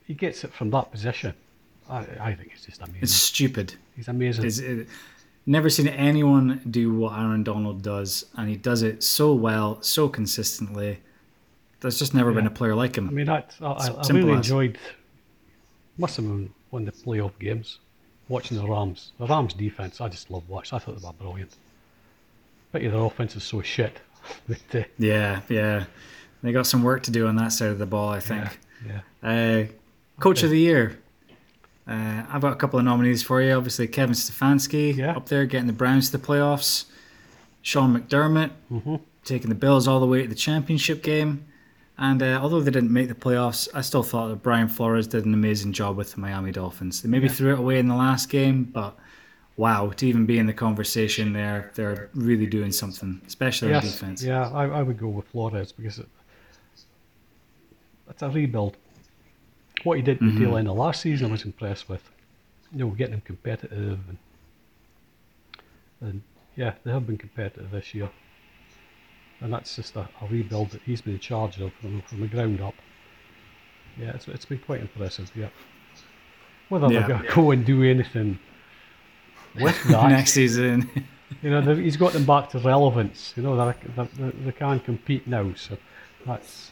[0.10, 1.36] he gets it from that position.
[1.88, 3.04] I, I think it's just amazing.
[3.04, 3.76] It's stupid.
[3.96, 4.44] he's amazing.
[4.44, 4.88] It's, it,
[5.46, 10.10] never seen anyone do what Aaron Donald does, and he does it so well, so
[10.10, 11.00] consistently.
[11.80, 13.08] There's just never been a player like him.
[13.08, 14.38] I mean, I, I, I really as.
[14.38, 14.80] enjoyed.
[16.00, 17.78] Must have been one of the playoff games,
[18.30, 19.12] watching the Rams.
[19.20, 20.76] The Rams defense, I just love watching.
[20.76, 21.56] I thought they were brilliant.
[22.74, 24.00] Pity their offense is so shit.
[24.48, 25.86] but, uh, yeah, yeah.
[26.42, 28.60] They got some work to do on that side of the ball, I think.
[28.88, 29.62] yeah, yeah.
[29.64, 29.66] Uh,
[30.20, 31.00] Coach of the Year.
[31.88, 33.54] Uh, I've got a couple of nominees for you.
[33.54, 35.16] Obviously, Kevin Stefanski Yeah.
[35.16, 36.86] up there getting the Browns to the playoffs.
[37.62, 38.96] Sean McDermott Mm-hmm.
[39.26, 41.46] taking the Bills all the way to the championship game.
[41.98, 45.26] And uh, although they didn't make the playoffs, I still thought that Brian Flores did
[45.26, 47.02] an amazing job with the Miami Dolphins.
[47.02, 48.96] They maybe threw it away in the last game, but
[49.58, 54.24] wow, to even be in the conversation there, they're really doing something, especially on defense.
[54.24, 56.08] yeah, I, I would go with Flores because it,
[58.10, 58.78] it's a rebuild.
[59.84, 60.30] What he did mm-hmm.
[60.30, 62.10] in the tail end of last season, I was impressed with.
[62.72, 64.18] You know, getting him competitive, and,
[66.02, 66.22] and
[66.56, 68.10] yeah, they have been competitive this year.
[69.42, 72.28] And that's just a, a rebuild that he's been in charge of from, from the
[72.28, 72.76] ground up.
[73.98, 75.32] Yeah, it's, it's been quite impressive.
[75.36, 75.48] Yeah.
[76.68, 77.00] Whether Yeah.
[77.00, 78.40] they're going to go and do anything
[79.60, 80.90] with that, Next season,
[81.42, 83.34] you know, he's got them back to relevance.
[83.36, 85.54] You know, they they can compete now.
[85.56, 85.78] So
[86.26, 86.72] that's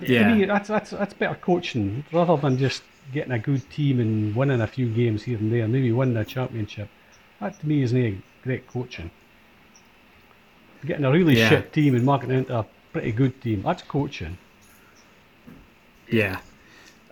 [0.00, 0.28] Yeah.
[0.28, 4.34] to me, that's that's that's better coaching rather than just getting a good team and
[4.34, 6.88] winning a few games here and there, maybe winning a championship.
[7.40, 9.10] That to me is not a great coaching.
[10.86, 11.48] Getting a really Yeah.
[11.48, 13.62] shit team and marking it into a pretty good team.
[13.62, 14.38] That's coaching.
[16.10, 16.40] yeah,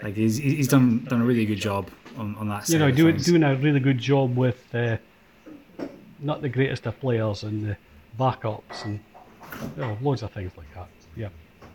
[0.03, 2.67] like he's he's done done a really good job on, on that.
[2.67, 4.97] Side you know, doing doing a really good job with uh,
[6.19, 7.77] not the greatest of players and the
[8.19, 9.01] backups and
[9.77, 10.89] you know, loads of things like that.
[11.17, 11.29] Yeah,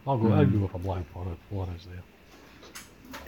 [0.08, 0.32] I'll go.
[0.32, 2.04] I'll go with a blind Flores, Flores there.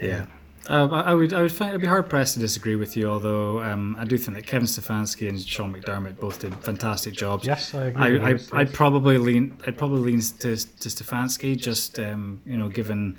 [0.10, 0.26] Yeah.
[0.70, 3.10] Uh, I I would, I would find I'd be hard pressed to disagree with you.
[3.10, 7.48] Although um, I do think that Kevin Stefanski and Sean McDermott both did fantastic jobs.
[7.48, 8.20] Yes, I agree.
[8.20, 12.58] with I, I, I'd probably lean I'd probably lean to to Stefanski just um, you
[12.58, 13.18] know given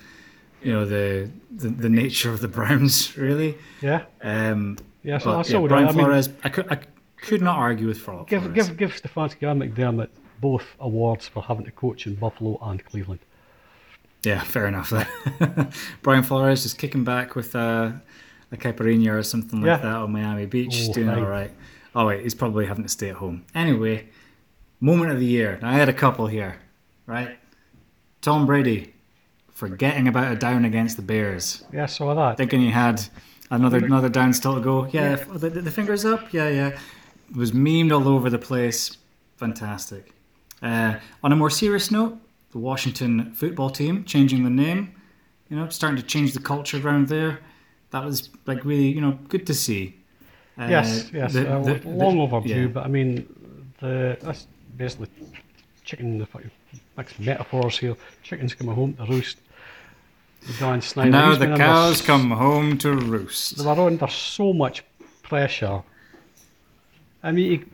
[0.62, 3.56] you know the, the the nature of the Browns really.
[3.80, 5.16] yeah, Um, yeah.
[5.18, 5.68] So but, I yeah, saw that.
[5.68, 6.28] Brian I mean, Flores.
[6.44, 6.80] I could I
[7.16, 8.26] could not argue with Flores.
[8.28, 10.10] give give give Stefanski and McDermott
[10.42, 13.20] both awards for having to coach in Buffalo and Cleveland.
[14.24, 14.92] Yeah, fair enough.
[16.02, 17.92] Brian Flores just kicking back with uh,
[18.52, 19.76] a caipirinha or something like Yeah.
[19.78, 21.50] that on Miami Beach, Oh, doing all right.
[21.94, 23.44] Oh wait, he's probably having to stay at home.
[23.54, 24.08] Anyway,
[24.80, 25.58] moment of the year.
[25.62, 26.56] Now, I had a couple here,
[27.06, 27.38] right?
[28.20, 28.92] Tom Brady
[29.52, 32.36] forgetting about a down against the Bears, Yeah, saw that.
[32.36, 33.02] thinking he had
[33.50, 34.86] another another down still to go.
[34.92, 36.32] Yeah, The, the, the fingers up.
[36.32, 36.78] Yeah, yeah.
[37.30, 38.96] It was memed all over the place.
[39.36, 40.12] Fantastic.
[40.62, 42.18] Uh, on a more serious note,
[42.52, 44.94] the Washington football team changing the name,
[45.48, 47.40] you know, starting to change the culture around there.
[47.90, 49.96] That was like really, you know, good to see.
[50.58, 51.32] Uh, Yes, yes.
[51.32, 52.66] the- uh, the- long the- overdue, yeah.
[52.66, 53.26] but I mean,
[53.80, 54.46] the that's
[54.76, 55.08] basically
[55.84, 56.18] chicken.
[56.18, 56.50] The fucking
[56.96, 57.96] mixed metaphors here.
[58.22, 59.38] Chickens coming home to roost.
[60.58, 61.10] Dan Snyder.
[61.10, 63.56] Now the been under cows come home to roost.
[63.58, 64.84] They were under so much
[65.22, 65.82] pressure.
[67.22, 67.64] I mean,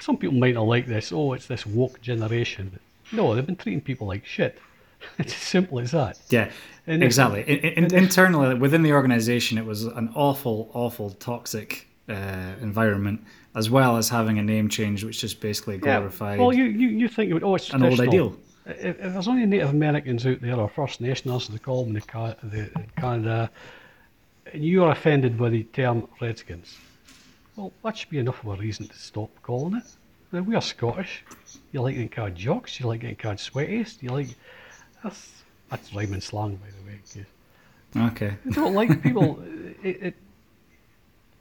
[0.00, 1.12] some people might not like this.
[1.12, 2.78] Oh, it's this woke generation.
[3.12, 4.58] No, they've been treating people like shit.
[5.18, 6.18] It's as simple as that.
[6.30, 6.50] Yeah,
[6.86, 7.42] And exactly.
[7.42, 13.24] In, in, and internally, within the organization, it was an awful, awful, toxic uh, environment.
[13.54, 17.08] as well as having a name change, which just basically glorified Well, you, you, you
[17.08, 18.36] think, oh, it's an old ideal.
[18.64, 21.96] If, if there's only Native Americans out there, or First Nationals, as they call them
[21.96, 23.50] in, the, the, in Canada,
[24.52, 26.78] and you are offended by the term Redskins,
[27.56, 29.84] well, that should be enough of a reason to stop calling it.
[30.32, 31.24] We are Scottish.
[31.72, 34.28] You like getting called jocks, you like getting called sweaties, you like.
[35.04, 38.06] That's, that's rhyming slang, by the way.
[38.08, 38.34] Okay.
[38.46, 39.42] I don't like people.
[39.82, 40.14] It, it,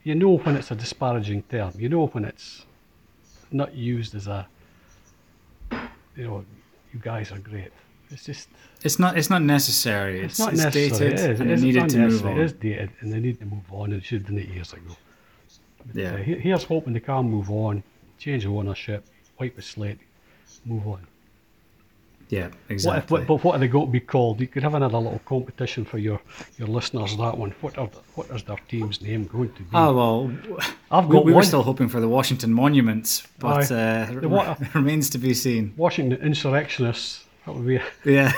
[0.01, 1.73] you know when it's a disparaging term.
[1.77, 2.65] You know when it's
[3.51, 4.47] not used as a,
[6.15, 6.43] you know,
[6.91, 7.71] you guys are great.
[8.09, 8.49] It's just
[8.81, 9.15] It's not.
[9.15, 10.21] It's not necessary.
[10.21, 11.11] it's, It's, not it's necessary.
[11.11, 11.39] dated, it is.
[11.39, 12.31] and it is needed to move on.
[12.31, 13.91] It is dated, and they need to move on.
[13.93, 14.95] And it should have done it years ago.
[15.93, 16.13] Yeah.
[16.13, 17.83] Uh, here's hoping they can move on,
[18.21, 19.03] change of ownership,
[19.39, 19.99] wipe the slate,
[20.65, 21.07] move on.
[22.29, 23.25] Yeah, What if, exactly.
[23.25, 24.39] but what are they going to be called?
[24.39, 26.21] You could have another little competition for your,
[26.57, 27.17] your listeners.
[27.17, 27.53] That one.
[27.59, 29.69] What are the, what is their team's name going to be?
[29.73, 30.31] Oh well,
[30.89, 34.73] I've we, got we were still hoping for the Washington Monuments, but uh, The what-
[34.75, 35.73] remains to be seen.
[35.75, 37.25] Washington insurrectionists.
[37.45, 37.81] That would be.
[38.05, 38.31] Yeah.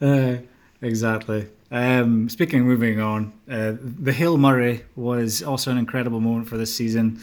[0.02, 0.36] uh,
[0.82, 1.46] exactly.
[1.70, 6.56] Um, speaking of moving on, uh, the Hail Murray was also an incredible moment for
[6.56, 7.20] this season.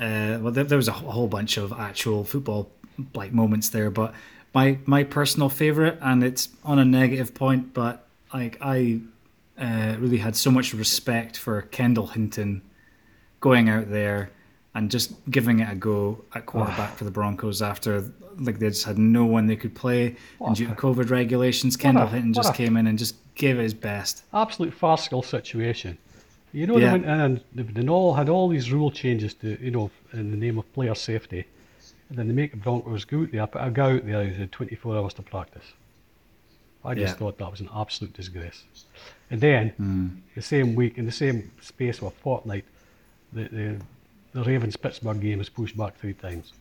[0.00, 2.70] Uh, well, there, there was a whole bunch of actual football
[3.14, 4.14] like moments there, but
[4.54, 9.00] my my personal favorite, and it's on a negative point, but like I
[9.58, 12.62] uh, really had so much respect for Kendall Hinton
[13.40, 14.30] going out there
[14.74, 18.04] and just giving it a go at quarterback for the Broncos after
[18.38, 22.04] like they just had no one they could play and due to COVID regulations, Kendall
[22.04, 24.24] a- Hinton just a- came in and just gave it his best.
[24.32, 25.98] absolute farcical situation.
[26.52, 26.86] You know, Yeah.
[26.86, 29.90] they went in and they, they all had all these rule changes to, you know,
[30.12, 31.44] in the name of player safety.
[32.08, 34.36] And then they make the Broncos go out there, put a guy out there who's
[34.36, 35.64] had 24 hours to practice.
[36.84, 37.18] I just Yeah.
[37.18, 38.64] thought that was an absolute disgrace.
[39.30, 40.06] And then, Hmm.
[40.34, 42.64] the same week, in the same space of a fortnight,
[43.32, 43.76] the, the,
[44.32, 46.52] the Ravens Pittsburgh game was pushed back three times.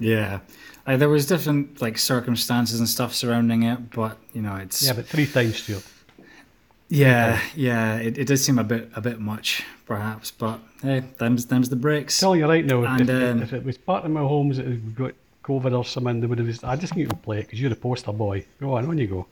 [0.00, 0.38] Yeah,
[0.86, 4.92] like, there was different like circumstances and stuff surrounding it, but you know it's Yeah,
[4.92, 5.82] but three times, Stuart.
[6.88, 7.96] yeah, yeah.
[7.96, 11.76] It, it does seem a bit a bit much, perhaps, but hey, them's them's the
[11.76, 12.18] breaks.
[12.18, 15.14] Tell you right now, if, And, if, um, if it was Patrick Mahomes that got
[15.42, 17.70] COVID or something, they would have just, I just need to play it because you're
[17.70, 18.46] the poster boy.
[18.60, 19.26] Go on, on you go.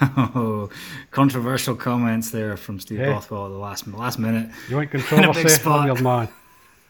[0.00, 0.68] Oh,
[1.10, 3.12] controversial comments there from Steve Yeah.
[3.14, 4.50] Bothwell at the last last minute.
[4.68, 5.48] You want controversy?
[5.48, 5.80] spot.
[5.80, 6.28] I'm your man.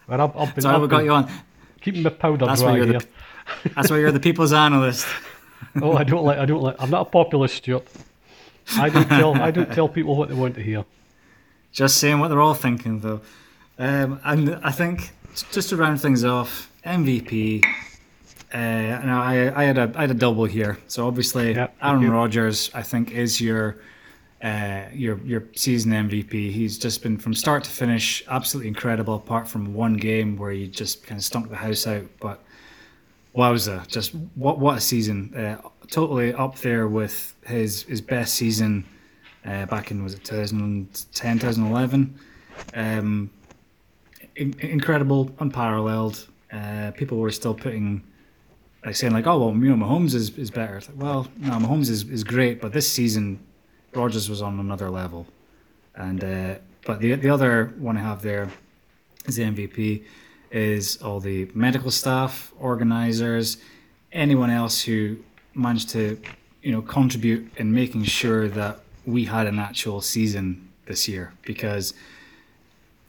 [0.08, 1.30] I've, I've been, Sorry, I've we got you on.
[1.80, 3.00] keeping my powder That's why dry you're here.
[3.00, 5.06] the that's why you're the people's analyst.
[5.82, 6.38] oh, I don't like.
[6.38, 6.76] I don't like.
[6.78, 7.86] I'm not a populist, Stuart.
[8.76, 9.34] I don't tell.
[9.34, 10.84] I don't tell people what they want to hear.
[11.72, 13.20] Just saying what they're all thinking, though.
[13.78, 15.12] Um, and I think
[15.52, 17.62] just to round things off, MVP.
[18.56, 20.78] Uh, now I, I had a I had a double here.
[20.88, 22.10] So obviously, Yep, Aaron.
[22.10, 23.76] Rodgers, I think, is your
[24.42, 26.52] uh, your your season MVP.
[26.52, 29.14] He's just been from start to finish absolutely incredible.
[29.14, 32.42] Apart from one game where he just kind of stunk the house out, but
[33.36, 35.34] wowza, just what what a season!
[35.34, 38.86] Uh, totally up there with his his best season
[39.44, 42.18] uh, back in was it 2010 2011
[42.74, 43.30] um,
[44.36, 48.02] in- incredible unparalleled uh, people were still putting
[48.86, 51.54] like saying like oh well you know Mahomes is, is better It's like, well no
[51.58, 53.38] Mahomes is, is great but this season
[53.92, 55.26] Rodgers was on another level
[55.96, 56.54] and uh,
[56.86, 58.48] but the the other one I have there
[59.26, 60.04] is the MVP
[60.52, 63.58] is all the medical staff organizers
[64.12, 65.16] anyone else who
[65.54, 66.18] managed to
[66.62, 71.92] you know contribute in making sure that we had an actual season this year because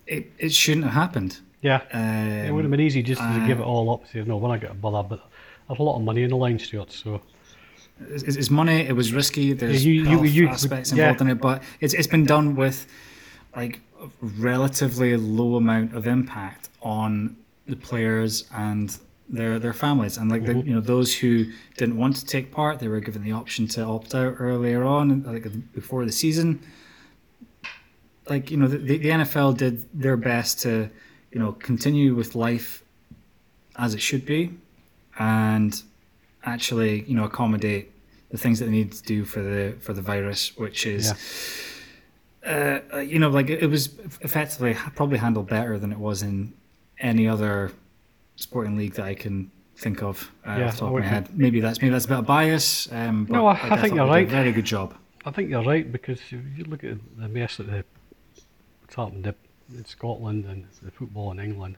[0.08, 3.48] it, it shouldn't have happened Yeah, um, it would have been easy just to uh,
[3.48, 4.08] give it all up.
[4.08, 5.08] Say no, we're not going to bother.
[5.10, 5.22] But
[5.68, 6.92] there's a lot of money in the line, Stuart.
[6.92, 7.22] So
[8.00, 8.82] it's, it's money.
[8.82, 9.54] It was risky.
[9.54, 11.06] There's you- you- health you- aspects yeah.
[11.10, 12.88] involved in it, but it's it's been done with
[13.56, 17.36] like a relatively low amount of impact on
[17.68, 18.98] the players and
[19.30, 20.18] their their families.
[20.18, 20.68] And like Mm-hmm.
[20.68, 23.84] you know those who didn't want to take part, they were given the option to
[23.84, 26.60] opt out earlier on, like before the season.
[28.30, 30.90] Like you know the, the NFL did their best to
[31.32, 32.84] you know continue with life
[33.78, 34.52] as it should be,
[35.20, 35.82] and
[36.44, 37.92] actually, you know, accommodate
[38.30, 41.14] the things that they need to do for the for the virus, which is,
[42.46, 43.88] uh, uh, you know, like it, was
[44.22, 46.54] effectively probably handled better than it was in
[47.00, 47.72] any other
[48.36, 51.12] sporting league that I can think of uh, Yeah, off the top of my think-
[51.28, 51.38] head.
[51.38, 52.92] Maybe that's maybe that's a bit of bias.
[52.92, 54.28] Um, but No, I- like, I think you're right.
[54.28, 54.96] very good job.
[55.26, 57.84] I think you're right because if you look at the mess that the,
[58.82, 59.34] what's happened
[59.76, 61.76] in Scotland and the football in England.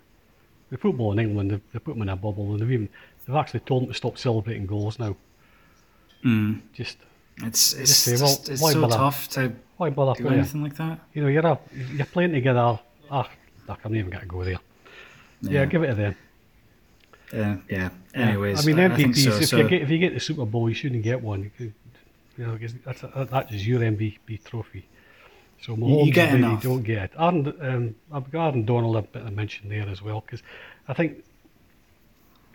[0.69, 2.89] The football in England, they've, they put them in a bubble and they've even
[3.29, 5.15] they've actually told them to stop celebrating goals now.
[6.25, 6.61] Mm.
[6.73, 6.97] Just
[7.43, 8.95] It's it's, say, well, just, it's so bother?
[8.95, 10.39] tough to Why bother do playing?
[10.39, 10.99] anything like that.
[11.13, 11.59] You know, you're a,
[11.93, 12.79] you're playing together.
[13.11, 13.29] Ah,
[13.67, 14.57] I'm not even going to go there.
[15.41, 15.65] Yeah.
[15.65, 16.15] give it to them.
[17.31, 17.89] Yeah, yeah.
[18.15, 18.19] Yeah.
[18.29, 19.23] Anyways, I mean, I MVPs.
[19.23, 19.37] so.
[19.37, 21.43] if so you get if you get the Super Bowl, you shouldn't get one.
[21.43, 21.73] You, could,
[22.35, 24.87] you know, that's a, that is your MVP trophy.
[25.61, 26.63] So Mahomes you get enough.
[26.63, 27.11] don't get it.
[27.19, 30.41] Aaron, um, I've got Aaron Donald a bit of mention there as well because
[30.87, 31.23] I think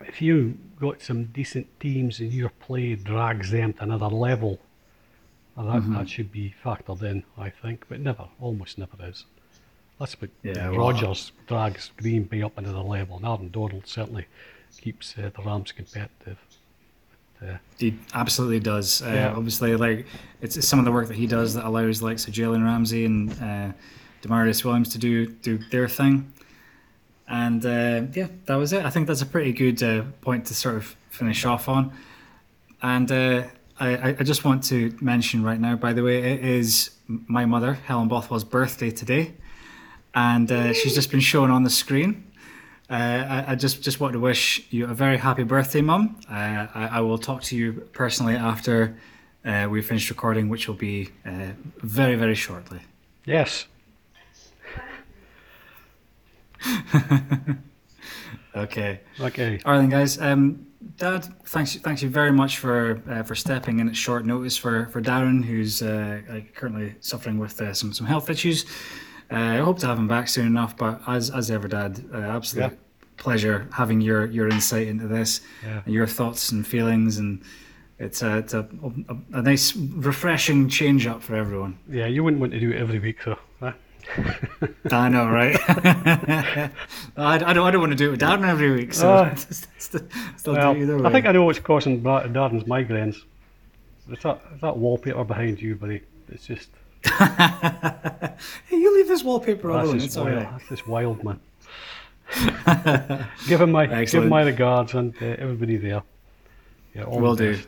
[0.07, 4.59] if you got some decent teams and your play drags them to another level,
[5.55, 5.93] well, that, Mm-hmm.
[5.95, 9.25] that should be factored in, I think, but never, almost never is.
[9.99, 14.25] That's what Yeah, well, Rodgers drags Green Bay up another level, and Aaron Donald certainly
[14.81, 16.37] keeps uh, the Rams competitive.
[17.39, 19.01] But, uh, He absolutely does.
[19.01, 19.33] Uh, Yeah.
[19.35, 20.05] Obviously, like
[20.41, 23.05] it's, it's some of the work that he does that allows like so Jalen Ramsey
[23.05, 23.71] and uh,
[24.21, 26.31] Demarius Williams to do do their thing.
[27.27, 28.85] And uh, yeah, that was it.
[28.85, 31.91] I think that's a pretty good uh, point to sort of finish off on.
[32.81, 33.43] And uh,
[33.79, 37.73] I, I- just want to mention right now, by the way, it is my mother,
[37.73, 39.33] Helen Bothwell's birthday today,
[40.13, 42.23] and uh, she's just been shown on the screen.
[42.89, 46.19] Uh, I, I just just want to wish you a very happy birthday, Mum.
[46.29, 46.33] Uh,
[46.75, 48.95] I, I will talk to you personally after
[49.69, 51.09] we finish recording, which will be
[51.81, 52.79] very very shortly.
[53.25, 53.65] yes,
[58.55, 59.01] Okay.
[59.19, 59.59] okay.
[59.65, 60.19] All right, then, guys.
[60.21, 60.65] Um,
[60.97, 64.85] Dad, thanks thanks you very much for uh, for stepping in at short notice for
[64.93, 66.21] for Darren, who's uh,
[66.53, 68.65] currently suffering with uh, some some health issues.
[69.29, 70.77] Uh, I hope to have him back soon enough.
[70.77, 72.77] But as as ever, Dad, uh, absolute Yeah.
[73.17, 75.81] pleasure having your your insight into this, Yeah.
[75.83, 77.41] and your thoughts and feelings, and
[77.99, 78.65] it's a it's a,
[79.09, 81.77] a, a nice refreshing change up for everyone.
[81.89, 83.37] Yeah, you wouldn't want to do it every week, so.
[83.59, 83.73] Huh?
[84.91, 85.57] I know, right?
[85.67, 86.71] I,
[87.17, 89.31] I don't I don't want to do it with Darren every week, so
[89.77, 90.01] still,
[90.37, 91.05] still Well, do either way.
[91.05, 93.17] I think I know what's causing Darren's migraines.
[94.09, 96.01] It's that, it's that wallpaper behind you, buddy.
[96.29, 96.69] It's just
[97.05, 98.35] Hey,
[98.71, 100.01] you leave this wallpaper that's alone.
[100.01, 100.27] It's wild.
[100.29, 100.51] right.
[100.51, 101.39] That's just wild, man.
[103.47, 104.23] give him my give Excellent.
[104.25, 106.01] him my regards and uh, everybody there.
[106.93, 107.55] Yeah, all Will the do.
[107.57, 107.67] best.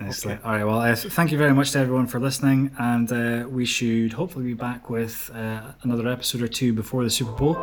[0.00, 0.42] Excellent.
[0.44, 0.64] All right.
[0.64, 4.46] Well, uh, thank you very much to everyone for listening, and uh, we should hopefully
[4.46, 7.56] be back with uh, another episode or two before the Super Bowl.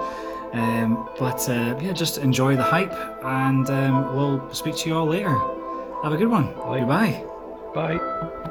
[0.54, 2.94] Um, but uh, yeah, just enjoy the hype,
[3.24, 5.36] and um, we'll speak to you all later.
[6.04, 6.54] Have a good one.
[6.54, 6.80] Bye.
[6.80, 7.24] Goodbye.
[7.74, 8.44] Bye.